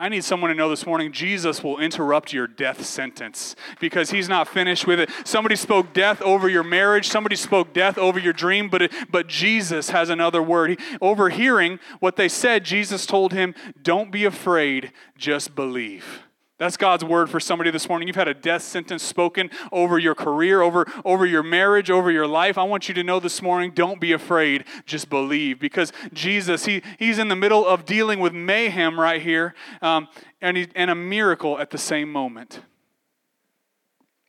I 0.00 0.08
need 0.08 0.22
someone 0.22 0.50
to 0.50 0.54
know 0.54 0.70
this 0.70 0.86
morning 0.86 1.10
Jesus 1.10 1.64
will 1.64 1.78
interrupt 1.78 2.32
your 2.32 2.46
death 2.46 2.86
sentence 2.86 3.56
because 3.80 4.12
he's 4.12 4.28
not 4.28 4.46
finished 4.46 4.86
with 4.86 5.00
it. 5.00 5.10
Somebody 5.24 5.56
spoke 5.56 5.92
death 5.92 6.22
over 6.22 6.48
your 6.48 6.62
marriage, 6.62 7.08
somebody 7.08 7.34
spoke 7.34 7.72
death 7.72 7.98
over 7.98 8.16
your 8.16 8.32
dream, 8.32 8.68
but, 8.68 8.82
it, 8.82 8.92
but 9.10 9.26
Jesus 9.26 9.90
has 9.90 10.08
another 10.08 10.40
word. 10.40 10.70
He, 10.70 10.78
overhearing 11.00 11.80
what 11.98 12.14
they 12.14 12.28
said, 12.28 12.64
Jesus 12.64 13.06
told 13.06 13.32
him, 13.32 13.56
Don't 13.82 14.12
be 14.12 14.24
afraid, 14.24 14.92
just 15.16 15.56
believe. 15.56 16.27
That's 16.58 16.76
God's 16.76 17.04
word 17.04 17.30
for 17.30 17.38
somebody 17.38 17.70
this 17.70 17.88
morning. 17.88 18.08
You've 18.08 18.16
had 18.16 18.26
a 18.26 18.34
death 18.34 18.62
sentence 18.62 19.04
spoken 19.04 19.48
over 19.70 19.96
your 19.96 20.16
career, 20.16 20.60
over, 20.60 20.86
over 21.04 21.24
your 21.24 21.44
marriage, 21.44 21.88
over 21.88 22.10
your 22.10 22.26
life. 22.26 22.58
I 22.58 22.64
want 22.64 22.88
you 22.88 22.94
to 22.94 23.04
know 23.04 23.20
this 23.20 23.40
morning 23.40 23.70
don't 23.72 24.00
be 24.00 24.10
afraid, 24.10 24.64
just 24.84 25.08
believe. 25.08 25.60
Because 25.60 25.92
Jesus, 26.12 26.64
he, 26.64 26.82
He's 26.98 27.20
in 27.20 27.28
the 27.28 27.36
middle 27.36 27.64
of 27.64 27.84
dealing 27.84 28.18
with 28.18 28.32
mayhem 28.32 28.98
right 28.98 29.22
here 29.22 29.54
um, 29.82 30.08
and, 30.40 30.56
he, 30.56 30.66
and 30.74 30.90
a 30.90 30.96
miracle 30.96 31.60
at 31.60 31.70
the 31.70 31.78
same 31.78 32.10
moment. 32.10 32.60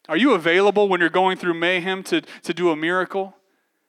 Are 0.07 0.17
you 0.17 0.33
available 0.33 0.87
when 0.87 0.99
you're 0.99 1.09
going 1.09 1.35
through 1.35 1.55
mayhem 1.55 2.03
to, 2.03 2.21
to 2.21 2.53
do 2.53 2.69
a 2.69 2.75
miracle? 2.75 3.35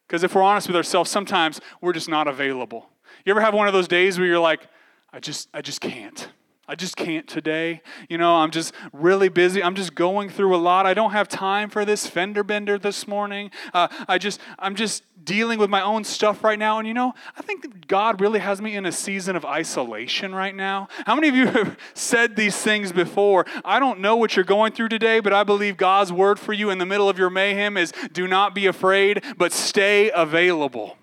Because 0.07 0.24
if 0.24 0.34
we're 0.34 0.43
honest 0.43 0.66
with 0.66 0.76
ourselves, 0.76 1.11
sometimes 1.11 1.61
we're 1.82 1.93
just 1.93 2.09
not 2.09 2.26
available. 2.26 2.88
You 3.26 3.32
ever 3.32 3.41
have 3.43 3.53
one 3.53 3.66
of 3.66 3.74
those 3.74 3.86
days 3.88 4.18
where 4.18 4.26
you're 4.26 4.38
like, 4.38 4.66
I 5.12 5.20
just, 5.20 5.49
I 5.53 5.61
just 5.61 5.82
can't. 5.82 6.30
I 6.71 6.77
just 6.77 6.95
can't 6.95 7.27
today. 7.27 7.83
You 8.09 8.16
know, 8.16 8.37
I'm 8.37 8.53
just 8.53 8.73
really 8.93 9.29
busy. 9.29 9.61
I'm 9.61 9.75
just 9.75 9.97
going 9.97 10.29
through 10.29 10.55
a 10.55 10.57
lot. 10.57 10.87
I 10.87 10.95
don't 10.95 11.11
have 11.11 11.27
time 11.27 11.68
for 11.68 11.85
this 11.85 12.07
fender 12.07 12.45
bender 12.45 12.79
this 12.79 13.09
morning. 13.09 13.51
Uh, 13.75 13.89
I 14.07 14.18
just, 14.18 14.41
I'm 14.57 14.77
just 14.77 15.03
dealing 15.25 15.59
with 15.59 15.68
my 15.68 15.81
own 15.81 16.05
stuff 16.05 16.45
right 16.45 16.61
now. 16.61 16.79
And 16.79 16.87
you 16.87 16.95
know, 16.95 17.12
I 17.37 17.43
think 17.43 17.89
God 17.89 18.21
really 18.21 18.39
has 18.39 18.62
me 18.62 18.77
in 18.77 18.87
a 18.87 18.93
season 18.93 19.35
of 19.35 19.45
isolation 19.45 20.33
right 20.33 20.55
now. 20.55 20.87
How 21.07 21.16
many 21.16 21.27
of 21.27 21.35
you 21.35 21.47
have 21.49 21.77
said 21.95 22.37
these 22.37 22.57
things 22.57 22.93
before? 22.93 23.47
I 23.64 23.81
don't 23.81 23.99
know 23.99 24.14
what 24.14 24.37
you're 24.37 24.45
going 24.45 24.71
through 24.71 24.91
today, 24.91 25.18
but 25.18 25.33
I 25.33 25.43
believe 25.43 25.77
God's 25.77 26.12
word 26.12 26.39
for 26.39 26.53
you 26.53 26.71
in 26.71 26.79
the 26.79 26.87
middle 26.87 27.09
of 27.09 27.18
your 27.18 27.31
mayhem 27.31 27.77
is 27.77 27.93
do 28.12 28.29
not 28.29 28.55
be 28.55 28.66
afraid, 28.66 29.25
but 29.37 29.51
stay 29.51 30.12
available. 30.14 30.97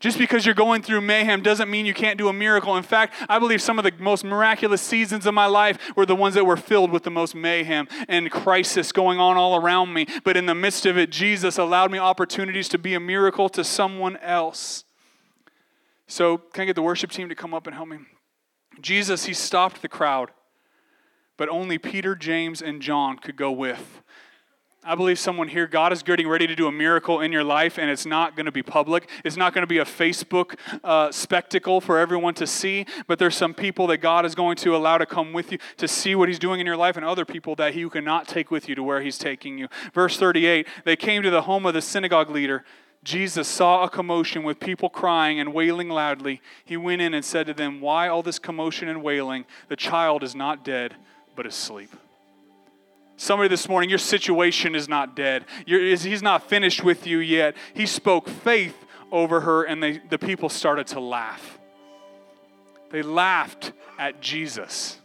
Just 0.00 0.16
because 0.16 0.46
you're 0.46 0.54
going 0.54 0.80
through 0.80 1.02
mayhem 1.02 1.42
doesn't 1.42 1.70
mean 1.70 1.84
you 1.84 1.92
can't 1.92 2.16
do 2.16 2.28
a 2.28 2.32
miracle. 2.32 2.74
In 2.74 2.82
fact, 2.82 3.14
I 3.28 3.38
believe 3.38 3.60
some 3.60 3.78
of 3.78 3.84
the 3.84 3.92
most 3.98 4.24
miraculous 4.24 4.80
seasons 4.80 5.26
of 5.26 5.34
my 5.34 5.44
life 5.44 5.94
were 5.94 6.06
the 6.06 6.16
ones 6.16 6.34
that 6.36 6.46
were 6.46 6.56
filled 6.56 6.90
with 6.90 7.02
the 7.02 7.10
most 7.10 7.34
mayhem 7.34 7.86
and 8.08 8.30
crisis 8.30 8.92
going 8.92 9.20
on 9.20 9.36
all 9.36 9.56
around 9.56 9.92
me. 9.92 10.06
But 10.24 10.38
in 10.38 10.46
the 10.46 10.54
midst 10.54 10.86
of 10.86 10.96
it, 10.96 11.10
Jesus 11.10 11.58
allowed 11.58 11.92
me 11.92 11.98
opportunities 11.98 12.66
to 12.70 12.78
be 12.78 12.94
a 12.94 13.00
miracle 13.00 13.50
to 13.50 13.62
someone 13.62 14.16
else. 14.16 14.84
So, 16.06 16.38
can 16.38 16.62
I 16.62 16.64
get 16.64 16.76
the 16.76 16.82
worship 16.82 17.10
team 17.10 17.28
to 17.28 17.34
come 17.34 17.52
up 17.52 17.66
and 17.66 17.76
help 17.76 17.88
me? 17.88 17.98
Jesus, 18.80 19.26
he 19.26 19.34
stopped 19.34 19.82
the 19.82 19.88
crowd. 19.88 20.30
but 21.36 21.48
only 21.48 21.78
Peter, 21.78 22.14
James, 22.14 22.60
and 22.60 22.82
John 22.82 23.16
could 23.16 23.34
go 23.34 23.50
with. 23.50 24.02
I 24.82 24.94
believe 24.94 25.18
someone 25.18 25.48
here, 25.48 25.66
God 25.66 25.92
is 25.92 26.02
getting 26.02 26.26
ready 26.26 26.46
to 26.46 26.56
do 26.56 26.66
a 26.66 26.72
miracle 26.72 27.20
in 27.20 27.32
your 27.32 27.44
life, 27.44 27.78
and 27.78 27.90
it's 27.90 28.06
not 28.06 28.34
going 28.34 28.46
to 28.46 28.52
be 28.52 28.62
public. 28.62 29.10
It's 29.24 29.36
not 29.36 29.52
going 29.52 29.62
to 29.62 29.66
be 29.66 29.76
a 29.76 29.84
Facebook 29.84 30.56
uh, 30.82 31.12
spectacle 31.12 31.82
for 31.82 31.98
everyone 31.98 32.32
to 32.34 32.46
see, 32.46 32.86
but 33.06 33.18
there's 33.18 33.36
some 33.36 33.52
people 33.52 33.86
that 33.88 33.98
God 33.98 34.24
is 34.24 34.34
going 34.34 34.56
to 34.56 34.74
allow 34.74 34.96
to 34.96 35.04
come 35.04 35.34
with 35.34 35.52
you 35.52 35.58
to 35.76 35.86
see 35.86 36.14
what 36.14 36.30
He's 36.30 36.38
doing 36.38 36.60
in 36.60 36.66
your 36.66 36.78
life, 36.78 36.96
and 36.96 37.04
other 37.04 37.26
people 37.26 37.54
that 37.56 37.74
He 37.74 37.86
cannot 37.90 38.26
take 38.26 38.50
with 38.50 38.70
you 38.70 38.74
to 38.74 38.82
where 38.82 39.02
He's 39.02 39.18
taking 39.18 39.58
you. 39.58 39.68
Verse 39.92 40.16
38 40.16 40.66
They 40.86 40.96
came 40.96 41.22
to 41.24 41.30
the 41.30 41.42
home 41.42 41.66
of 41.66 41.74
the 41.74 41.82
synagogue 41.82 42.30
leader. 42.30 42.64
Jesus 43.04 43.48
saw 43.48 43.84
a 43.84 43.90
commotion 43.90 44.42
with 44.44 44.60
people 44.60 44.88
crying 44.88 45.38
and 45.40 45.52
wailing 45.52 45.90
loudly. 45.90 46.40
He 46.64 46.78
went 46.78 47.02
in 47.02 47.12
and 47.12 47.24
said 47.24 47.46
to 47.48 47.54
them, 47.54 47.82
Why 47.82 48.08
all 48.08 48.22
this 48.22 48.38
commotion 48.38 48.88
and 48.88 49.02
wailing? 49.02 49.44
The 49.68 49.76
child 49.76 50.22
is 50.22 50.34
not 50.34 50.64
dead, 50.64 50.96
but 51.36 51.44
asleep. 51.44 51.90
Somebody 53.20 53.50
this 53.50 53.68
morning, 53.68 53.90
your 53.90 53.98
situation 53.98 54.74
is 54.74 54.88
not 54.88 55.14
dead. 55.14 55.44
You're, 55.66 55.94
he's 55.94 56.22
not 56.22 56.48
finished 56.48 56.82
with 56.82 57.06
you 57.06 57.18
yet. 57.18 57.54
He 57.74 57.84
spoke 57.84 58.26
faith 58.26 58.74
over 59.12 59.42
her, 59.42 59.64
and 59.64 59.82
they, 59.82 59.98
the 60.08 60.16
people 60.16 60.48
started 60.48 60.86
to 60.86 61.00
laugh. 61.00 61.58
They 62.90 63.02
laughed 63.02 63.74
at 63.98 64.22
Jesus. 64.22 64.96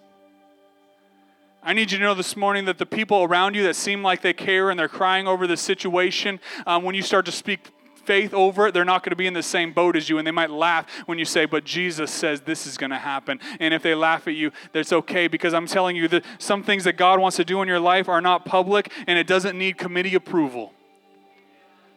I 1.61 1.73
need 1.73 1.91
you 1.91 1.97
to 1.97 2.03
know 2.05 2.13
this 2.13 2.37
morning 2.37 2.63
that 2.65 2.77
the 2.77 2.85
people 2.85 3.21
around 3.23 3.53
you 3.53 3.63
that 3.63 3.75
seem 3.75 4.01
like 4.01 4.21
they 4.21 4.31
care 4.31 4.69
and 4.69 4.79
they're 4.79 4.87
crying 4.87 5.27
over 5.27 5.45
the 5.45 5.57
situation, 5.57 6.39
um, 6.65 6.83
when 6.83 6.95
you 6.95 7.01
start 7.01 7.25
to 7.25 7.33
speak 7.33 7.67
faith 8.05 8.33
over 8.33 8.67
it, 8.67 8.73
they're 8.73 8.85
not 8.85 9.03
going 9.03 9.11
to 9.11 9.15
be 9.15 9.27
in 9.27 9.33
the 9.33 9.43
same 9.43 9.73
boat 9.73 9.95
as 9.95 10.09
you. 10.09 10.17
And 10.17 10.27
they 10.27 10.31
might 10.31 10.51
laugh 10.51 10.85
when 11.05 11.17
you 11.17 11.25
say, 11.25 11.45
But 11.45 11.63
Jesus 11.63 12.11
says 12.11 12.41
this 12.41 12.67
is 12.67 12.77
going 12.77 12.91
to 12.91 12.97
happen. 12.97 13.39
And 13.59 13.73
if 13.73 13.81
they 13.81 13.95
laugh 13.95 14.27
at 14.27 14.35
you, 14.35 14.51
that's 14.71 14.93
okay 14.93 15.27
because 15.27 15.53
I'm 15.53 15.67
telling 15.67 15.95
you 15.95 16.07
that 16.09 16.23
some 16.37 16.63
things 16.63 16.83
that 16.83 16.93
God 16.93 17.19
wants 17.19 17.37
to 17.37 17.45
do 17.45 17.61
in 17.61 17.67
your 17.67 17.79
life 17.79 18.07
are 18.07 18.21
not 18.21 18.45
public 18.45 18.91
and 19.07 19.17
it 19.17 19.27
doesn't 19.27 19.57
need 19.57 19.77
committee 19.77 20.15
approval. 20.15 20.74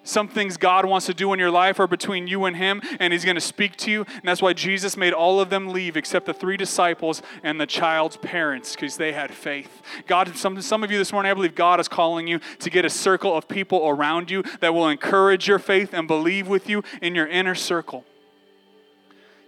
Some 0.08 0.26
things 0.26 0.56
God 0.56 0.86
wants 0.86 1.04
to 1.04 1.12
do 1.12 1.34
in 1.34 1.38
your 1.38 1.50
life 1.50 1.78
are 1.78 1.86
between 1.86 2.26
you 2.26 2.46
and 2.46 2.56
Him, 2.56 2.80
and 2.98 3.12
He's 3.12 3.26
going 3.26 3.34
to 3.34 3.42
speak 3.42 3.76
to 3.76 3.90
you. 3.90 4.06
And 4.08 4.22
that's 4.24 4.40
why 4.40 4.54
Jesus 4.54 4.96
made 4.96 5.12
all 5.12 5.38
of 5.38 5.50
them 5.50 5.68
leave 5.68 5.98
except 5.98 6.24
the 6.24 6.32
three 6.32 6.56
disciples 6.56 7.20
and 7.42 7.60
the 7.60 7.66
child's 7.66 8.16
parents 8.16 8.74
because 8.74 8.96
they 8.96 9.12
had 9.12 9.34
faith. 9.34 9.82
God, 10.06 10.34
some, 10.34 10.62
some 10.62 10.82
of 10.82 10.90
you 10.90 10.96
this 10.96 11.12
morning, 11.12 11.30
I 11.30 11.34
believe 11.34 11.54
God 11.54 11.78
is 11.78 11.88
calling 11.88 12.26
you 12.26 12.40
to 12.60 12.70
get 12.70 12.86
a 12.86 12.90
circle 12.90 13.36
of 13.36 13.48
people 13.48 13.86
around 13.86 14.30
you 14.30 14.44
that 14.60 14.72
will 14.72 14.88
encourage 14.88 15.46
your 15.46 15.58
faith 15.58 15.92
and 15.92 16.08
believe 16.08 16.48
with 16.48 16.70
you 16.70 16.82
in 17.02 17.14
your 17.14 17.26
inner 17.26 17.54
circle. 17.54 18.06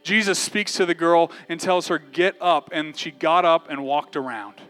Jesus 0.02 0.38
speaks 0.38 0.74
to 0.74 0.84
the 0.84 0.94
girl 0.94 1.30
and 1.48 1.58
tells 1.58 1.88
her, 1.88 1.98
Get 1.98 2.36
up. 2.38 2.68
And 2.70 2.94
she 2.94 3.10
got 3.10 3.46
up 3.46 3.70
and 3.70 3.82
walked 3.82 4.14
around. 4.14 4.60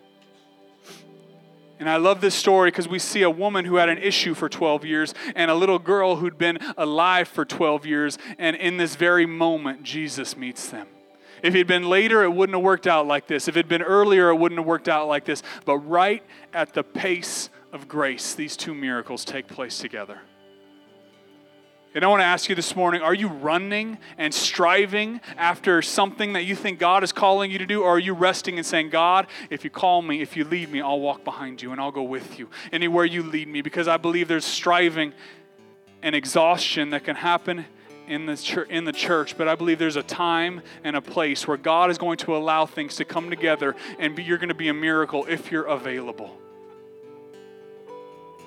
And 1.80 1.88
I 1.88 1.96
love 1.96 2.20
this 2.20 2.34
story 2.34 2.70
because 2.70 2.88
we 2.88 2.98
see 2.98 3.22
a 3.22 3.30
woman 3.30 3.64
who 3.64 3.76
had 3.76 3.88
an 3.88 3.96
issue 3.96 4.34
for 4.34 4.50
12 4.50 4.84
years 4.84 5.14
and 5.34 5.50
a 5.50 5.54
little 5.54 5.78
girl 5.78 6.16
who'd 6.16 6.36
been 6.36 6.58
alive 6.76 7.26
for 7.26 7.46
12 7.46 7.86
years. 7.86 8.18
And 8.38 8.54
in 8.54 8.76
this 8.76 8.96
very 8.96 9.24
moment, 9.24 9.82
Jesus 9.82 10.36
meets 10.36 10.68
them. 10.68 10.86
If 11.42 11.54
had 11.54 11.66
been 11.66 11.88
later, 11.88 12.22
it 12.22 12.30
wouldn't 12.30 12.54
have 12.54 12.62
worked 12.62 12.86
out 12.86 13.06
like 13.06 13.26
this. 13.26 13.48
If 13.48 13.56
it 13.56 13.60
had 13.60 13.68
been 13.68 13.82
earlier, 13.82 14.28
it 14.28 14.36
wouldn't 14.36 14.58
have 14.58 14.66
worked 14.66 14.90
out 14.90 15.08
like 15.08 15.24
this. 15.24 15.42
But 15.64 15.78
right 15.78 16.22
at 16.52 16.74
the 16.74 16.82
pace 16.82 17.48
of 17.72 17.88
grace, 17.88 18.34
these 18.34 18.58
two 18.58 18.74
miracles 18.74 19.24
take 19.24 19.48
place 19.48 19.78
together. 19.78 20.20
And 21.92 22.04
I 22.04 22.08
want 22.08 22.20
to 22.20 22.26
ask 22.26 22.48
you 22.48 22.54
this 22.54 22.76
morning 22.76 23.02
are 23.02 23.14
you 23.14 23.26
running 23.26 23.98
and 24.16 24.32
striving 24.32 25.20
after 25.36 25.82
something 25.82 26.34
that 26.34 26.44
you 26.44 26.54
think 26.54 26.78
God 26.78 27.02
is 27.02 27.10
calling 27.10 27.50
you 27.50 27.58
to 27.58 27.66
do? 27.66 27.82
Or 27.82 27.96
are 27.96 27.98
you 27.98 28.14
resting 28.14 28.58
and 28.58 28.66
saying, 28.66 28.90
God, 28.90 29.26
if 29.50 29.64
you 29.64 29.70
call 29.70 30.00
me, 30.00 30.22
if 30.22 30.36
you 30.36 30.44
lead 30.44 30.70
me, 30.70 30.80
I'll 30.80 31.00
walk 31.00 31.24
behind 31.24 31.60
you 31.60 31.72
and 31.72 31.80
I'll 31.80 31.90
go 31.90 32.04
with 32.04 32.38
you 32.38 32.48
anywhere 32.70 33.04
you 33.04 33.24
lead 33.24 33.48
me? 33.48 33.60
Because 33.60 33.88
I 33.88 33.96
believe 33.96 34.28
there's 34.28 34.44
striving 34.44 35.12
and 36.00 36.14
exhaustion 36.14 36.90
that 36.90 37.02
can 37.02 37.16
happen 37.16 37.66
in 38.06 38.26
the, 38.26 38.36
church, 38.36 38.68
in 38.70 38.84
the 38.84 38.92
church, 38.92 39.36
but 39.36 39.48
I 39.48 39.54
believe 39.56 39.78
there's 39.78 39.96
a 39.96 40.02
time 40.02 40.62
and 40.82 40.96
a 40.96 41.00
place 41.00 41.46
where 41.46 41.56
God 41.56 41.90
is 41.90 41.98
going 41.98 42.18
to 42.18 42.36
allow 42.36 42.66
things 42.66 42.96
to 42.96 43.04
come 43.04 43.30
together 43.30 43.76
and 43.98 44.16
be, 44.16 44.22
you're 44.22 44.38
going 44.38 44.48
to 44.48 44.54
be 44.54 44.68
a 44.68 44.74
miracle 44.74 45.26
if 45.28 45.52
you're 45.52 45.66
available. 45.66 46.36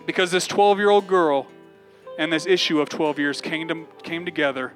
Because 0.06 0.32
this 0.32 0.48
12 0.48 0.80
year 0.80 0.90
old 0.90 1.08
girl, 1.08 1.48
and 2.18 2.32
this 2.32 2.46
issue 2.46 2.80
of 2.82 2.90
12 2.90 3.20
years 3.20 3.42
came, 3.42 3.68
to, 3.68 3.88
came 4.04 4.26
together 4.26 4.74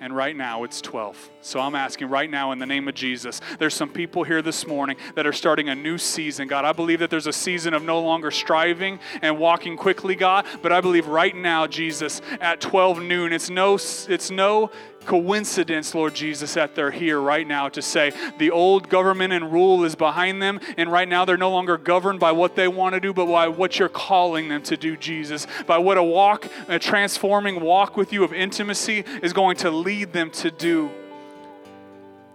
and 0.00 0.14
right 0.14 0.36
now 0.36 0.64
it's 0.64 0.80
12. 0.80 1.30
So 1.40 1.60
I'm 1.60 1.74
asking 1.74 2.08
right 2.08 2.30
now 2.30 2.52
in 2.52 2.58
the 2.58 2.66
name 2.66 2.88
of 2.88 2.94
Jesus. 2.94 3.40
There's 3.58 3.74
some 3.74 3.90
people 3.90 4.22
here 4.22 4.42
this 4.42 4.66
morning 4.66 4.96
that 5.14 5.26
are 5.26 5.32
starting 5.32 5.68
a 5.68 5.74
new 5.74 5.98
season, 5.98 6.46
God. 6.46 6.64
I 6.64 6.72
believe 6.72 7.00
that 7.00 7.10
there's 7.10 7.26
a 7.26 7.32
season 7.32 7.74
of 7.74 7.82
no 7.82 8.00
longer 8.00 8.30
striving 8.30 9.00
and 9.22 9.38
walking 9.38 9.76
quickly, 9.76 10.14
God, 10.14 10.46
but 10.62 10.72
I 10.72 10.80
believe 10.80 11.06
right 11.06 11.34
now, 11.34 11.66
Jesus, 11.66 12.20
at 12.40 12.60
12 12.60 13.02
noon, 13.02 13.32
it's 13.32 13.50
no 13.50 13.74
it's 13.74 14.30
no 14.30 14.70
coincidence, 15.04 15.94
Lord 15.94 16.14
Jesus, 16.14 16.54
that 16.54 16.74
they're 16.74 16.90
here 16.90 17.20
right 17.20 17.46
now 17.46 17.68
to 17.70 17.80
say 17.80 18.12
the 18.38 18.50
old 18.50 18.88
government 18.88 19.32
and 19.32 19.52
rule 19.52 19.84
is 19.84 19.94
behind 19.94 20.42
them, 20.42 20.60
and 20.76 20.92
right 20.92 21.08
now 21.08 21.24
they're 21.24 21.36
no 21.36 21.50
longer 21.50 21.78
governed 21.78 22.20
by 22.20 22.32
what 22.32 22.56
they 22.56 22.68
want 22.68 22.94
to 22.94 23.00
do, 23.00 23.12
but 23.12 23.26
by 23.26 23.48
what 23.48 23.78
you're 23.78 23.88
calling 23.88 24.48
them 24.48 24.62
to 24.64 24.76
do, 24.76 24.96
Jesus. 24.96 25.46
By 25.66 25.78
what 25.78 25.96
a 25.96 26.02
walk, 26.02 26.48
a 26.68 26.78
transforming 26.78 27.60
walk 27.60 27.96
with 27.96 28.12
you 28.12 28.24
of 28.24 28.32
intimacy 28.32 29.04
is 29.22 29.32
going 29.32 29.56
to 29.58 29.70
lead 29.70 30.12
them 30.12 30.30
to 30.32 30.50
do. 30.50 30.90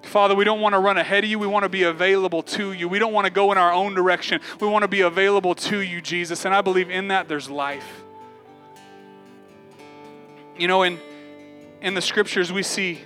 Father, 0.03 0.35
we 0.35 0.43
don't 0.43 0.59
want 0.59 0.73
to 0.73 0.79
run 0.79 0.97
ahead 0.97 1.23
of 1.23 1.29
you. 1.29 1.39
We 1.39 1.47
want 1.47 1.63
to 1.63 1.69
be 1.69 1.83
available 1.83 2.43
to 2.43 2.73
you. 2.73 2.87
We 2.89 2.99
don't 2.99 3.13
want 3.13 3.25
to 3.25 3.31
go 3.31 3.51
in 3.51 3.57
our 3.57 3.71
own 3.71 3.93
direction. 3.93 4.41
We 4.59 4.67
want 4.67 4.83
to 4.83 4.87
be 4.87 5.01
available 5.01 5.55
to 5.55 5.79
you, 5.79 6.01
Jesus. 6.01 6.45
And 6.45 6.53
I 6.53 6.61
believe 6.61 6.89
in 6.89 7.07
that 7.07 7.27
there's 7.27 7.49
life. 7.49 8.03
You 10.57 10.67
know, 10.67 10.83
in 10.83 10.99
in 11.83 11.93
the 11.93 12.01
scriptures, 12.01 12.51
we 12.51 12.63
see 12.63 13.01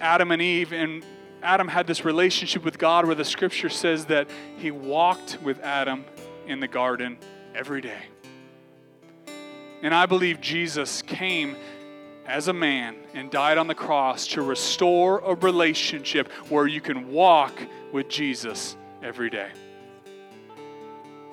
Adam 0.00 0.30
and 0.30 0.40
Eve, 0.40 0.72
and 0.72 1.04
Adam 1.42 1.66
had 1.66 1.86
this 1.88 2.04
relationship 2.04 2.64
with 2.64 2.78
God 2.78 3.04
where 3.04 3.16
the 3.16 3.24
scripture 3.24 3.68
says 3.68 4.06
that 4.06 4.30
he 4.56 4.70
walked 4.70 5.38
with 5.42 5.58
Adam 5.60 6.04
in 6.46 6.60
the 6.60 6.68
garden 6.68 7.18
every 7.54 7.80
day. 7.80 8.04
And 9.82 9.92
I 9.92 10.06
believe 10.06 10.40
Jesus 10.40 11.02
came 11.02 11.56
as 12.24 12.46
a 12.46 12.52
man 12.52 12.94
and 13.14 13.32
died 13.32 13.58
on 13.58 13.66
the 13.66 13.74
cross 13.74 14.28
to 14.28 14.42
restore 14.42 15.18
a 15.18 15.34
relationship 15.34 16.30
where 16.48 16.68
you 16.68 16.80
can 16.80 17.10
walk 17.10 17.52
with 17.92 18.08
Jesus 18.08 18.76
every 19.02 19.28
day. 19.28 19.50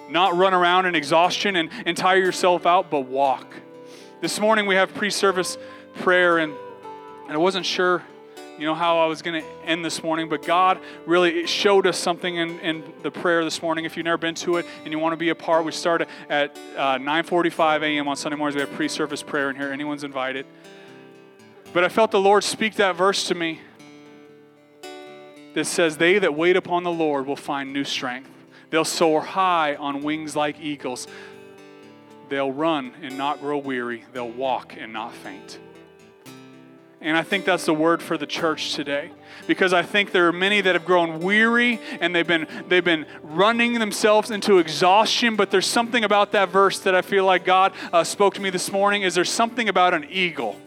Not 0.10 0.36
run 0.36 0.56
around 0.56 0.88
in 0.88 0.96
exhaustion 0.96 1.56
and, 1.56 1.70
and 1.86 1.96
tire 1.96 2.18
yourself 2.18 2.66
out, 2.66 2.90
but 2.90 3.02
walk. 3.02 3.54
This 4.20 4.40
morning 4.40 4.66
we 4.66 4.74
have 4.74 4.92
pre 4.96 5.12
service 5.12 5.60
prayer, 6.00 6.40
and, 6.40 6.54
and 7.26 7.34
I 7.34 7.38
wasn't 7.38 7.66
sure, 7.66 8.04
you 8.58 8.66
know, 8.66 8.76
how 8.76 9.00
I 9.00 9.06
was 9.06 9.22
going 9.22 9.42
to 9.42 9.48
end 9.66 9.86
this 9.86 10.02
morning, 10.04 10.28
but 10.28 10.44
God 10.44 10.80
really 11.06 11.46
showed 11.46 11.86
us 11.86 11.98
something 11.98 12.36
in, 12.36 12.60
in 12.60 12.84
the 13.04 13.12
prayer 13.12 13.44
this 13.44 13.62
morning. 13.62 13.86
If 13.86 13.96
you've 13.96 14.06
never 14.06 14.18
been 14.18 14.36
to 14.36 14.58
it 14.58 14.66
and 14.84 14.92
you 14.92 15.00
want 15.00 15.14
to 15.14 15.18
be 15.18 15.30
a 15.30 15.36
part, 15.36 15.64
we 15.64 15.72
start 15.72 16.08
at 16.30 16.58
uh, 16.76 16.98
9.45 16.98 17.84
a.m. 17.84 18.08
on 18.08 18.16
Sunday 18.16 18.38
mornings. 18.38 18.56
We 18.56 18.62
have 18.62 18.72
pre-service 18.74 19.24
prayer 19.24 19.50
in 19.50 19.56
here. 19.56 19.72
Anyone's 19.72 20.04
invited. 20.04 20.46
But 21.72 21.84
I 21.84 21.90
felt 21.90 22.12
the 22.12 22.20
Lord 22.20 22.44
speak 22.44 22.76
that 22.76 22.96
verse 22.96 23.28
to 23.28 23.36
me 23.36 23.62
that 25.54 25.66
says, 25.66 25.98
They 25.98 26.20
that 26.20 26.34
wait 26.34 26.56
upon 26.56 26.84
the 26.84 26.92
Lord 26.92 27.28
will 27.28 27.36
find 27.36 27.72
new 27.72 27.84
strength. 27.84 28.30
They'll 28.72 28.86
soar 28.86 29.22
high 29.22 29.76
on 29.76 30.04
wings 30.04 30.36
like 30.36 30.60
eagles. 30.60 31.08
They'll 32.30 32.52
run 32.52 32.94
and 33.02 33.18
not 33.18 33.40
grow 33.40 33.58
weary. 33.58 34.06
They'll 34.14 34.30
walk 34.30 34.76
and 34.78 34.94
not 34.94 35.14
faint. 35.14 35.60
And 37.02 37.16
I 37.16 37.24
think 37.24 37.46
that's 37.46 37.66
the 37.66 37.74
word 37.74 38.04
for 38.04 38.18
the 38.18 38.28
church 38.28 38.74
today. 38.74 39.12
Because 39.48 39.72
I 39.72 39.84
think 39.84 40.12
there 40.12 40.28
are 40.28 40.34
many 40.34 40.60
that 40.60 40.76
have 40.76 40.84
grown 40.84 41.20
weary 41.22 41.80
and 42.02 42.14
they've 42.14 42.28
been, 42.28 42.46
they've 42.68 42.84
been 42.84 43.06
running 43.24 43.74
themselves 43.76 44.32
into 44.32 44.58
exhaustion. 44.58 45.36
But 45.36 45.50
there's 45.50 45.66
something 45.66 46.04
about 46.04 46.34
that 46.34 46.50
verse 46.50 46.80
that 46.80 46.96
I 46.96 47.02
feel 47.02 47.24
like 47.24 47.46
God 47.46 47.74
uh, 47.94 48.04
spoke 48.04 48.34
to 48.34 48.42
me 48.42 48.50
this 48.50 48.72
morning 48.72 49.04
is 49.04 49.16
there's 49.16 49.30
something 49.30 49.70
about 49.70 49.94
an 49.94 50.08
eagle. 50.10 50.60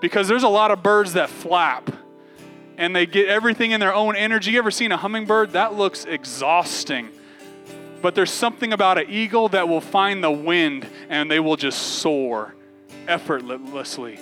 Because 0.00 0.26
there's 0.26 0.42
a 0.42 0.48
lot 0.48 0.70
of 0.70 0.82
birds 0.82 1.12
that 1.12 1.28
flap 1.28 1.90
and 2.78 2.96
they 2.96 3.04
get 3.04 3.28
everything 3.28 3.72
in 3.72 3.80
their 3.80 3.94
own 3.94 4.16
energy. 4.16 4.52
You 4.52 4.58
ever 4.58 4.70
seen 4.70 4.90
a 4.90 4.96
hummingbird? 4.96 5.52
That 5.52 5.74
looks 5.74 6.06
exhausting. 6.06 7.10
But 8.00 8.14
there's 8.14 8.32
something 8.32 8.72
about 8.72 8.98
an 8.98 9.08
eagle 9.10 9.50
that 9.50 9.68
will 9.68 9.82
find 9.82 10.24
the 10.24 10.30
wind 10.30 10.88
and 11.08 11.30
they 11.30 11.38
will 11.38 11.56
just 11.56 11.78
soar 11.78 12.54
effortlessly. 13.06 14.18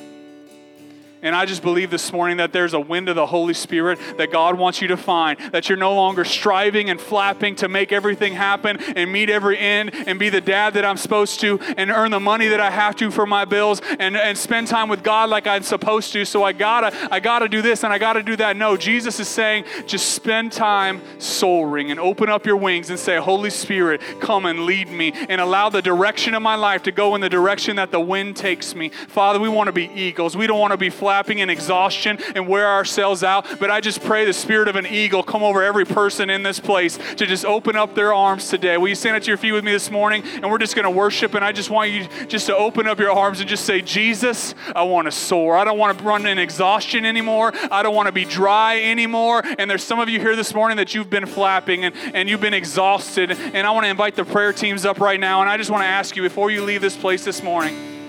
And 1.23 1.37
I 1.37 1.45
just 1.45 1.62
believe 1.62 1.91
this 1.91 2.12
morning 2.12 2.39
that 2.39 2.53
there's 2.53 2.73
a 2.73 2.81
wind 2.81 3.09
of 3.09 3.16
the 3.16 3.27
Holy 3.27 3.55
Spirit 3.55 3.99
that 4.16 4.33
God 4.33 4.59
wants 4.59 4.81
you 4.81 4.89
to 4.89 4.97
find, 4.97 5.39
that 5.53 5.68
you're 5.68 5.79
no 5.79 5.95
longer 5.95 6.25
striving 6.25 6.89
and 6.89 7.01
flapping 7.01 7.55
to 7.57 7.68
make 7.68 7.93
everything 7.93 8.33
happen 8.33 8.79
and 8.97 9.12
meet 9.12 9.29
every 9.29 9.59
end 9.59 9.91
and 9.95 10.18
be 10.18 10.31
the 10.31 10.41
dad 10.41 10.75
that 10.75 10.85
I'm 10.85 10.97
supposed 10.97 11.41
to 11.41 11.59
and 11.77 11.91
earn 11.91 12.11
the 12.11 12.21
money 12.21 12.49
that 12.49 12.61
I 12.61 12.71
have 12.71 12.97
to 12.97 13.11
for 13.11 13.27
my 13.27 13.45
bills 13.45 13.83
and, 13.99 14.16
and 14.16 14.37
spend 14.37 14.68
time 14.68 14.89
with 14.89 15.03
God 15.03 15.29
like 15.29 15.47
I'm 15.47 15.62
supposed 15.62 16.12
to. 16.14 16.25
So 16.25 16.43
I 16.43 16.53
gotta, 16.53 16.97
I 17.12 17.21
gotta 17.21 17.49
do 17.49 17.61
this 17.61 17.85
and 17.85 17.93
I 17.93 17.99
gotta 17.99 18.23
do 18.23 18.37
that. 18.37 18.57
No, 18.57 18.77
Jesus 18.77 19.21
is 19.21 19.29
saying 19.29 19.64
just 19.87 20.12
spend 20.12 20.53
time 20.53 21.03
soaring 21.18 21.91
and 21.91 22.01
open 22.01 22.31
up 22.31 22.47
your 22.47 22.57
wings 22.57 22.91
and 22.91 22.99
say, 22.99 23.18
Holy 23.18 23.51
Spirit, 23.51 24.01
come 24.21 24.47
and 24.47 24.61
lead 24.61 24.89
me 24.89 25.12
and 25.29 25.41
allow 25.41 25.68
the 25.68 25.83
direction 25.83 26.35
of 26.35 26.43
my 26.43 26.55
life 26.55 26.83
to 26.85 26.93
go 26.93 27.14
in 27.14 27.21
the 27.21 27.29
direction 27.29 27.77
that 27.77 27.91
the 27.91 28.01
wind 28.01 28.37
takes 28.37 28.75
me. 28.75 28.89
Father, 28.89 29.39
we 29.39 29.49
want 29.49 29.68
to 29.68 29.73
be 29.73 29.91
eagles. 29.95 30.37
We 30.37 30.47
don't 30.47 30.61
want 30.61 30.73
to 30.73 30.79
be 30.79 30.91
flapping 31.11 31.41
in 31.41 31.51
exhaustion 31.51 32.17
and 32.37 32.47
wear 32.47 32.69
ourselves 32.69 33.25
out. 33.25 33.45
But 33.59 33.69
I 33.69 33.81
just 33.81 34.01
pray 34.01 34.25
the 34.25 34.33
spirit 34.33 34.69
of 34.69 34.77
an 34.77 34.87
eagle 34.87 35.25
come 35.25 35.43
over 35.43 35.61
every 35.61 35.85
person 35.85 36.31
in 36.31 36.45
this 36.45 36.61
place 36.61 37.01
to 37.17 37.27
just 37.27 37.45
open 37.45 37.75
up 37.75 37.97
their 37.97 38.15
arms 38.15 38.49
today. 38.49 38.77
Will 38.77 38.87
you 38.87 38.95
stand 38.95 39.17
at 39.17 39.27
your 39.27 39.37
feet 39.37 39.51
with 39.51 39.65
me 39.65 39.73
this 39.73 39.91
morning? 39.91 40.23
And 40.35 40.49
we're 40.49 40.59
just 40.59 40.77
going 40.77 40.85
to 40.85 40.91
worship. 40.91 41.35
And 41.35 41.45
I 41.45 41.51
just 41.51 41.69
want 41.69 41.91
you 41.91 42.07
just 42.29 42.47
to 42.47 42.57
open 42.57 42.87
up 42.87 43.01
your 43.01 43.11
arms 43.11 43.41
and 43.41 43.49
just 43.49 43.65
say, 43.65 43.81
Jesus, 43.81 44.55
I 44.77 44.85
want 44.85 45.07
to 45.07 45.11
soar. 45.11 45.57
I 45.57 45.65
don't 45.65 45.79
want 45.79 45.99
to 45.99 46.05
run 46.05 46.27
in 46.27 46.39
exhaustion 46.39 47.05
anymore. 47.05 47.53
I 47.73 47.83
don't 47.83 47.97
want 47.97 48.07
to 48.07 48.13
be 48.13 48.25
dry 48.25 48.81
anymore. 48.81 49.43
And 49.59 49.69
there's 49.69 49.83
some 49.83 49.99
of 49.99 50.09
you 50.09 50.21
here 50.21 50.37
this 50.37 50.55
morning 50.55 50.77
that 50.77 50.95
you've 50.95 51.11
been 51.11 51.27
flapping 51.27 51.87
and, 51.87 51.95
and 52.15 52.29
you've 52.29 52.41
been 52.41 52.55
exhausted. 52.55 53.33
And 53.33 53.67
I 53.67 53.73
want 53.73 53.83
to 53.83 53.91
invite 53.91 54.15
the 54.15 54.25
prayer 54.25 54.53
teams 54.53 54.85
up 54.85 55.01
right 55.01 55.19
now. 55.19 55.41
And 55.41 55.51
I 55.51 55.57
just 55.57 55.71
want 55.71 55.83
to 55.83 55.89
ask 55.89 56.15
you 56.15 56.23
before 56.23 56.53
you 56.53 56.63
leave 56.63 56.81
this 56.81 56.97
place 56.97 57.25
this 57.25 57.43
morning, 57.43 58.00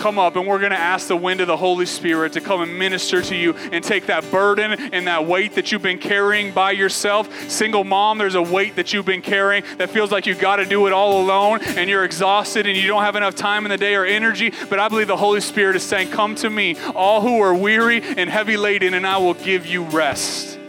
come 0.00 0.18
up 0.18 0.36
and 0.36 0.46
we're 0.46 0.58
going 0.58 0.70
to 0.70 0.78
ask 0.78 1.08
the 1.08 1.16
wind 1.16 1.40
of 1.40 1.46
the 1.46 1.56
Holy 1.56 1.86
Spirit 1.86 2.32
to 2.32 2.40
come 2.40 2.62
and 2.62 2.78
minister 2.78 3.20
to 3.20 3.36
you 3.36 3.54
and 3.70 3.84
take 3.84 4.06
that 4.06 4.28
burden 4.30 4.72
and 4.72 5.06
that 5.06 5.26
weight 5.26 5.54
that 5.54 5.70
you've 5.70 5.82
been 5.82 5.98
carrying 5.98 6.52
by 6.52 6.70
yourself. 6.70 7.50
Single 7.50 7.84
mom, 7.84 8.18
there's 8.18 8.34
a 8.34 8.42
weight 8.42 8.76
that 8.76 8.92
you've 8.92 9.04
been 9.04 9.22
carrying 9.22 9.62
that 9.76 9.90
feels 9.90 10.10
like 10.10 10.26
you've 10.26 10.38
got 10.38 10.56
to 10.56 10.64
do 10.64 10.86
it 10.86 10.92
all 10.92 11.22
alone 11.22 11.60
and 11.62 11.90
you're 11.90 12.04
exhausted 12.04 12.66
and 12.66 12.76
you 12.76 12.86
don't 12.86 13.02
have 13.02 13.16
enough 13.16 13.34
time 13.34 13.66
in 13.66 13.70
the 13.70 13.76
day 13.76 13.94
or 13.94 14.04
energy. 14.04 14.52
But 14.68 14.78
I 14.78 14.88
believe 14.88 15.08
the 15.08 15.16
Holy 15.16 15.40
Spirit 15.40 15.76
is 15.76 15.82
saying, 15.82 16.10
Come 16.10 16.34
to 16.36 16.48
me, 16.48 16.76
all 16.94 17.20
who 17.20 17.40
are 17.40 17.54
weary 17.54 18.02
and 18.02 18.30
heavy 18.30 18.56
laden, 18.56 18.94
and 18.94 19.06
I 19.06 19.18
will 19.18 19.34
give 19.34 19.66
you 19.66 19.84
rest. 19.84 20.59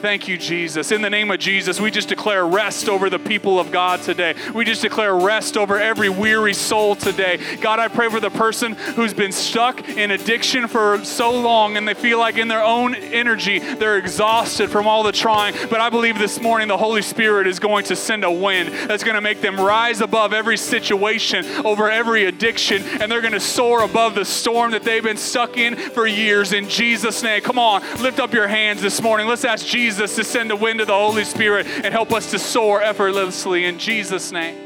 Thank 0.00 0.28
you, 0.28 0.38
Jesus. 0.38 0.92
In 0.92 1.02
the 1.02 1.10
name 1.10 1.30
of 1.30 1.40
Jesus, 1.40 1.78
we 1.78 1.90
just 1.90 2.08
declare 2.08 2.46
rest 2.46 2.88
over 2.88 3.10
the 3.10 3.18
people 3.18 3.60
of 3.60 3.70
God 3.70 4.00
today. 4.00 4.34
We 4.54 4.64
just 4.64 4.80
declare 4.80 5.14
rest 5.14 5.58
over 5.58 5.78
every 5.78 6.08
weary 6.08 6.54
soul 6.54 6.96
today. 6.96 7.38
God, 7.60 7.78
I 7.80 7.88
pray 7.88 8.08
for 8.08 8.18
the 8.18 8.30
person 8.30 8.72
who's 8.72 9.12
been 9.12 9.30
stuck 9.30 9.86
in 9.90 10.10
addiction 10.10 10.68
for 10.68 11.04
so 11.04 11.38
long 11.38 11.76
and 11.76 11.86
they 11.86 11.92
feel 11.92 12.18
like 12.18 12.38
in 12.38 12.48
their 12.48 12.64
own 12.64 12.94
energy 12.94 13.58
they're 13.58 13.98
exhausted 13.98 14.70
from 14.70 14.86
all 14.86 15.02
the 15.02 15.12
trying. 15.12 15.54
But 15.68 15.82
I 15.82 15.90
believe 15.90 16.18
this 16.18 16.40
morning 16.40 16.68
the 16.68 16.78
Holy 16.78 17.02
Spirit 17.02 17.46
is 17.46 17.58
going 17.58 17.84
to 17.84 17.94
send 17.94 18.24
a 18.24 18.32
wind 18.32 18.70
that's 18.88 19.04
going 19.04 19.16
to 19.16 19.20
make 19.20 19.42
them 19.42 19.60
rise 19.60 20.00
above 20.00 20.32
every 20.32 20.56
situation, 20.56 21.44
over 21.66 21.90
every 21.90 22.24
addiction, 22.24 22.82
and 22.84 23.12
they're 23.12 23.20
going 23.20 23.34
to 23.34 23.40
soar 23.40 23.82
above 23.82 24.14
the 24.14 24.24
storm 24.24 24.70
that 24.70 24.82
they've 24.82 25.04
been 25.04 25.18
stuck 25.18 25.58
in 25.58 25.76
for 25.76 26.06
years. 26.06 26.54
In 26.54 26.70
Jesus' 26.70 27.22
name, 27.22 27.42
come 27.42 27.58
on, 27.58 27.82
lift 28.00 28.18
up 28.18 28.32
your 28.32 28.48
hands 28.48 28.80
this 28.80 29.02
morning. 29.02 29.28
Let's 29.28 29.44
ask 29.44 29.66
Jesus. 29.66 29.89
Jesus 29.90 30.14
to 30.14 30.22
send 30.22 30.48
the 30.48 30.54
wind 30.54 30.80
of 30.80 30.86
the 30.86 30.94
Holy 30.94 31.24
Spirit 31.24 31.66
and 31.66 31.92
help 31.92 32.12
us 32.12 32.30
to 32.30 32.38
soar 32.38 32.80
effortlessly 32.80 33.64
in 33.64 33.76
Jesus' 33.76 34.30
name. 34.30 34.56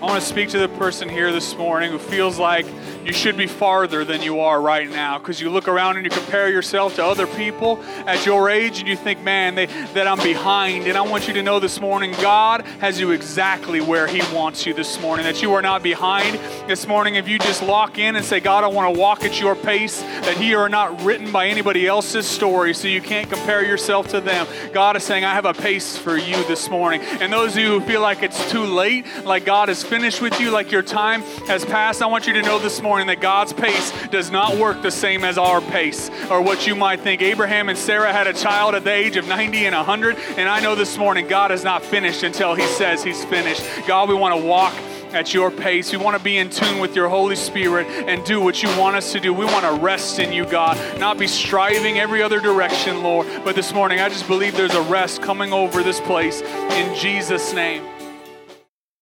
I 0.00 0.04
want 0.04 0.20
to 0.20 0.26
speak 0.26 0.48
to 0.48 0.58
the 0.58 0.68
person 0.68 1.08
here 1.08 1.30
this 1.30 1.56
morning 1.56 1.92
who 1.92 2.00
feels 2.00 2.40
like 2.40 2.66
you 3.04 3.12
should 3.12 3.36
be 3.36 3.46
farther 3.46 4.04
than 4.04 4.22
you 4.22 4.40
are 4.40 4.60
right 4.60 4.88
now 4.88 5.18
because 5.18 5.40
you 5.40 5.50
look 5.50 5.68
around 5.68 5.96
and 5.96 6.04
you 6.04 6.10
compare 6.10 6.50
yourself 6.50 6.96
to 6.96 7.04
other 7.04 7.26
people 7.26 7.82
at 8.06 8.26
your 8.26 8.50
age 8.50 8.80
and 8.80 8.88
you 8.88 8.96
think, 8.96 9.22
man, 9.22 9.54
they, 9.54 9.66
that 9.66 10.06
I'm 10.06 10.22
behind. 10.22 10.86
And 10.86 10.96
I 10.96 11.02
want 11.02 11.26
you 11.26 11.34
to 11.34 11.42
know 11.42 11.60
this 11.60 11.80
morning, 11.80 12.12
God 12.20 12.62
has 12.80 13.00
you 13.00 13.10
exactly 13.10 13.80
where 13.80 14.06
He 14.06 14.20
wants 14.34 14.66
you 14.66 14.74
this 14.74 15.00
morning, 15.00 15.24
that 15.24 15.42
you 15.42 15.52
are 15.54 15.62
not 15.62 15.82
behind. 15.82 16.38
This 16.68 16.86
morning, 16.86 17.14
if 17.14 17.28
you 17.28 17.38
just 17.38 17.62
lock 17.62 17.98
in 17.98 18.16
and 18.16 18.24
say, 18.24 18.40
God, 18.40 18.64
I 18.64 18.66
want 18.66 18.94
to 18.94 19.00
walk 19.00 19.24
at 19.24 19.40
your 19.40 19.54
pace, 19.54 20.02
that 20.02 20.40
you 20.40 20.58
are 20.58 20.68
not 20.68 21.02
written 21.02 21.32
by 21.32 21.46
anybody 21.46 21.86
else's 21.86 22.26
story, 22.26 22.74
so 22.74 22.88
you 22.88 23.00
can't 23.00 23.28
compare 23.28 23.64
yourself 23.64 24.08
to 24.08 24.20
them. 24.20 24.46
God 24.72 24.96
is 24.96 25.04
saying, 25.04 25.24
I 25.24 25.34
have 25.34 25.46
a 25.46 25.54
pace 25.54 25.96
for 25.96 26.16
you 26.16 26.36
this 26.44 26.68
morning. 26.68 27.00
And 27.00 27.32
those 27.32 27.52
of 27.52 27.62
you 27.62 27.80
who 27.80 27.86
feel 27.86 28.00
like 28.00 28.22
it's 28.22 28.50
too 28.50 28.64
late, 28.64 29.06
like 29.24 29.44
God 29.44 29.68
is 29.68 29.82
finished 29.82 30.20
with 30.20 30.38
you, 30.40 30.50
like 30.50 30.70
your 30.70 30.82
time 30.82 31.22
has 31.46 31.64
passed, 31.64 32.02
I 32.02 32.06
want 32.06 32.26
you 32.26 32.34
to 32.34 32.42
know 32.42 32.58
this 32.58 32.82
morning 32.90 33.06
that 33.06 33.20
God's 33.20 33.52
pace 33.52 33.92
does 34.08 34.32
not 34.32 34.56
work 34.56 34.82
the 34.82 34.90
same 34.90 35.22
as 35.22 35.38
our 35.38 35.60
pace 35.60 36.10
or 36.28 36.42
what 36.42 36.66
you 36.66 36.74
might 36.74 36.98
think. 36.98 37.22
Abraham 37.22 37.68
and 37.68 37.78
Sarah 37.78 38.12
had 38.12 38.26
a 38.26 38.32
child 38.32 38.74
at 38.74 38.82
the 38.82 38.90
age 38.90 39.14
of 39.14 39.28
90 39.28 39.66
and 39.66 39.76
100, 39.76 40.16
and 40.36 40.48
I 40.48 40.58
know 40.58 40.74
this 40.74 40.98
morning 40.98 41.28
God 41.28 41.52
is 41.52 41.62
not 41.62 41.84
finished 41.84 42.24
until 42.24 42.56
He 42.56 42.66
says 42.66 43.04
He's 43.04 43.24
finished. 43.26 43.62
God, 43.86 44.08
we 44.08 44.16
want 44.16 44.36
to 44.36 44.44
walk 44.44 44.74
at 45.12 45.32
your 45.32 45.52
pace. 45.52 45.92
We 45.92 45.98
want 45.98 46.18
to 46.18 46.24
be 46.24 46.36
in 46.36 46.50
tune 46.50 46.80
with 46.80 46.96
your 46.96 47.08
Holy 47.08 47.36
Spirit 47.36 47.86
and 47.86 48.24
do 48.24 48.40
what 48.40 48.60
you 48.60 48.68
want 48.76 48.96
us 48.96 49.12
to 49.12 49.20
do. 49.20 49.32
We 49.32 49.44
want 49.44 49.64
to 49.64 49.80
rest 49.80 50.18
in 50.18 50.32
you, 50.32 50.44
God, 50.44 50.76
not 50.98 51.16
be 51.16 51.28
striving 51.28 52.00
every 52.00 52.24
other 52.24 52.40
direction, 52.40 53.04
Lord. 53.04 53.28
But 53.44 53.54
this 53.54 53.72
morning, 53.72 54.00
I 54.00 54.08
just 54.08 54.26
believe 54.26 54.56
there's 54.56 54.74
a 54.74 54.82
rest 54.82 55.22
coming 55.22 55.52
over 55.52 55.84
this 55.84 56.00
place 56.00 56.42
in 56.42 56.92
Jesus' 56.96 57.52
name. 57.54 57.99